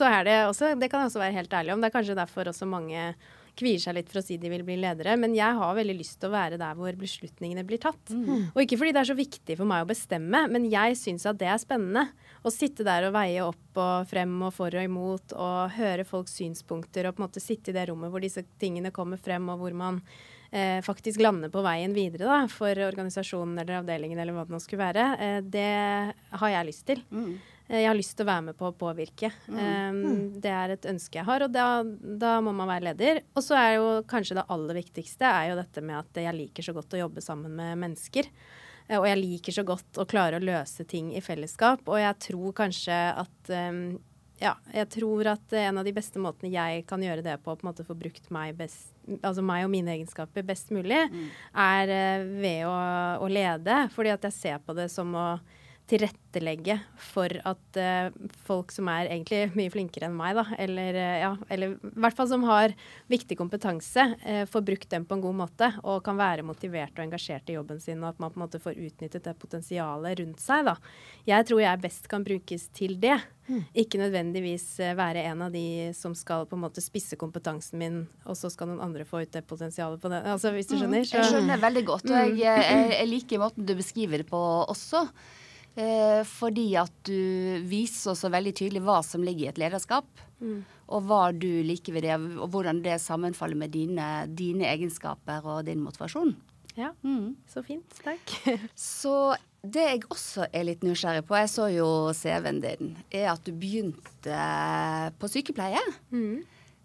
er 0.08 0.24
det 0.28 0.38
også, 0.48 0.74
det 0.80 0.90
kan 0.92 1.04
jeg 1.04 1.12
også 1.12 1.22
være 1.22 1.36
helt 1.36 1.60
ærlig 1.60 1.76
om, 1.76 1.84
det 1.84 1.90
er 1.90 1.98
kanskje 1.98 2.18
derfor 2.20 2.52
også 2.52 2.70
mange 2.70 3.12
kvier 3.60 3.82
seg 3.82 3.98
litt 3.98 4.08
for 4.12 4.22
å 4.22 4.24
si 4.24 4.38
de 4.40 4.48
vil 4.52 4.64
bli 4.64 4.78
ledere, 4.80 5.18
men 5.20 5.34
jeg 5.36 5.58
har 5.58 5.76
veldig 5.76 5.98
lyst 5.98 6.20
til 6.22 6.30
å 6.30 6.36
være 6.36 6.60
der 6.62 6.78
hvor 6.78 6.96
beslutningene 6.96 7.66
blir 7.68 7.82
tatt. 7.84 8.14
Og 8.54 8.62
ikke 8.64 8.80
fordi 8.80 8.94
det 8.96 9.02
er 9.02 9.10
så 9.12 9.18
viktig 9.18 9.58
for 9.60 9.68
meg 9.68 9.84
å 9.84 9.90
bestemme, 9.90 10.46
men 10.48 10.68
jeg 10.72 10.96
syns 11.00 11.28
at 11.28 11.42
det 11.42 11.50
er 11.52 11.60
spennende. 11.60 12.06
Å 12.40 12.54
sitte 12.56 12.86
der 12.88 13.10
og 13.10 13.16
veie 13.18 13.44
opp 13.44 13.82
og 13.84 14.08
frem 14.08 14.38
og 14.48 14.54
for 14.56 14.72
og 14.72 14.86
imot 14.88 15.36
og 15.36 15.76
høre 15.76 16.08
folks 16.08 16.38
synspunkter 16.40 17.10
og 17.10 17.18
på 17.18 17.24
en 17.24 17.28
måte 17.28 17.44
sitte 17.44 17.74
i 17.74 17.76
det 17.76 17.90
rommet 17.92 18.14
hvor 18.14 18.24
disse 18.24 18.46
tingene 18.62 18.94
kommer 18.96 19.20
frem, 19.20 19.52
og 19.52 19.60
hvor 19.60 19.76
man 19.76 20.00
eh, 20.52 20.80
faktisk 20.86 21.22
lander 21.22 21.50
på 21.54 21.62
veien 21.66 21.94
videre 21.94 22.26
da, 22.30 22.40
for 22.52 22.70
organisasjonen 22.88 23.58
eller 23.62 23.82
avdelingen 23.82 24.20
eller 24.20 24.34
hva 24.36 24.46
det 24.48 24.56
nå 24.56 24.60
skulle 24.64 24.86
være, 24.88 25.08
eh, 25.20 25.40
det 25.42 25.70
har 26.42 26.54
jeg 26.56 26.70
lyst 26.72 26.86
til. 26.90 27.04
Mm. 27.12 27.32
Eh, 27.70 27.82
Jeg 27.84 27.88
har 27.88 27.96
lyst 28.00 28.16
til 28.18 28.26
å 28.26 28.32
være 28.32 28.46
med 28.48 28.58
på 28.58 28.66
å 28.70 28.74
påvirke. 28.74 29.30
Um, 29.48 30.32
det 30.42 30.50
er 30.50 30.72
et 30.74 30.88
ønske 30.90 31.20
jeg 31.20 31.26
har, 31.28 31.44
og 31.46 31.52
da, 31.54 31.84
da 31.86 32.40
må 32.42 32.54
man 32.56 32.68
være 32.68 32.88
leder. 32.90 33.22
Og 33.36 33.46
så 33.46 33.54
er 33.60 33.76
jo 33.78 33.92
kanskje 34.10 34.40
det 34.40 34.48
aller 34.50 34.80
viktigste 34.80 35.30
er 35.30 35.52
jo 35.52 35.60
dette 35.60 35.84
med 35.86 36.00
at 36.00 36.18
jeg 36.24 36.34
liker 36.34 36.66
så 36.66 36.74
godt 36.74 36.98
å 36.98 37.04
jobbe 37.04 37.22
sammen 37.22 37.54
med 37.54 37.78
mennesker. 37.78 38.26
Eh, 38.90 38.98
Og 38.98 39.06
jeg 39.06 39.22
liker 39.22 39.54
så 39.54 39.64
godt 39.64 40.02
å 40.02 40.08
klare 40.10 40.40
å 40.40 40.44
løse 40.44 40.84
ting 40.90 41.14
i 41.14 41.22
fellesskap. 41.22 41.86
Og 41.86 42.00
jeg 42.02 42.18
tror 42.26 42.54
kanskje 42.58 42.98
at 43.22 43.54
um, 43.70 44.00
ja, 44.40 44.54
jeg 44.72 44.88
tror 44.96 45.28
at 45.34 45.54
en 45.60 45.82
av 45.82 45.88
de 45.88 45.94
beste 45.96 46.22
måtene 46.22 46.52
jeg 46.54 46.86
kan 46.88 47.02
gjøre 47.04 47.24
det 47.26 47.36
på, 47.44 47.52
på 47.52 47.66
en 47.66 47.70
måte 47.72 47.86
få 47.88 47.96
brukt 48.00 48.30
meg, 48.34 48.56
best, 48.60 48.94
altså 49.20 49.44
meg 49.46 49.66
og 49.66 49.74
mine 49.74 49.92
egenskaper 49.98 50.46
best 50.48 50.72
mulig, 50.76 51.02
er 51.52 51.92
eh, 51.96 52.28
ved 52.40 52.68
å, 52.70 52.76
å 53.20 53.28
lede. 53.32 53.82
Fordi 53.96 54.14
at 54.16 54.30
jeg 54.30 54.38
ser 54.38 54.62
på 54.64 54.76
det 54.78 54.88
som 54.94 55.12
å 55.18 55.28
tilrettelegge 55.90 56.76
for 57.02 57.34
at 57.50 57.80
uh, 57.80 58.10
folk 58.46 58.74
som 58.74 58.90
er 58.92 59.10
egentlig 59.10 59.50
mye 59.58 59.72
flinkere 59.74 60.10
enn 60.10 60.18
meg, 60.18 60.38
da, 60.38 60.46
eller, 60.62 60.98
uh, 60.98 61.16
ja, 61.24 61.32
eller 61.50 61.74
i 61.74 61.94
hvert 62.04 62.18
fall 62.18 62.30
som 62.30 62.46
har 62.48 62.76
viktig 63.12 63.38
kompetanse, 63.40 64.06
uh, 64.22 64.44
får 64.50 64.66
brukt 64.68 64.90
den 64.94 65.08
på 65.10 65.18
en 65.18 65.24
god 65.26 65.40
måte 65.42 65.72
og 65.82 66.04
kan 66.06 66.20
være 66.20 66.46
motivert 66.46 66.94
og 66.98 67.08
engasjert 67.08 67.50
i 67.50 67.58
jobben 67.58 67.82
sin, 67.82 68.04
og 68.04 68.14
at 68.14 68.22
man 68.22 68.34
på 68.34 68.40
en 68.40 68.46
måte 68.46 68.62
får 68.62 68.78
utnyttet 68.78 69.26
det 69.26 69.36
potensialet 69.42 70.22
rundt 70.22 70.44
seg. 70.44 70.70
Da. 70.70 70.78
Jeg 71.30 71.50
tror 71.50 71.64
jeg 71.66 71.84
best 71.88 72.10
kan 72.12 72.28
brukes 72.28 72.70
til 72.76 72.98
det. 73.02 73.18
Ikke 73.74 73.98
nødvendigvis 73.98 74.76
være 74.94 75.24
en 75.26 75.40
av 75.48 75.54
de 75.54 75.90
som 75.98 76.14
skal 76.14 76.46
på 76.46 76.54
en 76.54 76.62
måte 76.68 76.84
spisse 76.86 77.18
kompetansen 77.18 77.82
min, 77.82 78.00
og 78.30 78.38
så 78.38 78.52
skal 78.54 78.70
noen 78.70 78.84
andre 78.86 79.08
få 79.10 79.24
ut 79.24 79.34
det 79.34 79.42
potensialet 79.50 79.98
på 80.02 80.12
det. 80.14 80.22
Altså, 80.30 80.54
hvis 80.54 80.70
du 80.70 80.76
skjønner. 80.78 81.02
Jeg 81.02 81.32
skjønner 81.32 81.62
veldig 81.64 81.86
godt, 81.88 82.12
og 82.12 82.20
jeg, 82.20 82.38
jeg, 82.44 82.90
jeg 82.94 83.10
liker 83.10 83.42
måten 83.42 83.66
du 83.66 83.74
beskriver 83.80 84.22
det 84.22 84.30
på 84.30 84.44
også. 84.70 85.08
Eh, 85.80 86.22
fordi 86.28 86.68
at 86.82 86.92
du 87.08 87.62
viser 87.70 88.18
så 88.20 88.28
veldig 88.34 88.52
tydelig 88.58 88.82
hva 88.84 88.98
som 89.06 89.24
ligger 89.24 89.46
i 89.48 89.52
et 89.54 89.62
lederskap. 89.62 90.06
Og 90.90 91.04
hva 91.08 91.30
du 91.36 91.48
liker 91.68 91.94
ved 91.96 92.04
det, 92.08 92.16
og 92.40 92.50
hvordan 92.54 92.82
det 92.84 92.98
sammenfaller 93.04 93.56
med 93.60 93.72
dine, 93.76 94.08
dine 94.36 94.66
egenskaper 94.72 95.46
og 95.46 95.66
din 95.68 95.82
motivasjon. 95.84 96.34
Ja, 96.80 96.92
så 97.52 97.64
fint. 97.66 97.88
Takk. 98.04 98.36
Så 98.76 99.36
det 99.60 99.84
jeg 99.84 100.06
også 100.08 100.46
er 100.56 100.64
litt 100.70 100.84
nysgjerrig 100.88 101.26
på, 101.28 101.36
jeg 101.36 101.50
så 101.52 101.66
jo 101.74 101.88
CV-en 102.16 102.62
din, 102.64 102.94
er 103.12 103.26
at 103.34 103.44
du 103.44 103.52
begynte 103.52 104.38
på 105.20 105.28
sykepleie. 105.32 105.82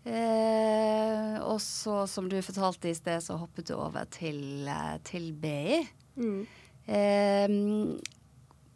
Eh, 0.04 1.36
og 1.46 1.60
så, 1.62 2.02
som 2.10 2.26
du 2.28 2.36
fortalte 2.44 2.90
i 2.90 2.96
sted, 2.98 3.22
så 3.24 3.38
hoppet 3.40 3.70
du 3.70 3.76
over 3.78 4.04
til, 4.12 4.66
eh, 4.68 4.96
til 5.06 5.30
BI. 5.32 5.78
Eh, 6.84 7.46
du, 7.48 7.54
hvor- 7.54 8.13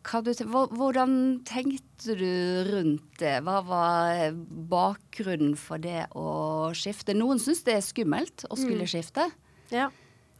hvordan 0.09 1.13
tenkte 1.49 2.17
du 2.19 2.65
rundt 2.69 3.21
det? 3.21 3.39
Hva 3.47 3.61
var 3.67 4.35
bakgrunnen 4.71 5.57
for 5.59 5.83
det 5.83 6.07
å 6.17 6.73
skifte? 6.77 7.17
Noen 7.17 7.41
syns 7.43 7.65
det 7.67 7.79
er 7.79 7.85
skummelt 7.85 8.47
å 8.49 8.59
skulle 8.59 8.89
skifte. 8.89 9.29
Ja. 9.75 9.91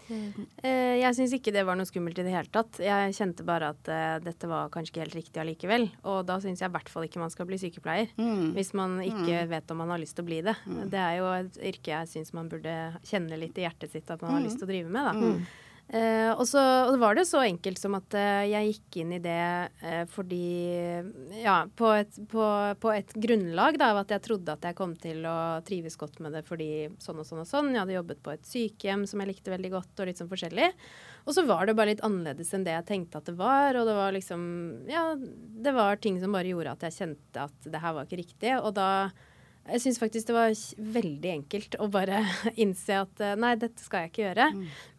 Eh, 0.09 0.97
jeg 1.03 1.17
syns 1.19 1.35
ikke 1.37 1.53
det 1.53 1.65
var 1.69 1.77
noe 1.77 1.89
skummelt 1.89 2.19
i 2.21 2.25
det 2.25 2.33
hele 2.33 2.49
tatt. 2.53 2.81
Jeg 2.81 3.15
kjente 3.17 3.45
bare 3.47 3.73
at 3.75 3.91
uh, 3.93 4.17
dette 4.25 4.49
var 4.49 4.71
kanskje 4.73 4.95
ikke 4.95 5.05
helt 5.05 5.19
riktig 5.19 5.43
allikevel. 5.43 5.87
Og 6.09 6.23
da 6.29 6.39
syns 6.43 6.63
jeg 6.63 6.71
i 6.71 6.77
hvert 6.79 6.91
fall 6.93 7.05
ikke 7.09 7.23
man 7.23 7.33
skal 7.35 7.49
bli 7.51 7.61
sykepleier. 7.61 8.13
Mm. 8.17 8.57
Hvis 8.57 8.73
man 8.79 8.99
ikke 9.05 9.45
vet 9.53 9.75
om 9.75 9.83
man 9.83 9.93
har 9.93 10.03
lyst 10.03 10.17
til 10.19 10.25
å 10.25 10.31
bli 10.31 10.41
det. 10.47 10.57
Det 10.89 11.03
er 11.03 11.21
jo 11.21 11.31
et 11.37 11.63
yrke 11.75 11.95
jeg 11.95 12.13
syns 12.15 12.35
man 12.37 12.51
burde 12.51 12.77
kjenne 13.09 13.41
litt 13.41 13.59
i 13.61 13.67
hjertet 13.67 13.95
sitt 13.95 14.11
at 14.15 14.25
man 14.25 14.39
har 14.39 14.47
lyst 14.47 14.63
til 14.63 14.69
å 14.69 14.73
drive 14.73 14.93
med. 14.93 15.11
da. 15.11 15.33
Eh, 15.89 16.31
og 16.35 16.45
så 16.45 16.61
og 16.85 16.91
det 16.93 17.01
var 17.01 17.17
det 17.17 17.23
så 17.25 17.41
enkelt 17.41 17.79
som 17.81 17.95
at 17.97 18.13
eh, 18.19 18.51
jeg 18.51 18.73
gikk 18.75 18.97
inn 19.01 19.13
i 19.17 19.21
det 19.25 19.45
eh, 19.81 20.03
fordi 20.13 20.41
Ja, 21.41 21.63
på 21.65 21.93
et, 21.97 22.19
på, 22.29 22.49
på 22.83 22.91
et 22.93 23.15
grunnlag 23.17 23.79
da, 23.81 23.95
av 23.95 24.03
at 24.03 24.13
jeg 24.13 24.25
trodde 24.27 24.53
at 24.53 24.67
jeg 24.69 24.77
kom 24.77 24.93
til 25.01 25.25
å 25.25 25.63
trives 25.65 25.97
godt 25.97 26.19
med 26.21 26.35
det 26.37 26.43
fordi 26.45 26.91
sånn 27.01 27.23
og 27.23 27.29
sånn 27.29 27.41
og 27.41 27.49
sånn. 27.49 27.71
Jeg 27.73 27.81
hadde 27.81 27.97
jobbet 27.97 28.21
på 28.21 28.35
et 28.35 28.51
sykehjem 28.51 29.07
som 29.09 29.23
jeg 29.23 29.31
likte 29.31 29.55
veldig 29.55 29.71
godt, 29.79 29.95
og 29.97 30.11
litt 30.11 30.21
sånn 30.21 30.29
forskjellig. 30.29 30.69
Og 31.25 31.37
så 31.37 31.45
var 31.49 31.65
det 31.65 31.77
bare 31.79 31.95
litt 31.95 32.05
annerledes 32.05 32.53
enn 32.57 32.67
det 32.67 32.75
jeg 32.75 32.89
tenkte 32.91 33.23
at 33.23 33.31
det 33.31 33.37
var. 33.39 33.79
Og 33.81 33.89
det 33.89 33.95
var 33.97 34.13
liksom 34.17 34.43
Ja, 34.93 35.07
det 35.17 35.73
var 35.77 35.97
ting 36.05 36.21
som 36.21 36.37
bare 36.37 36.53
gjorde 36.53 36.75
at 36.77 36.85
jeg 36.85 36.99
kjente 36.99 37.47
at 37.49 37.69
det 37.69 37.81
her 37.81 37.97
var 37.97 38.05
ikke 38.05 38.21
riktig. 38.21 38.53
Og 38.61 38.75
da 38.77 38.91
jeg 39.69 39.83
syns 39.85 40.01
faktisk 40.01 40.29
det 40.31 40.37
var 40.37 40.53
veldig 40.99 41.33
enkelt 41.33 41.79
å 41.81 41.89
bare 41.93 42.21
innse 42.63 43.01
at 43.07 43.25
nei, 43.41 43.55
dette 43.61 43.85
skal 43.85 44.05
jeg 44.05 44.13
ikke 44.13 44.27
gjøre. 44.27 44.51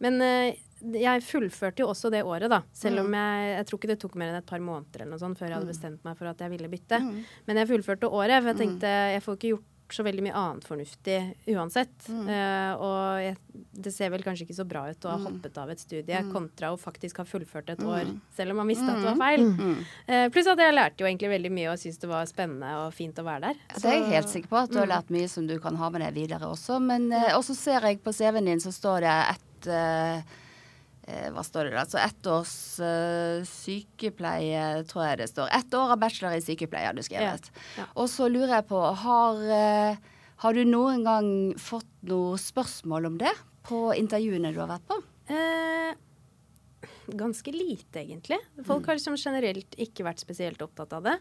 Men 0.02 0.26
eh, 0.26 0.66
jeg 0.80 1.24
fullførte 1.26 1.84
jo 1.84 1.90
også 1.92 2.10
det 2.12 2.22
året, 2.24 2.50
da. 2.52 2.62
Selv 2.76 3.04
om 3.04 3.14
jeg 3.14 3.50
Jeg 3.50 3.66
tror 3.68 3.80
ikke 3.80 3.92
det 3.92 4.00
tok 4.00 4.14
mer 4.20 4.32
enn 4.32 4.40
et 4.40 4.46
par 4.48 4.62
måneder 4.62 5.02
eller 5.02 5.14
noe 5.14 5.22
sånt 5.22 5.38
før 5.38 5.50
jeg 5.50 5.58
hadde 5.58 5.72
bestemt 5.72 6.06
meg 6.06 6.16
for 6.18 6.30
at 6.30 6.40
jeg 6.40 6.52
ville 6.52 6.70
bytte. 6.72 7.00
Men 7.46 7.60
jeg 7.60 7.70
fullførte 7.70 8.08
året, 8.08 8.40
for 8.40 8.52
jeg 8.52 8.60
tenkte 8.62 8.94
jeg 9.14 9.24
får 9.26 9.38
ikke 9.38 9.52
gjort 9.54 9.68
så 9.94 10.04
veldig 10.06 10.22
mye 10.22 10.34
annet 10.38 10.66
fornuftig 10.66 11.16
uansett. 11.50 12.08
Eh, 12.08 12.72
og 12.78 13.22
jeg, 13.22 13.36
det 13.84 13.92
ser 13.94 14.12
vel 14.12 14.22
kanskje 14.22 14.46
ikke 14.46 14.58
så 14.60 14.66
bra 14.68 14.84
ut 14.90 15.06
å 15.06 15.14
ha 15.14 15.18
hoppet 15.24 15.58
av 15.60 15.72
et 15.72 15.82
studie 15.82 16.20
kontra 16.30 16.72
å 16.74 16.78
faktisk 16.80 17.22
ha 17.22 17.26
fullført 17.28 17.72
et 17.74 17.82
år, 17.82 18.12
selv 18.36 18.54
om 18.54 18.60
man 18.62 18.70
visste 18.70 18.86
at 18.86 19.00
det 19.02 19.08
var 19.08 19.20
feil. 19.20 19.46
Eh, 20.06 20.26
pluss 20.32 20.50
at 20.50 20.62
jeg 20.62 20.76
lærte 20.76 21.02
jo 21.02 21.08
egentlig 21.08 21.32
veldig 21.34 21.52
mye 21.54 21.72
og 21.72 21.80
syntes 21.82 22.00
det 22.02 22.10
var 22.10 22.28
spennende 22.30 22.70
og 22.84 22.94
fint 22.96 23.18
å 23.20 23.26
være 23.26 23.50
der. 23.50 23.64
Ja, 23.70 23.80
Det 23.80 23.90
er 23.90 23.98
jeg 23.98 24.12
helt 24.14 24.34
sikker 24.34 24.52
på 24.52 24.60
at 24.62 24.74
du 24.74 24.78
har 24.80 24.90
lært 24.90 25.10
mye 25.10 25.30
som 25.30 25.48
du 25.50 25.56
kan 25.62 25.78
ha 25.80 25.90
med 25.90 26.04
deg 26.06 26.14
videre 26.22 26.50
også. 26.50 26.78
Men 26.82 27.10
uh, 27.12 27.32
også 27.38 27.56
ser 27.58 27.90
jeg 27.90 28.02
på 28.04 28.14
CV-en 28.14 28.52
din 28.52 28.62
så 28.62 28.72
står 28.74 29.06
det 29.06 29.16
et 29.34 29.70
eh, 29.70 30.20
eh, 30.20 30.38
Hva 31.34 31.44
står 31.46 31.68
det 31.68 31.76
da? 31.76 31.84
Så 31.88 32.00
ett 32.00 32.30
års 32.30 32.54
eh, 32.84 33.42
sykepleie, 33.48 34.64
tror 34.90 35.04
jeg 35.06 35.20
det 35.22 35.28
står. 35.32 35.52
Ett 35.60 35.76
år 35.76 35.94
av 35.94 36.00
bachelor 36.02 36.36
i 36.36 36.42
sykepleie 36.44 36.90
har 36.90 36.96
du 36.96 37.02
skrevet. 37.06 37.50
Ja. 37.78 37.86
Og 37.94 38.10
så 38.12 38.28
lurer 38.32 38.58
jeg 38.58 38.68
på, 38.70 38.80
har, 39.04 39.40
eh, 39.56 40.12
har 40.44 40.56
du 40.56 40.62
noen 40.68 41.06
gang 41.06 41.32
fått 41.60 41.90
noe 42.10 42.38
spørsmål 42.40 43.10
om 43.10 43.18
det 43.22 43.34
på 43.68 43.90
intervjuene 43.96 44.54
du 44.54 44.62
har 44.62 44.70
vært 44.72 44.88
på? 44.90 45.00
Eh, 45.30 45.92
ganske 47.18 47.52
lite, 47.54 48.02
egentlig. 48.02 48.38
Folk 48.66 48.86
har 48.86 48.98
liksom 48.98 49.16
generelt 49.20 49.74
ikke 49.80 50.04
vært 50.06 50.22
spesielt 50.22 50.62
opptatt 50.64 50.92
av 50.96 51.06
det. 51.06 51.16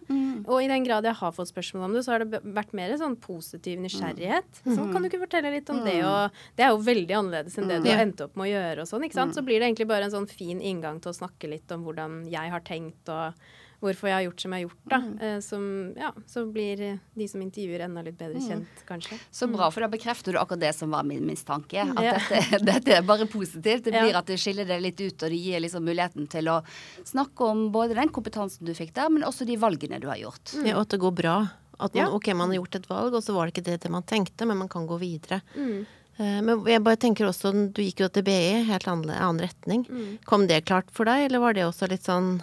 Og 0.45 0.63
i 0.63 0.69
den 0.71 0.85
grad 0.87 1.07
jeg 1.07 1.17
har 1.19 1.33
fått 1.35 1.51
spørsmål 1.51 1.87
om 1.89 1.97
det, 1.97 2.03
så 2.05 2.15
har 2.15 2.25
det 2.25 2.41
vært 2.43 2.73
mer 2.77 2.95
sånn 2.99 3.17
positiv 3.21 3.79
nysgjerrighet. 3.83 4.61
Sånn 4.65 4.91
kan 4.93 5.01
du 5.01 5.09
ikke 5.09 5.21
fortelle 5.25 5.53
litt 5.53 5.69
om 5.73 5.83
det, 5.85 5.97
og 6.05 6.35
det 6.57 6.65
er 6.67 6.73
jo 6.73 6.83
veldig 6.89 7.17
annerledes 7.21 7.57
enn 7.59 7.71
det 7.71 7.81
du 7.83 7.89
har 7.91 8.03
endt 8.03 8.21
opp 8.25 8.35
med 8.39 8.49
å 8.49 8.51
gjøre 8.53 8.85
og 8.85 8.91
sånn, 8.91 9.07
ikke 9.07 9.19
sant. 9.21 9.37
Så 9.37 9.45
blir 9.45 9.59
det 9.59 9.69
egentlig 9.69 9.89
bare 9.89 10.09
en 10.09 10.15
sånn 10.17 10.29
fin 10.29 10.61
inngang 10.61 11.01
til 11.03 11.13
å 11.13 11.19
snakke 11.19 11.49
litt 11.51 11.71
om 11.75 11.87
hvordan 11.87 12.21
jeg 12.29 12.53
har 12.53 12.65
tenkt 12.67 13.09
og 13.13 13.49
hvorfor 13.79 14.09
jeg 14.09 14.15
har 14.17 14.23
gjort 14.27 14.41
som 14.43 14.51
jeg 14.53 14.59
har 14.59 14.67
gjort, 14.69 14.79
da. 14.91 14.97
Mm. 14.99 15.41
som, 15.41 15.93
ja, 15.95 16.09
så 16.27 16.43
blir 16.51 16.81
eh, 16.81 16.97
de 17.15 17.27
som 17.31 17.41
intervjuer 17.41 17.79
enda 17.85 18.01
litt 18.03 18.17
bedre 18.19 18.41
kjent, 18.43 18.81
kanskje. 18.87 19.19
Så 19.31 19.47
bra, 19.51 19.69
for 19.71 19.81
da 19.85 19.87
bekrefter 19.87 20.33
du 20.35 20.39
akkurat 20.41 20.59
det 20.59 20.73
som 20.75 20.91
var 20.91 21.03
min 21.07 21.23
mistanke. 21.25 21.85
At 21.95 22.03
Ja. 22.03 22.17
dette, 22.19 22.59
dette 22.73 22.97
er 22.97 23.01
bare 23.07 23.25
positivt. 23.31 23.83
Det 23.85 23.93
Ja. 23.95 24.03
blir 24.03 24.15
at 24.19 24.25
det 24.27 24.37
skiller 24.39 24.67
det 24.67 24.81
litt 24.83 24.99
ut, 24.99 25.23
og 25.23 25.29
det 25.29 25.39
gir 25.39 25.59
liksom 25.63 25.83
muligheten 25.87 26.27
til 26.29 26.45
å 26.51 26.59
snakke 27.07 27.39
om 27.47 27.71
både 27.71 27.95
den 27.95 28.09
kompetansen 28.09 28.65
du 28.65 28.73
fikk 28.73 28.93
der, 28.93 29.09
men 29.09 29.23
også 29.23 29.45
de 29.47 29.55
valgene 29.57 29.99
du 30.01 30.07
har 30.11 30.17
gjort. 30.17 30.55
Ja, 30.65 30.75
og 30.75 30.81
at 30.81 30.89
det 30.89 30.99
går 30.99 31.15
bra. 31.15 31.37
At 31.79 31.93
man, 31.95 32.05
Ja. 32.07 32.11
ok, 32.11 32.27
man 32.35 32.49
har 32.49 32.57
gjort 32.59 32.75
et 32.75 32.89
valg, 32.89 33.13
og 33.15 33.23
så 33.23 33.31
var 33.33 33.45
det 33.47 33.53
ikke 33.55 33.63
det, 33.71 33.79
det 33.81 33.89
man 33.91 34.03
tenkte, 34.03 34.45
men 34.45 34.57
man 34.57 34.67
kan 34.67 34.85
gå 34.85 34.99
videre. 34.99 35.39
Eh, 35.55 36.41
Men 36.41 36.65
jeg 36.67 36.83
bare 36.83 36.97
tenker 36.97 37.25
også, 37.29 37.53
du 37.71 37.81
gikk 37.81 38.01
jo 38.01 38.09
til 38.09 38.23
BI, 38.23 38.63
helt 38.67 38.83
annen, 38.91 39.09
annen 39.15 39.39
retning. 39.47 39.85
Kom 40.25 40.47
det 40.47 40.65
klart 40.65 40.91
for 40.91 41.05
deg, 41.05 41.29
eller 41.29 41.39
var 41.39 41.53
det 41.53 41.63
også 41.63 41.87
litt 41.89 42.03
sånn 42.03 42.41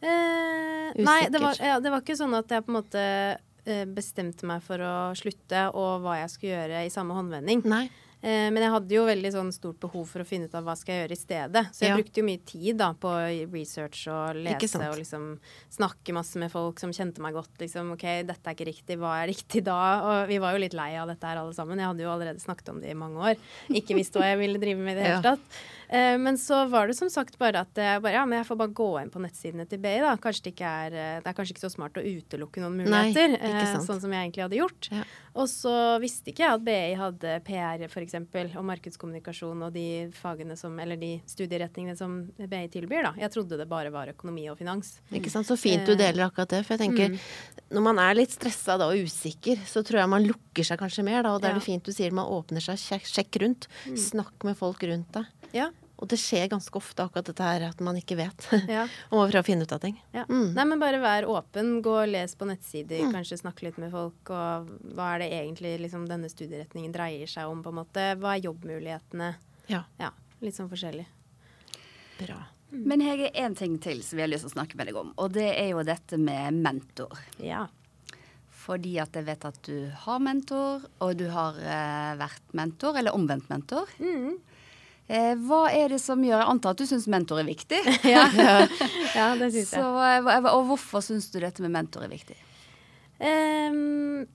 Eh, 0.00 0.90
nei, 1.02 1.20
det 1.32 1.40
var, 1.42 1.58
ja, 1.58 1.78
det 1.82 1.90
var 1.90 2.04
ikke 2.04 2.18
sånn 2.18 2.36
at 2.38 2.52
jeg 2.54 2.64
på 2.66 2.70
en 2.72 2.78
måte 2.78 3.02
eh, 3.02 3.84
bestemte 3.90 4.46
meg 4.48 4.62
for 4.64 4.82
å 4.82 4.96
slutte, 5.18 5.68
og 5.74 6.04
hva 6.04 6.20
jeg 6.20 6.34
skulle 6.34 6.54
gjøre 6.54 6.84
i 6.86 6.92
samme 6.92 7.16
håndvending. 7.18 7.64
Nei. 7.68 7.86
Eh, 8.20 8.48
men 8.50 8.56
jeg 8.58 8.72
hadde 8.72 8.94
jo 8.96 9.04
veldig 9.06 9.30
sånn 9.30 9.52
stort 9.54 9.78
behov 9.78 10.08
for 10.10 10.24
å 10.24 10.26
finne 10.26 10.48
ut 10.50 10.54
av 10.58 10.64
hva 10.66 10.74
skal 10.76 10.94
jeg 10.96 11.04
gjøre 11.04 11.14
i 11.14 11.20
stedet. 11.22 11.62
Så 11.70 11.84
jeg 11.86 11.90
Ja. 11.92 11.96
brukte 12.00 12.18
jo 12.18 12.24
mye 12.26 12.44
tid 12.44 12.76
da 12.76 12.92
på 12.92 13.12
research 13.52 14.08
og 14.10 14.34
lese 14.42 14.74
og 14.90 14.96
liksom 14.98 15.38
snakke 15.70 16.12
masse 16.12 16.36
med 16.36 16.50
folk 16.50 16.80
som 16.80 16.90
kjente 16.90 17.20
meg 17.20 17.34
godt. 17.34 17.54
Liksom 17.58 17.92
OK, 17.94 18.02
dette 18.26 18.42
er 18.44 18.54
ikke 18.54 18.66
riktig, 18.72 18.98
hva 18.98 19.22
er 19.22 19.28
riktig 19.30 19.62
da? 19.64 19.78
Og 20.02 20.28
vi 20.28 20.38
var 20.38 20.52
jo 20.54 20.58
litt 20.64 20.74
lei 20.74 20.96
av 20.98 21.06
dette 21.06 21.22
her 21.30 21.36
alle 21.38 21.54
sammen. 21.54 21.78
Jeg 21.78 21.86
hadde 21.86 22.02
jo 22.02 22.10
allerede 22.10 22.42
snakket 22.42 22.68
om 22.74 22.80
det 22.80 22.90
i 22.90 22.98
mange 22.98 23.16
år. 23.22 23.36
Ikke 23.70 23.94
visst 23.94 24.12
hva 24.18 24.26
jeg 24.34 24.38
ville 24.42 24.58
drive 24.58 24.78
med 24.82 24.96
i 24.96 25.00
det 25.00 25.06
hele 25.12 25.22
tatt. 25.22 25.38
Eh, 25.90 26.18
men 26.18 26.36
så 26.36 26.68
var 26.68 26.86
det 26.90 26.96
som 26.98 27.08
sagt 27.08 27.38
bare 27.38 27.62
at 27.62 27.72
jeg 27.74 28.02
bare, 28.02 28.12
ja, 28.18 28.24
men 28.26 28.42
jeg 28.42 28.46
får 28.50 28.58
bare 28.60 28.74
gå 28.76 28.88
inn 29.00 29.10
på 29.14 29.22
nettsidene 29.22 29.64
til 29.70 29.78
BI, 29.78 29.94
da. 30.04 30.16
Kanskje 30.20 30.42
det 30.50 30.52
ikke 30.56 30.68
er 30.68 30.92
eh, 30.92 31.20
Det 31.22 31.30
er 31.30 31.38
kanskje 31.38 31.54
ikke 31.54 31.64
så 31.64 31.70
smart 31.72 31.94
å 31.96 32.04
utelukke 32.04 32.60
noen 32.60 32.76
muligheter, 32.82 33.38
eh, 33.40 33.78
sånn 33.86 34.00
som 34.02 34.10
jeg 34.12 34.26
egentlig 34.26 34.44
hadde 34.44 34.58
gjort. 34.60 34.90
Ja. 34.92 35.04
Og 35.38 35.46
så 35.48 35.72
visste 36.02 36.32
ikke 36.32 36.44
jeg 36.44 36.52
at 36.58 36.64
BI 36.66 36.94
hadde 36.98 37.40
PR 37.46 37.78
f.eks. 38.08 38.56
og 38.56 38.64
markedskommunikasjon 38.68 39.62
og 39.66 39.72
de 39.74 39.84
fagene 40.16 40.56
som, 40.58 40.74
eller 40.80 40.96
de 41.00 41.10
studieretningene 41.28 41.96
som 41.98 42.18
BI 42.38 42.62
tilbyr. 42.72 43.02
da. 43.08 43.12
Jeg 43.20 43.30
trodde 43.34 43.58
det 43.60 43.68
bare 43.70 43.90
var 43.94 44.08
økonomi 44.12 44.48
og 44.50 44.58
finans. 44.58 44.96
Ikke 45.12 45.30
sant? 45.32 45.46
Så 45.48 45.56
fint 45.60 45.86
du 45.86 45.94
deler 45.94 46.26
akkurat 46.28 46.48
det. 46.56 46.64
For 46.66 46.76
jeg 46.76 46.86
tenker, 46.88 47.18
når 47.74 47.82
man 47.88 47.98
er 48.02 48.14
litt 48.18 48.34
stressa 48.34 48.78
da, 48.80 48.88
og 48.92 49.04
usikker, 49.08 49.60
så 49.68 49.84
tror 49.86 50.00
jeg 50.02 50.08
man 50.14 50.26
lukker 50.28 50.64
seg 50.66 50.78
kanskje 50.80 51.04
mer. 51.04 51.22
Da, 51.22 51.34
og 51.36 51.42
da 51.42 51.48
er 51.52 51.58
det 51.58 51.62
Ja. 51.62 51.68
fint 51.72 51.84
du 51.84 51.92
sier 51.92 52.10
man 52.12 52.26
åpner 52.26 52.60
seg, 52.64 52.78
sjekk, 53.04 53.40
rundt. 53.42 53.68
Snakk 53.94 54.44
med 54.44 54.56
folk 54.56 54.82
rundt 54.82 55.12
deg. 55.12 55.26
Ja, 55.52 55.70
Og 55.98 56.06
det 56.12 56.18
skjer 56.22 56.46
ganske 56.52 56.78
ofte 56.78 57.02
akkurat 57.02 57.26
dette 57.26 57.42
her 57.42 57.64
at 57.68 57.80
man 57.82 57.96
ikke 57.98 58.16
vet. 58.20 58.44
ja, 58.76 58.84
og 59.10 59.16
må 59.18 59.24
prøve 59.26 59.42
å 59.42 59.46
finne 59.48 59.66
ut 59.66 59.72
av 59.74 59.80
ting. 59.82 59.96
ja. 60.14 60.22
Mm. 60.30 60.52
Nei, 60.54 60.64
men 60.70 60.78
bare 60.82 61.00
vær 61.02 61.26
åpen. 61.26 61.72
Gå 61.82 61.96
og 62.04 62.08
les 62.12 62.36
på 62.38 62.46
nettsider, 62.48 63.08
kanskje 63.14 63.40
snakke 63.42 63.66
litt 63.66 63.80
med 63.82 63.90
folk. 63.94 64.30
Og 64.30 64.68
hva 64.94 65.08
er 65.16 65.24
det 65.24 65.30
egentlig 65.40 65.74
liksom, 65.82 66.06
denne 66.10 66.30
studieretningen 66.30 66.94
dreier 66.94 67.26
seg 67.30 67.50
om, 67.50 67.64
på 67.66 67.72
en 67.74 67.80
måte? 67.80 68.04
Hva 68.22 68.36
er 68.36 68.44
jobbmulighetene? 68.46 69.32
Ja, 69.68 69.82
Ja, 70.00 70.12
litt 70.40 70.54
sånn 70.56 70.70
forskjellig. 70.70 71.06
bra. 72.20 72.38
Men 72.70 73.00
Hege, 73.00 73.30
én 73.32 73.54
ting 73.56 73.78
til 73.80 74.02
som 74.04 74.18
vi 74.18 74.22
har 74.26 74.28
lyst 74.28 74.44
til 74.44 74.50
å 74.52 74.56
snakke 74.58 74.76
med 74.76 74.90
deg 74.90 74.96
om, 75.00 75.10
og 75.16 75.32
det 75.32 75.48
er 75.56 75.70
jo 75.72 75.82
dette 75.88 76.18
med 76.20 76.58
mentor. 76.62 77.16
Ja. 77.40 77.62
Fordi 78.68 78.98
at 79.00 79.14
jeg 79.16 79.24
vet 79.24 79.46
at 79.48 79.60
du 79.64 79.88
har 80.04 80.18
mentor, 80.20 80.82
og 81.00 81.14
du 81.16 81.24
har 81.32 81.56
eh, 81.62 82.10
vært 82.20 82.52
mentor, 82.58 82.98
eller 83.00 83.16
omvendt 83.16 83.48
mentor. 83.48 83.88
Mm. 84.02 84.36
Eh, 85.08 85.32
hva 85.40 85.62
er 85.72 85.94
det 85.94 86.02
som 86.02 86.20
gjør 86.20 86.42
Jeg 86.42 86.50
antar 86.52 86.74
at 86.74 86.80
du 86.82 86.84
syns 86.88 87.06
mentor 87.08 87.40
er 87.40 87.48
viktig. 87.48 87.80
ja. 88.14 88.26
ja, 89.16 89.30
det 89.40 89.52
syns 89.54 89.72
Så, 89.72 89.80
jeg. 89.80 90.26
eh, 90.34 90.50
og 90.52 90.66
hvorfor 90.68 91.04
syns 91.04 91.30
du 91.32 91.40
dette 91.40 91.64
med 91.64 91.72
mentor 91.78 92.04
er 92.04 92.12
viktig? 92.12 92.36
Um, 93.18 94.26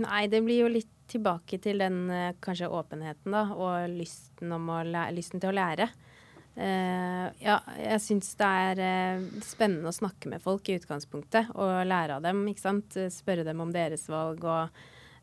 nei, 0.00 0.22
det 0.32 0.40
blir 0.46 0.62
jo 0.62 0.70
litt 0.72 0.92
tilbake 1.10 1.58
til 1.60 1.82
den 1.82 2.04
eh, 2.14 2.36
kanskje 2.40 2.70
åpenheten, 2.70 3.34
da, 3.34 3.42
og 3.50 3.90
lysten, 3.92 4.54
om 4.54 4.70
å 4.72 4.78
læ 4.86 5.08
lysten 5.16 5.42
til 5.42 5.50
å 5.50 5.56
lære. 5.58 5.90
Uh, 6.54 7.26
ja, 7.42 7.58
jeg 7.78 8.00
syns 8.04 8.30
det 8.38 8.46
er 8.62 8.80
uh, 9.18 9.26
spennende 9.44 9.90
å 9.90 9.96
snakke 9.96 10.30
med 10.30 10.42
folk 10.44 10.70
i 10.70 10.78
utgangspunktet, 10.78 11.50
og 11.58 11.82
lære 11.90 12.20
av 12.20 12.24
dem, 12.24 12.40
ikke 12.50 12.62
sant. 12.62 12.96
Spørre 13.12 13.44
dem 13.46 13.60
om 13.66 13.74
deres 13.74 14.06
valg 14.12 14.46
og 14.46 14.80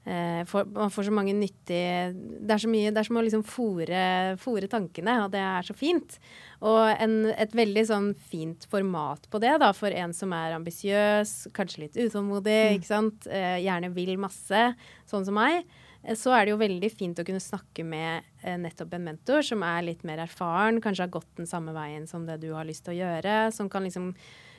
eh, 0.07 0.41
får- 0.47 0.69
man 0.73 0.89
får 0.93 1.09
så 1.09 1.13
mange 1.13 1.33
nyttige 1.35 2.15
Det 2.15 2.51
er 2.55 2.61
så 2.63 2.69
mye 2.71 2.91
Det 2.93 3.01
er 3.01 3.07
som 3.09 3.17
å 3.19 3.23
liksom 3.25 3.43
fòre 3.43 4.03
fòre 4.41 4.69
tankene, 4.71 5.17
og 5.25 5.31
det 5.35 5.41
er 5.43 5.61
så 5.67 5.75
fint. 5.75 6.17
Og 6.63 6.79
en, 7.03 7.17
et 7.35 7.51
veldig 7.51 7.83
sånn 7.89 8.07
fint 8.31 8.65
format 8.71 9.27
på 9.29 9.39
det, 9.43 9.57
da, 9.59 9.71
for 9.75 9.91
en 9.91 10.13
som 10.13 10.31
er 10.33 10.55
ambisiøs, 10.57 11.51
kanskje 11.53 11.83
litt 11.85 11.97
utålmodig, 12.07 12.77
ikke 12.79 12.89
sant. 12.89 13.27
Eh, 13.27 13.59
gjerne 13.65 13.91
vil 13.93 14.15
masse, 14.17 14.63
sånn 15.09 15.25
som 15.27 15.35
meg. 15.37 15.65
Eh, 16.03 16.15
Så 16.15 16.31
er 16.33 16.45
det 16.45 16.51
jo 16.55 16.57
veldig 16.61 16.91
fint 16.95 17.19
å 17.19 17.25
kunne 17.27 17.41
snakke 17.43 17.83
med 17.85 18.23
eh, 18.43 18.55
nettopp 18.57 18.93
en 18.93 19.03
mentor 19.11 19.41
som 19.43 19.61
er 19.63 19.83
litt 19.83 20.03
mer 20.07 20.19
erfaren, 20.23 20.79
kanskje 20.81 21.03
har 21.05 21.13
gått 21.19 21.35
den 21.35 21.45
samme 21.49 21.73
veien 21.75 22.07
som 22.07 22.25
det 22.25 22.39
du 22.41 22.53
har 22.53 22.65
lyst 22.65 22.85
til 22.85 22.95
å 22.95 23.01
gjøre, 23.03 23.51
som 23.53 23.67
kan 23.69 23.83
liksom 23.83 24.13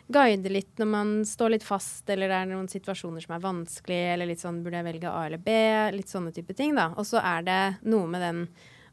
guide 0.09 0.51
litt 0.53 0.81
når 0.81 0.89
man 0.91 1.13
står 1.29 1.55
litt 1.57 1.67
fast, 1.67 2.09
eller 2.11 2.31
det 2.31 2.41
er 2.41 2.51
noen 2.51 2.71
situasjoner 2.71 3.25
som 3.25 3.37
er 3.37 3.45
vanskelig, 3.45 4.01
eller 4.15 4.31
litt 4.31 4.43
sånn 4.43 4.63
burde 4.65 4.81
jeg 4.81 4.89
velge 4.89 5.13
A 5.13 5.27
eller 5.29 5.43
B, 5.43 5.55
litt 5.95 6.11
sånne 6.11 6.33
type 6.35 6.57
ting, 6.57 6.75
da. 6.79 6.91
Og 6.97 7.07
så 7.09 7.23
er 7.23 7.47
det 7.47 7.63
noe 7.89 8.11
med 8.11 8.25
den 8.25 8.45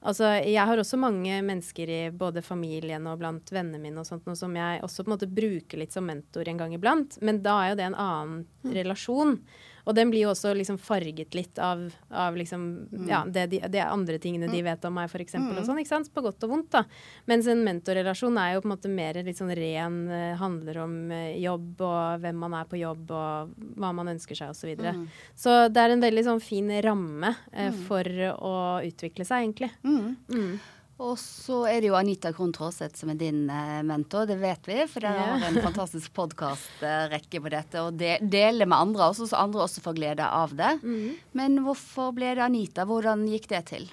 Altså, 0.06 0.28
jeg 0.46 0.62
har 0.70 0.78
også 0.78 1.00
mange 1.02 1.40
mennesker 1.42 1.90
i 1.90 2.02
både 2.14 2.44
familien 2.46 3.08
og 3.10 3.18
blant 3.24 3.50
vennene 3.50 3.82
mine 3.82 4.04
og 4.04 4.06
sånt, 4.06 4.28
noe 4.28 4.38
som 4.38 4.54
jeg 4.54 4.84
også 4.86 5.02
på 5.02 5.10
en 5.10 5.14
måte 5.16 5.30
bruker 5.34 5.82
litt 5.82 5.96
som 5.96 6.06
mentor 6.06 6.46
en 6.46 6.60
gang 6.60 6.76
iblant, 6.78 7.18
men 7.26 7.40
da 7.42 7.56
er 7.64 7.72
jo 7.72 7.80
det 7.80 7.88
en 7.88 7.98
annen 8.04 8.76
relasjon. 8.76 9.40
Og 9.86 9.96
den 9.96 10.12
blir 10.12 10.26
jo 10.26 10.32
også 10.34 10.54
liksom 10.58 10.78
farget 10.82 11.36
litt 11.38 11.60
av, 11.62 11.84
av 12.10 12.38
liksom, 12.38 12.66
ja, 13.08 13.22
det, 13.30 13.46
de, 13.54 13.62
det 13.72 13.84
andre 13.86 14.18
tingene 14.22 14.50
de 14.52 14.62
vet 14.66 14.86
om 14.88 14.96
meg, 14.98 15.10
f.eks. 15.12 15.38
Mm. 15.38 15.52
Og 15.54 15.62
sånn, 15.68 15.80
ikke 15.82 15.94
sant? 15.94 16.12
På 16.14 16.24
godt 16.26 16.44
og 16.48 16.52
vondt, 16.56 16.72
da. 16.74 16.84
Mens 17.30 17.48
en 17.52 17.64
mentorrelasjon 17.66 18.40
er 18.42 18.56
jo 18.56 18.64
på 18.64 18.70
en 18.70 18.76
måte 18.76 18.92
mer 18.92 19.22
litt 19.26 19.40
sånn 19.40 19.54
ren, 19.56 20.00
uh, 20.10 20.36
handler 20.42 20.82
om 20.84 20.96
uh, 21.14 21.32
jobb 21.38 21.86
og 21.86 22.24
hvem 22.26 22.42
man 22.46 22.58
er 22.58 22.70
på 22.70 22.82
jobb 22.82 23.14
og 23.16 23.56
hva 23.78 23.94
man 23.96 24.14
ønsker 24.16 24.42
seg 24.42 24.52
osv. 24.52 24.66
Så, 24.66 24.70
videre. 24.72 24.96
mm. 24.98 25.04
så 25.38 25.52
det 25.70 25.78
er 25.78 25.94
en 25.94 26.02
veldig 26.02 26.24
sånn 26.26 26.40
fin 26.42 26.72
ramme 26.82 27.30
eh, 27.54 27.76
for 27.86 28.08
å 28.34 28.56
utvikle 28.82 29.28
seg, 29.28 29.44
egentlig. 29.44 29.70
Mm. 29.86 30.56
Og 31.04 31.18
så 31.20 31.58
er 31.68 31.82
det 31.84 31.90
jo 31.90 31.98
Anita 32.00 32.32
Krohn 32.32 32.54
Traaseth 32.56 32.96
som 33.02 33.10
er 33.12 33.18
din 33.20 33.50
eh, 33.52 33.82
mentor, 33.84 34.30
det 34.30 34.38
vet 34.40 34.68
vi. 34.70 34.78
For 34.88 35.04
dere 35.04 35.26
har 35.34 35.44
en 35.50 35.60
fantastisk 35.60 36.14
podkastrekke 36.16 37.42
på 37.44 37.52
dette 37.52 37.84
og 37.84 37.98
de, 38.00 38.14
deler 38.24 38.70
med 38.70 38.78
andre 38.78 39.10
også, 39.10 39.28
så 39.28 39.42
andre 39.42 39.66
også 39.66 39.84
får 39.84 39.98
glede 39.98 40.28
av 40.28 40.56
det. 40.56 40.72
Mm. 40.86 41.18
Men 41.36 41.60
hvorfor 41.66 42.16
ble 42.16 42.32
det 42.38 42.46
Anita? 42.46 42.88
Hvordan 42.88 43.28
gikk 43.28 43.50
det 43.52 43.66
til? 43.74 43.90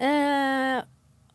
Eh, 0.00 0.80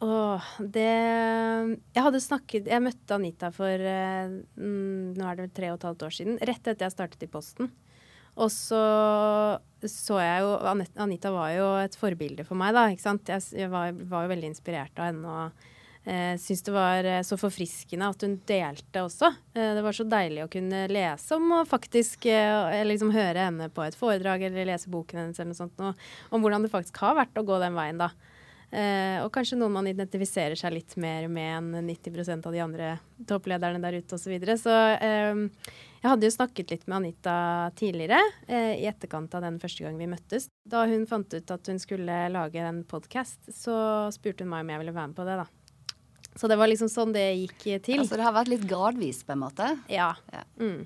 åh, 0.04 0.52
det 0.60 0.90
Jeg 0.90 2.02
hadde 2.02 2.22
snakket 2.24 2.66
Jeg 2.66 2.82
møtte 2.82 3.14
Anita 3.14 3.52
for 3.54 3.70
eh, 3.70 4.32
nå 4.58 5.28
er 5.30 5.38
det 5.38 5.52
tre 5.56 5.70
og 5.72 5.80
et 5.80 5.88
halvt 5.88 6.08
år 6.10 6.20
siden. 6.20 6.40
Rett 6.44 6.68
etter 6.68 6.90
jeg 6.90 6.98
startet 6.98 7.24
i 7.24 7.32
Posten. 7.32 7.72
Og 8.36 8.52
så 8.52 8.82
så 9.92 10.18
jeg 10.22 10.42
jo 10.42 10.56
Anita 11.04 11.32
var 11.34 11.54
jo 11.54 11.70
et 11.82 11.96
forbilde 12.00 12.46
for 12.48 12.58
meg, 12.60 12.74
da. 12.76 12.88
ikke 12.90 13.06
sant? 13.06 13.30
Jeg 13.30 13.70
var, 13.72 13.94
var 14.10 14.26
jo 14.26 14.34
veldig 14.34 14.52
inspirert 14.52 14.98
av 14.98 15.10
henne. 15.12 15.34
og 15.36 16.10
eh, 16.10 16.36
Syns 16.42 16.64
det 16.66 16.74
var 16.74 17.10
eh, 17.10 17.24
så 17.28 17.38
forfriskende 17.40 18.10
at 18.10 18.26
hun 18.26 18.38
delte 18.48 19.04
også. 19.06 19.32
Eh, 19.54 19.74
det 19.78 19.84
var 19.86 19.98
så 19.98 20.08
deilig 20.10 20.46
å 20.46 20.52
kunne 20.52 20.86
lese 20.92 21.38
om 21.38 21.60
og 21.60 21.70
faktisk 21.70 22.28
eh, 22.32 22.82
liksom 22.88 23.14
høre 23.16 23.50
henne 23.50 23.70
på 23.74 23.86
et 23.86 23.98
foredrag 24.00 24.48
eller 24.50 24.72
lese 24.72 24.92
boken 24.92 25.22
hennes 25.22 25.42
eller 25.42 25.54
noe 25.54 25.60
sånt, 25.60 25.84
og, 25.84 26.08
om 26.34 26.46
hvordan 26.46 26.66
det 26.66 26.74
faktisk 26.74 27.04
har 27.04 27.20
vært 27.20 27.38
å 27.42 27.46
gå 27.48 27.62
den 27.62 27.78
veien, 27.78 28.02
da. 28.02 28.14
Eh, 28.76 29.22
og 29.22 29.30
kanskje 29.32 29.56
noen 29.60 29.76
man 29.76 29.88
identifiserer 29.88 30.58
seg 30.60 30.74
litt 30.74 30.96
mer 31.00 31.30
med 31.32 31.76
enn 31.78 31.88
90% 31.88 32.48
av 32.50 32.56
de 32.56 32.64
andre 32.64 32.96
topplederne 33.30 33.80
der 33.84 34.02
ute 34.02 34.18
osv. 34.18 34.26
Så, 34.26 34.32
videre. 34.34 34.58
så 34.60 34.74
eh, 34.98 35.46
jeg 36.06 36.12
hadde 36.12 36.28
jo 36.28 36.34
snakket 36.36 36.70
litt 36.70 36.84
med 36.86 37.00
Anita 37.00 37.36
tidligere, 37.80 38.20
eh, 38.46 38.76
i 38.78 38.86
etterkant 38.86 39.34
av 39.34 39.42
den 39.42 39.58
første 39.58 39.82
gang 39.82 39.98
vi 39.98 40.06
møttes. 40.12 40.50
Da 40.62 40.84
hun 40.86 41.08
fant 41.10 41.34
ut 41.34 41.54
at 41.56 41.70
hun 41.72 41.82
skulle 41.82 42.18
lage 42.30 42.62
en 42.62 42.84
podkast, 42.86 43.40
så 43.50 43.78
spurte 44.14 44.46
hun 44.46 44.52
meg 44.54 44.62
om 44.62 44.70
jeg 44.70 44.84
ville 44.84 44.94
være 44.94 45.10
med 45.10 45.18
på 45.18 45.26
det, 45.26 45.38
da. 45.42 45.48
Så 46.36 46.50
det 46.52 46.60
var 46.60 46.70
liksom 46.70 46.92
sånn 46.92 47.16
det 47.16 47.26
gikk 47.40 47.64
til. 47.88 48.04
Altså 48.04 48.20
det 48.20 48.28
har 48.28 48.36
vært 48.36 48.52
litt 48.52 48.68
gradvis, 48.70 49.24
på 49.26 49.34
en 49.34 49.42
måte? 49.48 49.72
Ja. 49.90 50.12
ja. 50.36 50.44
Mm. 50.62 50.84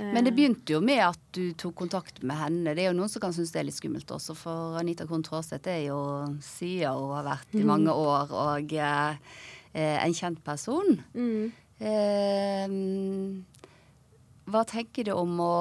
Men 0.00 0.24
det 0.26 0.32
begynte 0.34 0.72
jo 0.74 0.80
med 0.82 1.02
at 1.04 1.20
du 1.36 1.52
tok 1.58 1.76
kontakt 1.84 2.22
med 2.26 2.38
henne. 2.40 2.74
Det 2.74 2.82
er 2.82 2.90
jo 2.90 2.98
noen 2.98 3.12
som 3.12 3.22
kan 3.22 3.34
synes 3.36 3.52
det 3.54 3.60
er 3.60 3.68
litt 3.68 3.76
skummelt 3.78 4.10
også, 4.10 4.34
for 4.34 4.80
Anita 4.80 5.06
Traaseth 5.06 5.70
er 5.70 5.84
jo 5.92 6.00
sier 6.42 6.96
hun 6.96 7.14
har 7.20 7.28
vært 7.28 7.54
i 7.54 7.62
mm. 7.62 7.68
mange 7.70 7.94
år 7.94 8.34
og 8.34 8.74
eh, 8.74 9.36
en 9.76 10.16
kjent 10.16 10.42
person. 10.42 10.96
Mm. 11.14 11.52
Eh, 11.76 12.66
hva 14.46 14.62
tenker 14.68 15.08
du 15.08 15.12
om 15.16 15.40
å 15.42 15.54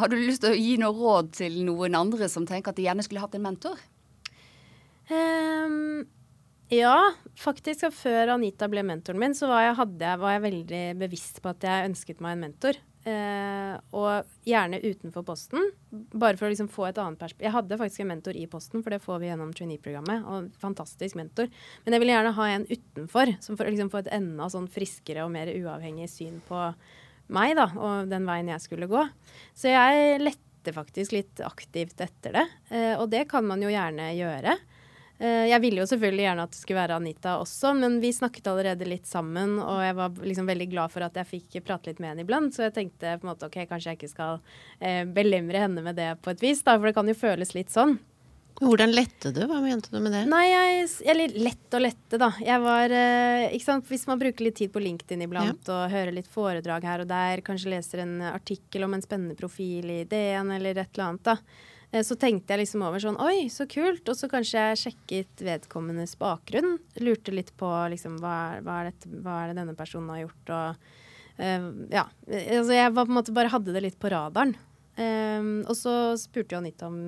Har 0.00 0.10
du 0.10 0.18
lyst 0.18 0.42
til 0.44 0.54
å 0.54 0.58
gi 0.58 0.76
noe 0.82 0.94
råd 0.96 1.32
til 1.38 1.60
noen 1.66 1.94
andre 1.98 2.28
som 2.32 2.46
tenker 2.48 2.72
at 2.72 2.80
de 2.80 2.88
gjerne 2.88 3.04
skulle 3.06 3.22
hatt 3.22 3.36
en 3.38 3.46
mentor? 3.46 3.78
Um, 5.10 6.04
ja, 6.70 6.98
faktisk. 7.38 7.88
Før 7.94 8.36
Anita 8.36 8.68
ble 8.70 8.84
mentoren 8.86 9.18
min, 9.22 9.34
så 9.34 9.50
var 9.50 9.64
jeg, 9.64 9.88
jeg, 9.98 10.20
var 10.22 10.36
jeg 10.36 10.46
veldig 10.46 10.84
bevisst 11.00 11.42
på 11.42 11.50
at 11.50 11.66
jeg 11.66 11.90
ønsket 11.90 12.22
meg 12.22 12.36
en 12.36 12.48
mentor. 12.48 12.78
Uh, 13.00 13.78
og 13.96 14.28
gjerne 14.44 14.76
utenfor 14.82 15.24
Posten, 15.24 15.70
bare 15.90 16.36
for 16.36 16.46
å 16.46 16.50
liksom 16.52 16.68
få 16.70 16.90
et 16.90 16.98
annet 17.00 17.18
perspektiv. 17.18 17.46
Jeg 17.46 17.54
hadde 17.54 17.78
faktisk 17.80 18.04
en 18.04 18.10
mentor 18.12 18.36
i 18.36 18.46
Posten, 18.50 18.84
for 18.84 18.92
det 18.92 19.00
får 19.02 19.22
vi 19.22 19.30
gjennom 19.30 19.54
trainee-programmet. 19.56 20.26
og 20.28 20.50
Fantastisk 20.62 21.18
mentor. 21.18 21.48
Men 21.84 21.96
jeg 21.96 22.04
ville 22.04 22.18
gjerne 22.18 22.34
ha 22.36 22.48
en 22.54 22.66
utenfor, 22.68 23.36
som 23.42 23.56
for 23.56 23.66
å 23.66 23.72
liksom 23.72 23.92
få 23.92 24.02
et 24.02 24.12
enda 24.18 24.50
sånn 24.52 24.68
friskere 24.70 25.24
og 25.24 25.32
mer 25.34 25.50
uavhengig 25.54 26.10
syn 26.12 26.42
på 26.46 26.66
meg 27.34 27.56
da, 27.58 27.68
og 27.76 28.10
den 28.10 28.26
veien 28.28 28.50
jeg 28.52 28.64
skulle 28.64 28.90
gå. 28.90 29.04
Så 29.56 29.72
jeg 29.72 30.20
lette 30.22 30.74
faktisk 30.76 31.14
litt 31.16 31.40
aktivt 31.44 32.00
etter 32.04 32.36
det. 32.36 32.46
Eh, 32.68 32.94
og 32.98 33.08
det 33.12 33.26
kan 33.30 33.46
man 33.46 33.62
jo 33.64 33.72
gjerne 33.72 34.10
gjøre. 34.16 34.58
Eh, 35.20 35.46
jeg 35.50 35.60
ville 35.60 35.82
jo 35.82 35.88
selvfølgelig 35.88 36.24
gjerne 36.24 36.44
at 36.46 36.52
det 36.54 36.60
skulle 36.62 36.80
være 36.80 36.96
Anita 36.96 37.34
også, 37.42 37.74
men 37.76 37.98
vi 38.00 38.12
snakket 38.16 38.46
allerede 38.48 38.88
litt 38.88 39.08
sammen, 39.08 39.58
og 39.60 39.82
jeg 39.84 39.96
var 39.98 40.22
liksom 40.24 40.48
veldig 40.48 40.68
glad 40.72 40.94
for 40.94 41.04
at 41.04 41.18
jeg 41.20 41.28
fikk 41.28 41.58
prate 41.66 41.90
litt 41.90 42.00
med 42.00 42.14
henne 42.14 42.24
iblant. 42.24 42.56
Så 42.56 42.64
jeg 42.66 42.76
tenkte 42.78 43.18
på 43.18 43.28
en 43.28 43.32
måte 43.34 43.50
ok, 43.50 43.58
kanskje 43.68 43.92
jeg 43.92 44.00
ikke 44.00 44.14
skal 44.14 44.40
eh, 44.78 45.02
belemre 45.04 45.66
henne 45.66 45.84
med 45.84 46.00
det 46.00 46.14
på 46.24 46.32
et 46.32 46.40
vis, 46.40 46.64
da, 46.64 46.78
for 46.78 46.88
det 46.88 46.96
kan 46.96 47.12
jo 47.12 47.18
føles 47.20 47.52
litt 47.56 47.72
sånn. 47.72 47.98
Hvordan 48.60 48.92
lette 48.92 49.30
du? 49.36 49.40
Hva 49.48 49.60
mente 49.62 49.92
du 49.92 49.98
med 50.02 50.12
det? 50.12 50.24
Nei, 50.28 50.44
jeg, 50.50 50.88
Eller 51.12 51.36
lett 51.46 51.76
og 51.78 51.84
lette, 51.84 52.20
da. 52.20 52.32
Jeg 52.42 52.64
var 52.64 52.94
eh, 52.96 53.46
ikke 53.54 53.68
sant? 53.68 53.88
Hvis 53.88 54.06
man 54.10 54.20
bruker 54.20 54.46
litt 54.46 54.58
tid 54.60 54.72
på 54.74 54.82
LinkedIn 54.82 55.26
iblant 55.26 55.70
ja. 55.70 55.76
og 55.76 55.94
hører 55.94 56.16
litt 56.16 56.30
foredrag 56.30 56.86
her 56.88 57.04
og 57.04 57.10
der, 57.10 57.44
kanskje 57.46 57.74
leser 57.76 58.04
en 58.04 58.16
artikkel 58.32 58.84
om 58.86 58.96
en 58.96 59.04
spennende 59.04 59.38
profil 59.38 59.92
i 60.00 60.00
DN 60.10 60.56
eller 60.58 60.82
et 60.82 60.90
eller 60.90 61.12
annet, 61.12 61.28
da 61.30 61.38
Eh, 61.90 62.04
så 62.06 62.16
tenkte 62.18 62.54
jeg 62.54 62.64
liksom 62.64 62.84
over 62.86 63.02
sånn 63.02 63.18
Oi, 63.22 63.48
så 63.52 63.66
kult. 63.70 64.06
Og 64.08 64.18
så 64.18 64.30
kanskje 64.30 64.64
jeg 64.70 64.80
sjekket 64.84 65.44
vedkommendes 65.46 66.16
bakgrunn. 66.20 66.78
Lurte 67.02 67.34
litt 67.34 67.52
på 67.60 67.70
liksom 67.92 68.18
hva, 68.22 68.60
hva, 68.64 68.80
er, 68.80 68.90
dette, 68.92 69.10
hva 69.24 69.42
er, 69.42 69.52
det 69.52 69.60
denne 69.62 69.76
personen 69.78 70.12
har 70.14 70.24
gjort, 70.24 70.54
og 70.54 70.88
uh, 71.40 71.70
Ja. 71.92 72.06
Altså 72.30 72.76
jeg 72.76 72.94
var 72.94 73.06
på 73.06 73.10
en 73.10 73.20
måte 73.20 73.36
bare 73.36 73.52
hadde 73.52 73.74
det 73.76 73.84
litt 73.88 74.00
på 74.00 74.12
radaren. 74.12 74.56
Um, 75.00 75.62
og 75.70 75.76
så 75.78 75.94
spurte 76.20 76.52
jo 76.52 76.60
Anita 76.60 76.90
om 76.90 76.98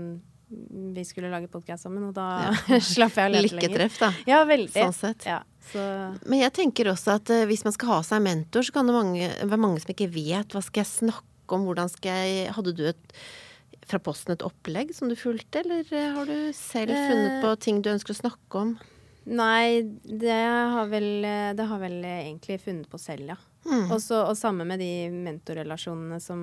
vi 0.94 1.04
skulle 1.04 1.30
lage 1.32 1.48
podkast 1.52 1.86
sammen, 1.86 2.04
og 2.10 2.14
da 2.16 2.26
ja. 2.46 2.80
slapp 2.94 3.16
jeg 3.18 3.30
å 3.30 3.32
lete 3.32 3.54
lenger. 3.54 3.58
Lykketreff, 3.58 3.98
da. 4.02 4.10
Ja, 4.28 4.42
veldig. 4.48 4.74
Sånn 4.74 4.96
sett. 4.96 5.26
Ja, 5.28 5.40
så. 5.72 5.84
Men 6.26 6.42
jeg 6.42 6.54
tenker 6.56 6.90
også 6.92 7.16
at 7.18 7.32
uh, 7.32 7.44
hvis 7.50 7.64
man 7.66 7.74
skal 7.76 7.94
ha 7.94 8.00
seg 8.06 8.24
mentor, 8.24 8.66
så 8.66 8.74
kan 8.74 8.88
det 8.88 8.96
mange, 8.96 9.30
være 9.42 9.62
mange 9.62 9.82
som 9.82 9.94
ikke 9.94 10.10
vet 10.12 10.54
hva 10.54 10.62
skal 10.64 10.84
jeg 10.84 10.92
snakke 10.92 11.56
om, 11.56 11.66
hvordan 11.68 11.90
skal 11.92 12.22
jeg 12.22 12.52
Hadde 12.56 12.72
du 12.76 12.86
et 12.88 13.16
fra 13.90 13.98
Posten 13.98 14.36
et 14.36 14.44
opplegg 14.46 14.92
som 14.94 15.10
du 15.10 15.16
fulgte, 15.18 15.64
eller 15.64 15.88
eh, 15.90 16.12
har 16.14 16.28
du 16.28 16.52
selv 16.54 16.94
funnet 16.94 17.42
på 17.42 17.50
ting 17.64 17.80
du 17.82 17.90
ønsker 17.90 18.14
å 18.14 18.20
snakke 18.20 18.60
om? 18.60 18.76
Nei, 19.26 19.82
det 20.06 20.38
har 20.38 20.86
vel, 20.90 21.08
eh, 21.26 21.50
det 21.58 21.66
har 21.66 21.82
vel 21.82 21.98
egentlig 22.06 22.60
funnet 22.62 22.86
på 22.90 23.00
selv, 23.02 23.34
ja. 23.34 23.38
Mm. 23.66 23.90
Også, 23.94 24.22
og 24.26 24.38
samme 24.38 24.64
med 24.66 24.80
de 24.82 25.10
mentorrelasjonene 25.12 26.18
som 26.22 26.40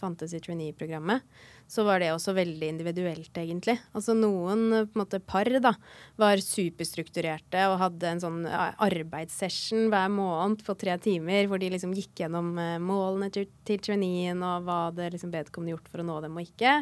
fantes 0.00 0.32
i 0.34 0.40
trainee-programmet 0.42 1.22
så 1.68 1.82
var 1.86 2.00
det 2.00 2.12
også 2.14 2.34
veldig 2.36 2.68
individuelt, 2.70 3.32
egentlig. 3.38 3.74
Altså 3.96 4.14
noen 4.14 4.64
på 4.70 4.96
en 4.96 5.00
måte 5.00 5.18
par 5.18 5.48
da, 5.62 5.72
var 6.20 6.42
superstrukturerte 6.42 7.64
og 7.70 7.78
hadde 7.80 8.10
en 8.10 8.22
sånn 8.22 8.40
arbeidssession 8.46 9.88
hver 9.90 10.10
måned 10.12 10.62
på 10.66 10.76
tre 10.78 10.94
timer, 11.02 11.48
hvor 11.50 11.58
de 11.62 11.72
liksom 11.74 11.94
gikk 11.96 12.22
gjennom 12.22 12.52
uh, 12.58 12.76
målene 12.82 13.30
til, 13.34 13.48
til 13.66 13.80
traineen 13.82 14.44
og 14.46 14.66
hva 14.66 14.80
det 14.94 15.10
liksom 15.16 15.32
vedkommende 15.34 15.74
gjort 15.74 15.90
for 15.90 16.02
å 16.02 16.06
nå 16.06 16.18
dem 16.24 16.38
og 16.38 16.46
ikke. 16.46 16.76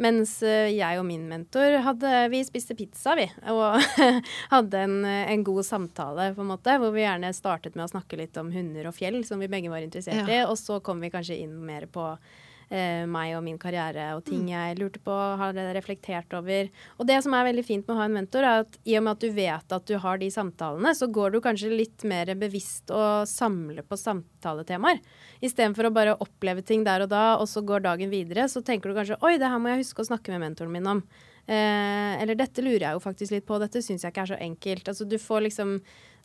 Mens 0.00 0.38
jeg 0.40 0.96
og 0.96 1.04
min 1.04 1.26
mentor 1.28 1.74
hadde 1.84 2.10
Vi 2.32 2.38
spiste 2.46 2.72
pizza, 2.78 3.12
vi. 3.18 3.26
Og 3.52 3.82
hadde 4.54 4.84
en, 4.86 5.02
en, 5.04 5.42
god 5.44 5.66
samtale, 5.66 6.30
på 6.36 6.44
en 6.44 6.52
måte, 6.54 6.76
hvor 6.80 6.94
vi 6.94 7.02
gjerne 7.04 7.32
startet 7.36 7.76
med 7.76 7.84
å 7.84 7.92
snakke 7.92 8.16
litt 8.20 8.38
om 8.40 8.52
hunder 8.54 8.88
og 8.88 8.96
fjell, 8.96 9.20
som 9.28 9.42
vi 9.42 9.50
begge 9.50 9.72
var 9.72 9.84
interessert 9.84 10.24
ja. 10.24 10.40
i, 10.40 10.46
og 10.46 10.56
så 10.60 10.78
kom 10.84 11.02
vi 11.02 11.12
kanskje 11.12 11.42
inn 11.42 11.58
mer 11.66 11.88
på 11.90 12.06
eh, 12.70 13.04
meg 13.10 13.34
og 13.36 13.44
min 13.44 13.58
karriere 13.60 14.10
og 14.16 14.24
ting 14.26 14.44
mm. 14.46 14.50
jeg 14.52 14.78
lurte 14.78 15.02
på, 15.04 15.14
har 15.40 15.58
reflektert 15.76 16.34
over. 16.38 16.70
Og 16.98 17.08
det 17.08 17.18
som 17.24 17.34
er 17.36 17.48
veldig 17.50 17.64
fint 17.66 17.86
med 17.86 17.96
å 17.96 18.00
ha 18.00 18.08
en 18.08 18.16
mentor, 18.16 18.46
er 18.46 18.64
at 18.64 18.78
i 18.84 18.96
og 18.98 19.06
med 19.06 19.16
at 19.16 19.24
du 19.24 19.34
vet 19.36 19.76
at 19.76 19.88
du 19.90 19.96
har 20.02 20.20
de 20.20 20.30
samtalene, 20.32 20.94
så 20.96 21.10
går 21.10 21.34
du 21.34 21.40
kanskje 21.44 21.72
litt 21.72 22.06
mer 22.08 22.32
bevisst 22.40 22.92
og 22.94 23.26
samler 23.30 23.86
på 23.86 23.98
samtaletemaer. 24.00 25.02
Istedenfor 25.44 25.88
å 25.88 25.94
bare 25.94 26.18
oppleve 26.22 26.64
ting 26.66 26.86
der 26.86 27.06
og 27.06 27.12
da, 27.12 27.24
og 27.40 27.48
så 27.50 27.64
går 27.66 27.84
dagen 27.88 28.12
videre, 28.12 28.48
så 28.48 28.62
tenker 28.64 28.90
du 28.90 29.00
kanskje 29.00 29.20
oi, 29.26 29.36
det 29.40 29.50
her 29.50 29.60
må 29.60 29.72
jeg 29.72 29.84
huske 29.84 30.04
å 30.04 30.10
snakke 30.12 30.32
med 30.34 30.44
mentoren 30.46 30.74
min 30.74 30.88
om. 30.98 31.04
Eh, 31.50 32.22
eller 32.22 32.36
dette 32.38 32.62
lurer 32.62 32.84
jeg 32.84 32.96
jo 32.96 33.02
faktisk 33.02 33.34
litt 33.34 33.46
på, 33.48 33.58
dette 33.58 33.82
syns 33.82 34.04
jeg 34.04 34.12
ikke 34.12 34.26
er 34.26 34.32
så 34.34 34.40
enkelt. 34.44 34.90
Altså 34.92 35.06
du 35.08 35.16
får 35.18 35.48
liksom 35.48 35.78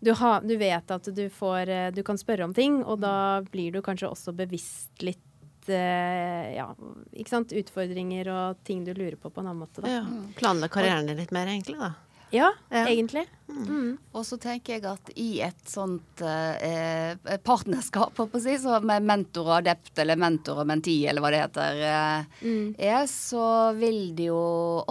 du, 0.06 0.12
ha, 0.20 0.36
du, 0.44 0.54
vet 0.60 0.92
at 0.92 1.08
du 1.16 1.24
får 1.34 1.70
eh, 1.72 1.88
Du 1.96 2.04
kan 2.06 2.20
spørre 2.20 2.46
om 2.46 2.54
ting, 2.54 2.82
og 2.84 3.00
da 3.02 3.42
blir 3.48 3.74
du 3.74 3.82
kanskje 3.82 4.12
også 4.12 4.36
bevisst 4.38 5.06
litt 5.06 5.24
uh, 5.72 6.46
ja, 6.56 6.70
ikke 7.14 7.32
sant, 7.32 7.54
utfordringer 7.56 8.30
og 8.34 8.64
ting 8.68 8.84
du 8.86 8.94
lurer 8.94 9.18
på 9.20 9.30
på 9.30 9.44
en 9.44 9.52
annen 9.52 9.64
måte. 9.66 9.84
Da. 9.84 10.00
Ja. 10.00 10.04
Mm. 10.08 10.34
Planlegge 10.40 10.74
karrieren 10.78 11.10
din 11.10 11.22
litt 11.22 11.34
mer, 11.36 11.52
egentlig, 11.52 11.80
da. 11.82 11.94
Ja, 12.34 12.54
ja. 12.70 12.88
egentlig. 12.88 13.26
Mm. 13.48 13.68
Mm. 13.68 13.92
Og 14.12 14.26
så 14.28 14.38
tenker 14.42 14.76
jeg 14.76 14.86
at 14.90 15.12
i 15.20 15.30
et 15.46 15.70
sånt 15.70 16.24
eh, 16.26 17.14
partnerskap 17.46 18.18
si, 18.42 18.58
så 18.62 18.80
med 18.84 19.06
mentor 19.06 19.52
og 19.52 19.60
adept, 19.60 19.94
eller 20.02 20.20
mentor 20.20 20.64
og 20.64 20.70
menti, 20.70 20.98
eller 21.08 21.24
hva 21.24 21.32
det 21.34 21.44
heter, 21.44 21.84
eh, 21.92 22.42
mm. 22.42 22.66
er, 22.90 23.06
så 23.12 23.46
vil 23.78 24.02
det 24.18 24.30
jo 24.32 24.42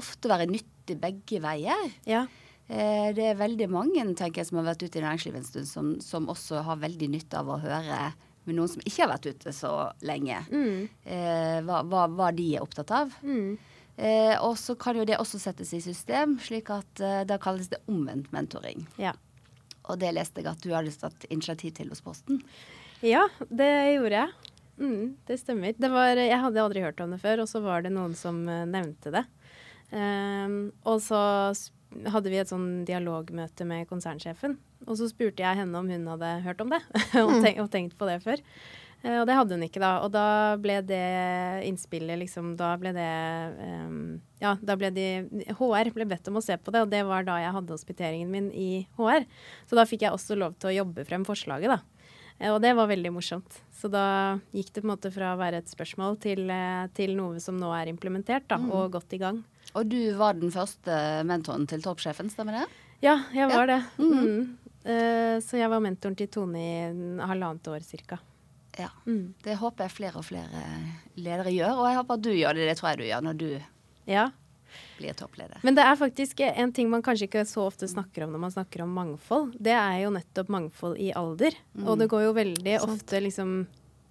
ofte 0.00 0.30
være 0.30 0.48
nyttig 0.50 0.98
begge 1.02 1.42
veier. 1.44 1.90
Ja. 2.08 2.24
Eh, 2.68 3.10
det 3.16 3.32
er 3.32 3.40
veldig 3.40 3.68
mange 3.72 4.06
tenker 4.16 4.40
jeg, 4.40 4.48
som 4.48 4.62
har 4.62 4.70
vært 4.70 4.86
ute 4.86 5.00
i 5.00 5.04
næringslivet 5.04 5.42
en 5.42 5.48
stund, 5.48 5.68
som, 5.68 5.90
som 6.04 6.30
også 6.32 6.64
har 6.64 6.80
veldig 6.80 7.10
nytte 7.18 7.42
av 7.42 7.50
å 7.50 7.60
høre 7.64 8.06
med 8.48 8.58
noen 8.58 8.70
som 8.70 8.82
ikke 8.84 9.02
har 9.02 9.12
vært 9.14 9.28
ute 9.32 9.54
så 9.56 9.72
lenge. 10.06 10.40
Mm. 10.50 10.88
Eh, 11.04 11.58
hva, 11.66 11.82
hva, 11.88 12.06
hva 12.12 12.30
de 12.36 12.50
er 12.56 12.64
opptatt 12.64 12.92
av. 12.94 13.14
Mm. 13.22 13.56
Eh, 13.96 14.34
og 14.42 14.56
så 14.58 14.74
kan 14.78 14.98
jo 14.98 15.06
det 15.06 15.20
også 15.20 15.38
settes 15.42 15.70
i 15.76 15.82
system, 15.84 16.38
slik 16.42 16.72
at 16.74 17.02
eh, 17.02 17.22
da 17.28 17.38
kalles 17.42 17.70
det 17.70 17.82
omvendt 17.90 18.32
mentoring. 18.34 18.88
Ja. 19.00 19.14
Og 19.84 20.00
det 20.00 20.14
leste 20.16 20.42
jeg 20.42 20.50
at 20.50 20.64
du 20.64 20.72
hadde 20.74 20.94
tatt 20.98 21.28
initiativ 21.28 21.76
til 21.76 21.92
hos 21.92 22.02
Posten. 22.04 22.40
Ja, 23.04 23.26
det 23.50 23.70
gjorde 23.94 24.24
jeg. 24.24 24.50
Mm, 24.80 25.14
det 25.28 25.38
stemmer. 25.38 25.76
Det 25.78 25.90
var, 25.92 26.18
jeg 26.18 26.40
hadde 26.40 26.62
aldri 26.62 26.82
hørt 26.82 27.00
om 27.04 27.14
det 27.14 27.20
før, 27.22 27.44
og 27.44 27.50
så 27.50 27.62
var 27.62 27.84
det 27.84 27.92
noen 27.94 28.16
som 28.18 28.42
eh, 28.48 28.66
nevnte 28.66 29.12
det. 29.14 29.24
Um, 29.94 30.72
og 30.90 30.98
så 31.04 31.20
hadde 32.10 32.30
vi 32.32 32.40
et 32.40 32.50
sånn 32.50 32.82
dialogmøte 32.88 33.66
med 33.68 33.86
konsernsjefen. 33.86 34.56
Og 34.86 34.98
så 35.00 35.08
spurte 35.10 35.44
jeg 35.44 35.60
henne 35.60 35.78
om 35.80 35.88
hun 35.90 36.08
hadde 36.14 36.32
hørt 36.44 36.60
om 36.64 36.72
det, 36.74 36.80
og, 37.22 37.36
tenkt, 37.44 37.60
og 37.62 37.70
tenkt 37.72 37.94
på 38.00 38.08
det 38.08 38.18
før. 38.24 38.42
Uh, 39.04 39.18
og 39.20 39.26
det 39.28 39.36
hadde 39.36 39.56
hun 39.56 39.64
ikke 39.66 39.82
da. 39.82 39.92
Og 40.04 40.12
da 40.14 40.26
ble 40.60 40.78
det 40.88 41.04
innspillet 41.68 42.22
liksom 42.22 42.54
Da 42.56 42.70
ble 42.80 42.94
det 42.96 43.08
um, 43.84 43.98
Ja, 44.40 44.54
da 44.64 44.76
ble 44.80 44.88
de 44.96 45.08
HR 45.58 45.90
ble 45.92 46.06
bedt 46.08 46.30
om 46.32 46.40
å 46.40 46.44
se 46.44 46.56
på 46.56 46.72
det, 46.72 46.84
og 46.86 46.92
det 46.92 47.02
var 47.08 47.26
da 47.28 47.36
jeg 47.42 47.52
hadde 47.56 47.76
hospiteringen 47.76 48.32
min 48.32 48.48
i 48.52 48.86
HR. 48.96 49.26
Så 49.68 49.76
da 49.76 49.84
fikk 49.88 50.06
jeg 50.06 50.16
også 50.16 50.38
lov 50.40 50.56
til 50.56 50.72
å 50.72 50.78
jobbe 50.82 51.04
frem 51.08 51.26
forslaget, 51.28 51.76
da. 51.76 51.82
Eh, 52.38 52.52
Og 52.52 52.60
det 52.64 52.74
var 52.76 52.88
veldig 52.90 53.12
morsomt. 53.14 53.60
Så 53.74 53.90
da 53.92 54.38
gikk 54.54 54.72
det 54.72 54.82
på 54.82 54.88
en 54.88 54.94
måte 54.94 55.12
fra 55.14 55.34
å 55.34 55.40
være 55.40 55.60
et 55.62 55.70
spørsmål 55.70 56.18
til, 56.22 56.48
eh, 56.50 56.86
til 56.96 57.14
noe 57.18 57.40
som 57.40 57.58
nå 57.60 57.70
er 57.76 57.92
implementert 57.92 58.48
da, 58.48 58.56
og 58.56 58.92
godt 58.96 59.12
i 59.14 59.20
gang. 59.20 59.42
Og 59.74 59.88
du 59.88 60.14
var 60.18 60.34
den 60.38 60.52
første 60.54 60.96
mentoren 61.26 61.66
til 61.68 61.82
toppsjefen, 61.82 62.30
stemmer 62.30 62.60
det? 62.60 62.66
Ja, 63.02 63.18
jeg 63.34 63.50
var 63.50 63.66
det. 63.68 63.80
Mm. 63.98 64.56
Eh, 64.84 65.38
så 65.40 65.56
jeg 65.58 65.70
var 65.72 65.80
mentoren 65.84 66.16
til 66.18 66.28
Tone 66.28 66.60
i 66.60 67.18
halvannet 67.24 67.68
år 67.72 67.84
cirka. 67.86 68.18
Ja. 68.78 68.88
Mm. 69.06 69.34
Det 69.44 69.54
håper 69.60 69.86
jeg 69.86 69.94
flere 69.94 70.18
og 70.18 70.24
flere 70.26 70.62
ledere 71.16 71.52
gjør, 71.54 71.76
og 71.78 71.86
jeg 71.88 71.98
håper 72.00 72.18
at 72.18 72.24
du 72.26 72.32
gjør 72.34 72.58
det. 72.58 72.66
Det 72.72 72.78
tror 72.80 72.90
jeg 72.90 72.98
du 72.98 73.04
gjør 73.08 73.22
når 73.28 73.38
du 73.38 73.48
Ja. 74.10 74.24
blir 74.98 75.14
toppleder. 75.14 75.60
Men 75.62 75.74
det 75.76 75.84
er 75.86 75.94
faktisk 75.96 76.40
en 76.40 76.72
ting 76.72 76.90
man 76.90 77.02
kanskje 77.02 77.28
ikke 77.28 77.44
så 77.46 77.68
ofte 77.68 77.86
snakker 77.88 78.24
om 78.24 78.32
når 78.34 78.40
man 78.40 78.50
snakker 78.50 78.82
om 78.82 78.90
mangfold. 78.92 79.54
Det 79.62 79.72
er 79.72 80.02
jo 80.02 80.10
nettopp 80.10 80.48
mangfold 80.50 80.98
i 80.98 81.12
alder. 81.14 81.54
Og 81.86 81.96
det 81.98 82.08
går 82.10 82.24
jo 82.26 82.32
veldig 82.34 82.80
ofte 82.82 83.20
liksom 83.22 83.66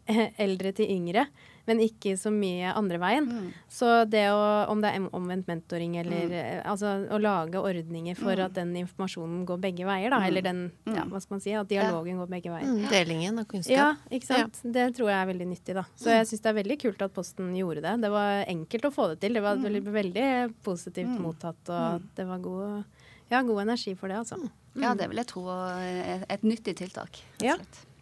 eldre 0.44 0.72
til 0.76 0.90
yngre, 0.92 1.26
men 1.64 1.80
ikke 1.80 2.18
så 2.20 2.28
mye 2.34 2.74
andre 2.76 2.98
veien. 3.00 3.28
Så 3.72 3.88
det 4.12 4.26
å, 4.34 4.40
om 4.72 4.82
det 4.84 4.92
er 4.92 5.06
omvendt 5.16 5.48
mentoring 5.48 5.96
eller 6.02 6.26
mm. 6.28 6.66
altså 6.70 6.92
å 7.08 7.20
lage 7.24 7.62
ordninger 7.62 8.18
for 8.20 8.40
at 8.44 8.56
den 8.58 8.74
informasjonen 8.82 9.46
går 9.48 9.62
begge 9.64 9.88
veier, 9.88 10.12
da, 10.12 10.20
eller 10.28 10.44
den, 10.44 10.64
ja, 10.90 11.06
hva 11.08 11.22
skal 11.24 11.38
man 11.38 11.44
si, 11.46 11.54
at 11.56 11.70
dialogen 11.72 12.20
går 12.20 12.32
begge 12.34 12.52
veier. 12.52 12.68
Mm, 12.68 12.90
delingen 12.92 13.40
av 13.40 13.48
kunnskap. 13.52 13.76
Ja, 13.78 13.88
ikke 14.12 14.30
sant. 14.32 14.60
Det 14.76 14.90
tror 14.98 15.14
jeg 15.14 15.20
er 15.22 15.32
veldig 15.32 15.48
nyttig, 15.54 15.78
da. 15.80 15.86
Så 16.00 16.12
jeg 16.12 16.28
syns 16.32 16.44
det 16.44 16.52
er 16.52 16.60
veldig 16.60 16.80
kult 16.84 17.08
at 17.08 17.16
Posten 17.16 17.54
gjorde 17.56 17.86
det. 17.86 17.96
Det 18.04 18.12
var 18.12 18.44
enkelt 18.44 18.90
å 18.90 18.94
få 18.96 19.08
det 19.14 19.22
til. 19.24 19.40
Det 19.40 19.46
var 19.46 19.64
veldig, 19.64 19.86
veldig 19.96 20.28
positivt 20.68 21.16
mottatt, 21.24 21.64
og 21.72 22.12
det 22.18 22.28
var 22.28 22.44
god, 22.44 23.08
ja, 23.32 23.40
god 23.40 23.64
energi 23.64 23.96
for 23.96 24.12
det, 24.12 24.20
altså. 24.26 24.42
Ja, 24.74 24.96
det 24.98 25.08
vil 25.12 25.22
jeg 25.22 25.30
tro 25.30 25.44
Et, 25.54 26.24
et 26.34 26.46
nyttig 26.46 26.76
tiltak. 26.82 27.24
rett 27.40 27.44
og 27.44 27.48
Ja. 27.48 27.58
slett. 27.62 27.93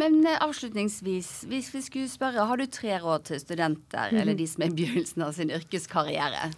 Men 0.00 0.20
eh, 0.26 0.38
avslutningsvis, 0.42 1.30
hvis 1.50 1.72
vi 1.74 1.82
skulle 1.84 2.10
spørre, 2.10 2.46
har 2.46 2.60
du 2.60 2.66
tre 2.70 2.98
råd 3.02 3.26
til 3.30 3.42
studenter, 3.42 4.14
eller 4.14 4.38
de 4.38 4.46
som 4.48 4.64
er 4.64 4.72
i 4.72 4.78
begynnelsen 4.78 5.26
av 5.26 5.34
sin 5.36 5.52
yrkeskarriere? 5.54 6.50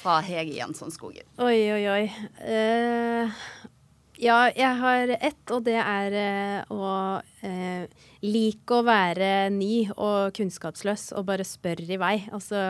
Fra 0.00 0.18
Hege 0.24 0.58
Jansson 0.58 0.92
Skogen. 0.92 1.24
Oi, 1.40 1.58
oi, 1.72 1.84
oi. 1.88 2.02
Uh, 2.44 3.32
ja, 4.20 4.38
jeg 4.52 4.80
har 4.82 5.14
ett, 5.16 5.44
og 5.50 5.64
det 5.66 5.78
er 5.80 6.16
uh, 6.68 6.74
å 6.76 6.90
uh, 7.20 8.04
like 8.24 8.76
å 8.76 8.84
være 8.84 9.50
ny 9.54 9.88
og 9.96 10.34
kunnskapsløs 10.36 11.10
og 11.16 11.28
bare 11.28 11.46
spørre 11.48 11.88
i 11.88 12.00
vei. 12.00 12.18
Altså 12.36 12.60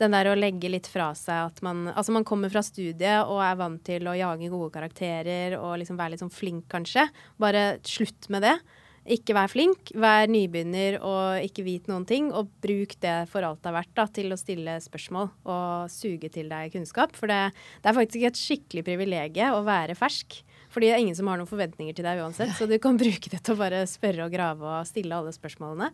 den 0.00 0.12
der 0.12 0.28
å 0.28 0.36
legge 0.36 0.68
litt 0.68 0.88
fra 0.90 1.08
seg 1.16 1.46
at 1.48 1.62
man 1.64 1.86
Altså 1.94 2.12
man 2.12 2.26
kommer 2.28 2.52
fra 2.52 2.60
studiet 2.64 3.24
og 3.24 3.40
er 3.40 3.56
vant 3.56 3.80
til 3.86 4.04
å 4.08 4.16
jage 4.16 4.50
gode 4.52 4.72
karakterer 4.74 5.56
og 5.56 5.78
liksom 5.80 5.96
være 5.96 6.14
litt 6.14 6.24
sånn 6.24 6.34
flink, 6.34 6.66
kanskje. 6.72 7.06
Bare 7.40 7.78
slutt 7.86 8.28
med 8.32 8.44
det. 8.44 8.56
Ikke 9.06 9.34
vær 9.36 9.50
flink, 9.52 9.92
vær 9.94 10.26
nybegynner 10.30 10.96
og 11.04 11.44
ikke 11.46 11.62
vit 11.66 11.86
noen 11.90 12.06
ting. 12.08 12.32
Og 12.34 12.48
bruk 12.64 12.96
det 13.02 13.14
for 13.30 13.46
alt 13.46 13.60
det 13.62 13.70
er 13.70 13.76
verdt 13.78 13.94
da, 13.98 14.06
til 14.18 14.34
å 14.34 14.38
stille 14.40 14.76
spørsmål 14.82 15.30
og 15.46 15.90
suge 15.92 16.30
til 16.34 16.48
deg 16.50 16.74
kunnskap. 16.74 17.14
For 17.18 17.30
det, 17.30 17.40
det 17.84 17.90
er 17.92 17.98
faktisk 18.00 18.26
et 18.30 18.40
skikkelig 18.40 18.86
privilegium 18.88 19.58
å 19.60 19.64
være 19.66 19.94
fersk. 19.98 20.40
Fordi 20.74 20.90
det 20.90 20.96
er 20.96 21.04
ingen 21.04 21.16
som 21.16 21.30
har 21.30 21.38
noen 21.40 21.48
forventninger 21.50 21.94
til 21.96 22.04
deg 22.08 22.22
uansett. 22.24 22.52
Så 22.58 22.66
du 22.68 22.74
kan 22.82 22.98
bruke 23.02 23.30
det 23.32 23.42
til 23.46 23.54
å 23.54 23.60
bare 23.60 23.84
spørre 23.90 24.26
og 24.26 24.34
grave 24.34 24.72
og 24.80 24.88
stille 24.90 25.14
alle 25.16 25.34
spørsmålene. 25.36 25.92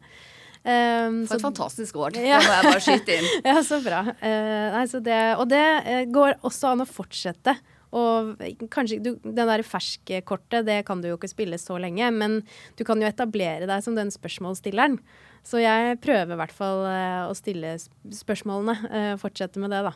Um, 0.63 1.25
For 1.27 1.35
et 1.35 1.41
så- 1.41 1.43
fantastisk 1.43 1.97
år. 1.99 2.15
Ja. 2.23 2.39
Det 2.39 2.47
må 2.47 2.55
jeg 2.55 2.67
bare 2.71 2.83
skyte 2.87 3.17
inn. 3.19 3.31
ja, 3.51 3.57
så 3.67 3.81
bra. 3.83 4.01
Uh, 4.23 4.67
nei, 4.79 4.85
så 4.91 5.01
det, 5.03 5.21
og 5.43 5.49
det 5.51 5.63
eh, 5.91 6.05
går 6.07 6.37
også 6.47 6.73
an 6.73 6.85
å 6.85 6.89
fortsette. 6.89 7.57
Og 7.93 8.41
kanskje 8.73 9.01
du, 9.05 9.11
Den 9.23 9.37
der 9.37 9.65
ferskkortet, 9.67 10.65
det 10.69 10.79
kan 10.89 11.03
du 11.03 11.11
jo 11.11 11.19
ikke 11.19 11.31
spille 11.31 11.59
så 11.61 11.77
lenge, 11.83 12.09
men 12.15 12.41
du 12.79 12.85
kan 12.89 13.01
jo 13.03 13.09
etablere 13.09 13.69
deg 13.69 13.85
som 13.85 13.99
den 13.99 14.13
spørsmålsstilleren. 14.15 14.99
Så 15.45 15.61
jeg 15.61 15.99
prøver 16.01 16.33
i 16.33 16.41
hvert 16.41 16.55
fall 16.55 16.87
eh, 16.89 17.23
å 17.29 17.37
stille 17.37 17.75
spørsmålene. 18.23 18.77
eh, 18.91 19.15
fortsette 19.21 19.61
med 19.61 19.75
det, 19.75 19.83
da. 19.91 19.95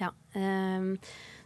Ja. 0.00 0.12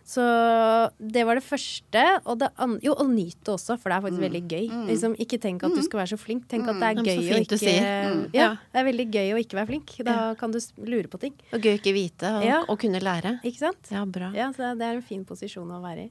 Ehm, 0.07 0.12
så 0.12 0.90
det 1.02 1.24
var 1.26 1.34
det 1.34 1.42
første. 1.44 2.02
Og 2.30 2.38
det 2.38 2.48
an 2.62 2.78
jo, 2.82 2.92
og 2.94 3.09
nyt 3.11 3.48
også, 3.50 3.74
for 3.80 3.90
det 3.90 3.96
er 3.96 4.04
faktisk 4.04 4.22
veldig 4.22 4.42
gøy. 4.48 4.66
Liksom, 4.86 5.16
ikke 5.18 5.38
tenk 5.42 5.64
at 5.66 5.74
du 5.74 5.82
skal 5.82 5.98
være 6.04 6.12
så 6.14 6.18
flink. 6.18 6.46
Tenk 6.48 6.68
at 6.68 6.78
det 6.78 6.88
er 6.90 6.94
Mm, 6.94 7.04
gøy 7.04 7.30
å 7.34 7.40
ikke 7.42 7.59
sier. 7.59 7.82
ja, 7.82 8.28
Ja. 8.32 8.48
det 8.72 8.80
er 8.80 8.84
veldig 8.92 9.07
gøy 9.11 9.34
å 9.34 9.40
ikke 9.42 9.59
være 9.59 9.66
flink. 9.66 9.96
Da 10.04 10.34
kan 10.38 10.50
du 10.52 10.59
lure 10.78 11.09
på 11.09 11.18
ting. 11.18 11.34
Og 11.52 11.61
gøy 11.61 11.74
å 11.74 11.80
ikke 11.80 11.92
vite, 11.94 12.22
og, 12.38 12.44
Ja. 12.44 12.64
og 12.68 12.78
kunne 12.78 13.00
lære. 13.00 13.40
Ikke 13.44 13.59
sant? 13.59 13.90
Ja, 13.90 14.04
bra. 14.04 14.30
Ja, 14.32 14.52
så 14.52 14.76
det 14.78 14.82
er 14.86 14.94
en 14.96 15.02
fin 15.02 15.24
posisjon 15.24 15.68
å 15.68 15.82
være 15.82 16.07
i. 16.07 16.11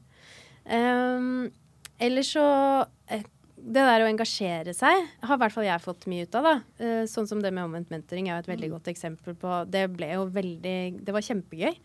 Um, 0.68 1.52
eller 2.00 2.22
så 2.22 2.88
eh, 3.10 3.22
Det 3.66 3.74
der 3.82 4.02
å 4.04 4.10
engasjere 4.12 4.74
seg 4.76 5.08
har 5.24 5.38
i 5.38 5.40
hvert 5.42 5.52
fall 5.52 5.64
jeg 5.64 5.82
fått 5.82 6.06
mye 6.08 6.24
ut 6.28 6.36
av. 6.36 6.44
da. 6.44 6.56
Eh, 6.78 7.04
sånn 7.10 7.28
som 7.28 7.40
det 7.42 7.52
med 7.54 7.64
omvendt 7.64 7.90
mentoring 7.90 8.28
er 8.30 8.36
jo 8.42 8.44
et 8.52 8.60
veldig 8.60 8.70
godt 8.76 8.90
eksempel 8.94 9.34
på. 9.36 9.66
Det 9.72 9.88
ble 9.96 10.12
jo 10.14 10.26
veldig 10.30 11.04
Det 11.04 11.14
var 11.14 11.22
kjempegøy. 11.22 11.76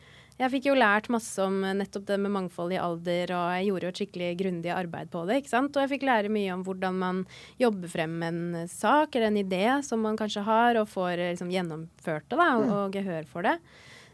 Jeg 0.41 0.53
fikk 0.55 0.71
jo 0.71 0.77
lært 0.79 1.11
masse 1.13 1.37
om 1.45 1.59
eh, 1.67 1.77
nettopp 1.77 2.07
det 2.09 2.17
med 2.23 2.33
mangfold 2.33 2.73
i 2.73 2.81
alder, 2.81 3.35
og 3.37 3.47
jeg 3.59 3.67
gjorde 3.69 3.87
jo 3.87 3.93
et 3.93 4.01
skikkelig 4.01 4.31
grundig 4.41 4.73
arbeid 4.73 5.13
på 5.13 5.27
det. 5.29 5.43
ikke 5.43 5.53
sant? 5.53 5.77
Og 5.77 5.85
jeg 5.85 5.93
fikk 5.93 6.07
lære 6.09 6.33
mye 6.33 6.55
om 6.55 6.65
hvordan 6.65 6.97
man 7.03 7.23
jobber 7.61 7.93
frem 7.93 8.17
en 8.25 8.41
eh, 8.63 8.71
sak 8.73 9.15
eller 9.15 9.29
en 9.29 9.41
idé 9.43 9.65
som 9.85 10.01
man 10.01 10.17
kanskje 10.21 10.47
har, 10.47 10.81
og 10.81 10.89
får 10.89 11.13
eh, 11.19 11.33
liksom, 11.35 11.53
gjennomført 11.53 12.29
det 12.33 12.41
da, 12.41 12.49
og, 12.57 12.73
og 12.79 12.97
gehør 12.97 13.29
for 13.29 13.49
det. 13.51 13.59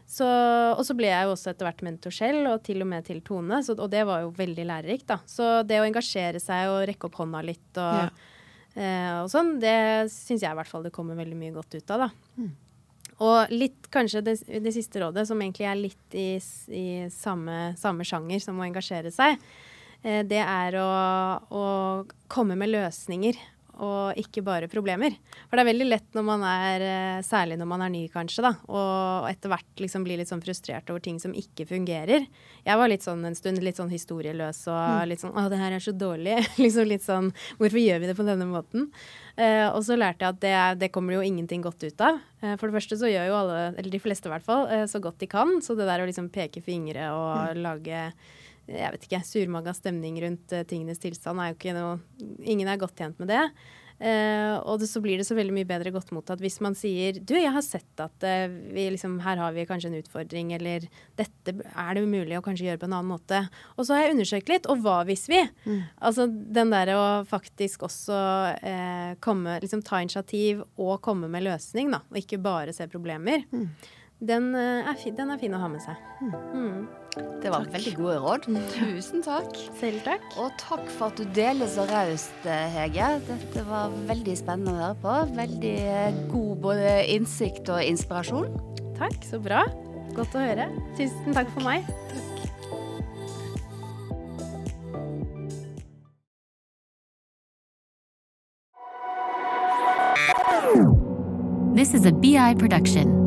Så, 0.07 0.27
og 0.27 0.83
så 0.87 0.95
ble 0.95 1.09
jeg 1.11 1.27
jo 1.27 1.33
også 1.33 1.51
etter 1.51 1.67
hvert 1.67 1.83
mentor 1.83 2.15
selv, 2.15 2.45
og 2.51 2.61
til 2.63 2.83
og 2.83 2.91
med 2.91 3.07
til 3.07 3.23
Tone. 3.27 3.63
Så, 3.63 3.75
og 3.75 3.91
det 3.91 4.05
var 4.07 4.23
jo 4.23 4.35
veldig 4.35 4.67
lærerikt, 4.67 5.07
da. 5.11 5.21
Så 5.27 5.61
det 5.67 5.79
å 5.79 5.87
engasjere 5.87 6.43
seg 6.43 6.71
og 6.71 6.85
rekke 6.91 7.07
opp 7.07 7.19
hånda 7.23 7.43
litt 7.43 7.83
og, 7.83 8.21
eh, 8.75 9.17
og 9.23 9.31
sånn, 9.31 9.57
det 9.63 9.79
syns 10.11 10.43
jeg 10.43 10.51
i 10.51 10.59
hvert 10.59 10.71
fall 10.71 10.87
det 10.87 10.95
kommer 10.95 11.19
veldig 11.19 11.39
mye 11.39 11.55
godt 11.55 11.79
ut 11.79 11.95
av, 11.95 12.07
da. 12.09 12.15
Og 13.23 13.53
litt 13.53 13.89
kanskje 13.93 14.21
det, 14.25 14.35
det 14.61 14.73
siste 14.75 15.01
rådet, 15.01 15.25
som 15.29 15.39
egentlig 15.41 15.65
er 15.65 15.79
litt 15.79 16.17
i, 16.17 16.29
i 16.69 16.87
samme, 17.13 17.73
samme 17.79 18.05
sjanger 18.05 18.43
som 18.43 18.59
å 18.59 18.65
engasjere 18.67 19.11
seg, 19.13 19.39
eh, 20.03 20.21
det 20.27 20.43
er 20.43 20.77
å, 20.81 20.89
å 21.49 21.63
komme 22.29 22.57
med 22.59 22.75
løsninger. 22.75 23.39
Og 23.83 24.17
ikke 24.17 24.43
bare 24.45 24.69
problemer. 24.71 25.13
For 25.47 25.57
det 25.57 25.63
er 25.63 25.69
veldig 25.71 25.87
lett 25.87 26.17
når 26.17 26.25
man 26.25 26.45
er, 26.47 26.85
eh, 26.87 27.19
særlig 27.25 27.59
når 27.59 27.69
man 27.69 27.83
er 27.85 27.93
ny 27.93 28.03
kanskje, 28.09 28.45
da, 28.47 28.53
og 28.67 29.27
etter 29.29 29.51
hvert 29.51 29.83
liksom 29.83 30.05
blir 30.07 30.17
litt 30.17 30.31
sånn 30.31 30.41
frustrert 30.43 30.89
over 30.89 31.03
ting 31.03 31.19
som 31.21 31.35
ikke 31.37 31.67
fungerer. 31.69 32.25
Jeg 32.65 32.81
var 32.81 32.89
litt 32.89 33.05
sånn 33.05 33.25
en 33.27 33.37
stund 33.37 33.61
litt 33.63 33.77
sånn 33.77 33.93
historieløs 33.93 34.63
og 34.73 35.07
litt 35.07 35.21
sånn 35.21 35.35
'Å, 35.37 35.49
det 35.49 35.61
her 35.61 35.77
er 35.77 35.83
så 35.83 35.93
dårlig'. 35.93 36.41
liksom 36.63 36.87
litt 36.89 37.05
sånn 37.05 37.31
'Hvorfor 37.57 37.79
gjør 37.79 38.01
vi 38.01 38.07
det 38.07 38.17
på 38.17 38.25
denne 38.27 38.49
måten?' 38.49 38.91
Eh, 39.37 39.67
og 39.69 39.83
så 39.85 39.93
lærte 39.93 40.25
jeg 40.25 40.33
at 40.33 40.39
det, 40.41 40.79
det 40.81 40.91
kommer 40.95 41.13
jo 41.13 41.21
ingenting 41.21 41.61
godt 41.61 41.83
ut 41.85 42.01
av. 42.01 42.17
Eh, 42.41 42.55
for 42.57 42.67
det 42.67 42.79
første 42.79 42.97
så 42.97 43.09
gjør 43.11 43.27
jo 43.29 43.37
alle, 43.37 43.59
eller 43.77 43.93
de 43.93 44.01
fleste 44.01 44.25
i 44.25 44.33
hvert 44.33 44.45
fall, 44.45 44.65
eh, 44.73 44.87
så 44.89 45.01
godt 45.03 45.21
de 45.21 45.29
kan. 45.29 45.59
Så 45.61 45.77
det 45.77 45.85
der 45.85 46.01
å 46.01 46.07
liksom 46.09 46.31
peke 46.33 46.63
fingre 46.65 47.11
og 47.13 47.61
lage 47.61 48.07
jeg 48.67 48.93
vet 48.93 49.07
ikke, 49.07 49.23
surmaga 49.23 49.73
stemning 49.75 50.19
rundt 50.23 50.53
eh, 50.55 50.65
tingenes 50.67 50.99
tilstand 51.03 51.39
er 51.39 51.51
jo 51.51 51.59
ikke 51.59 51.75
noe 51.77 51.97
Ingen 52.47 52.69
er 52.69 52.79
godt 52.79 52.97
tjent 52.99 53.19
med 53.21 53.31
det. 53.31 53.43
Uh, 53.97 54.61
og 54.69 54.77
det, 54.77 54.91
så 54.91 54.99
blir 55.01 55.17
det 55.17 55.25
så 55.25 55.33
veldig 55.33 55.55
mye 55.55 55.65
bedre 55.65 55.89
godt 55.89 56.11
mottatt 56.13 56.37
hvis 56.43 56.59
man 56.61 56.75
sier 56.77 57.15
du, 57.17 57.31
jeg 57.33 57.49
har 57.49 57.63
sett 57.65 58.03
at 58.03 58.25
uh, 58.29 58.43
vi 58.45 58.83
liksom, 58.93 59.15
her 59.25 59.39
har 59.41 59.55
vi 59.55 59.65
kanskje 59.65 59.89
en 59.89 59.97
utfordring, 59.97 60.51
eller 60.53 60.85
dette 61.17 61.55
er 61.65 61.97
det 61.97 62.03
mulig 62.05 62.37
å 62.37 62.43
kanskje 62.45 62.67
gjøre 62.67 62.83
på 62.83 62.85
en 62.85 62.93
annen 62.99 63.09
måte. 63.09 63.41
Og 63.73 63.87
så 63.87 63.95
har 63.95 64.05
jeg 64.05 64.13
undersøkt 64.13 64.53
litt, 64.53 64.69
og 64.69 64.85
hva 64.85 64.99
hvis 65.09 65.25
vi? 65.31 65.41
Altså 65.97 66.27
den 66.29 66.75
derre 66.75 66.99
å 66.99 67.07
faktisk 67.25 67.87
også 67.89 68.21
uh, 68.61 69.11
komme, 69.23 69.57
liksom 69.65 69.81
ta 69.87 70.03
initiativ 70.05 70.61
og 70.77 70.99
komme 71.01 71.31
med 71.33 71.47
løsning, 71.49 71.89
da, 71.95 72.03
og 72.05 72.21
ikke 72.21 72.43
bare 72.43 72.77
se 72.77 72.85
problemer. 72.91 73.47
Den, 74.17 74.55
eh, 74.55 74.87
er, 74.89 74.95
fi, 74.97 75.11
den 75.13 75.29
er 75.29 75.37
fin 75.37 75.53
å 75.53 75.59
ha 75.61 75.67
med 75.69 75.81
seg. 75.83 75.97
Mm. 76.25 76.87
Det 77.43 77.51
var 77.53 77.67
veldig 77.69 77.91
gode 77.99 78.15
råd. 78.23 78.47
Tusen 78.73 79.21
takk. 79.21 79.51
Selv 79.77 80.01
takk. 80.07 80.23
Og 80.41 80.55
takk 80.57 80.87
for 80.95 81.11
at 81.11 81.19
du 81.21 81.25
deler 81.37 81.69
så 81.69 81.85
raust, 81.89 82.33
eh, 82.49 82.65
Hege. 82.73 83.11
Dette 83.27 83.65
var 83.67 83.93
veldig 84.09 84.33
spennende 84.39 84.73
å 84.73 84.79
høre 84.81 84.97
på. 85.03 85.17
Veldig 85.37 85.75
eh, 85.93 86.17
god 86.31 86.63
både 86.65 86.95
innsikt 87.13 87.69
og 87.69 87.83
inspirasjon. 87.85 88.49
Takk, 88.97 89.21
så 89.21 89.37
bra. 89.37 89.67
Godt 90.17 90.33
å 90.33 90.41
høre. 90.41 90.65
Tusen 90.97 91.37
takk 91.37 91.53
for 91.53 91.61
meg. 91.67 91.85
This 101.77 101.93
is 101.93 102.09
a 102.09 102.11
BI 102.11 102.55
production. 102.57 103.26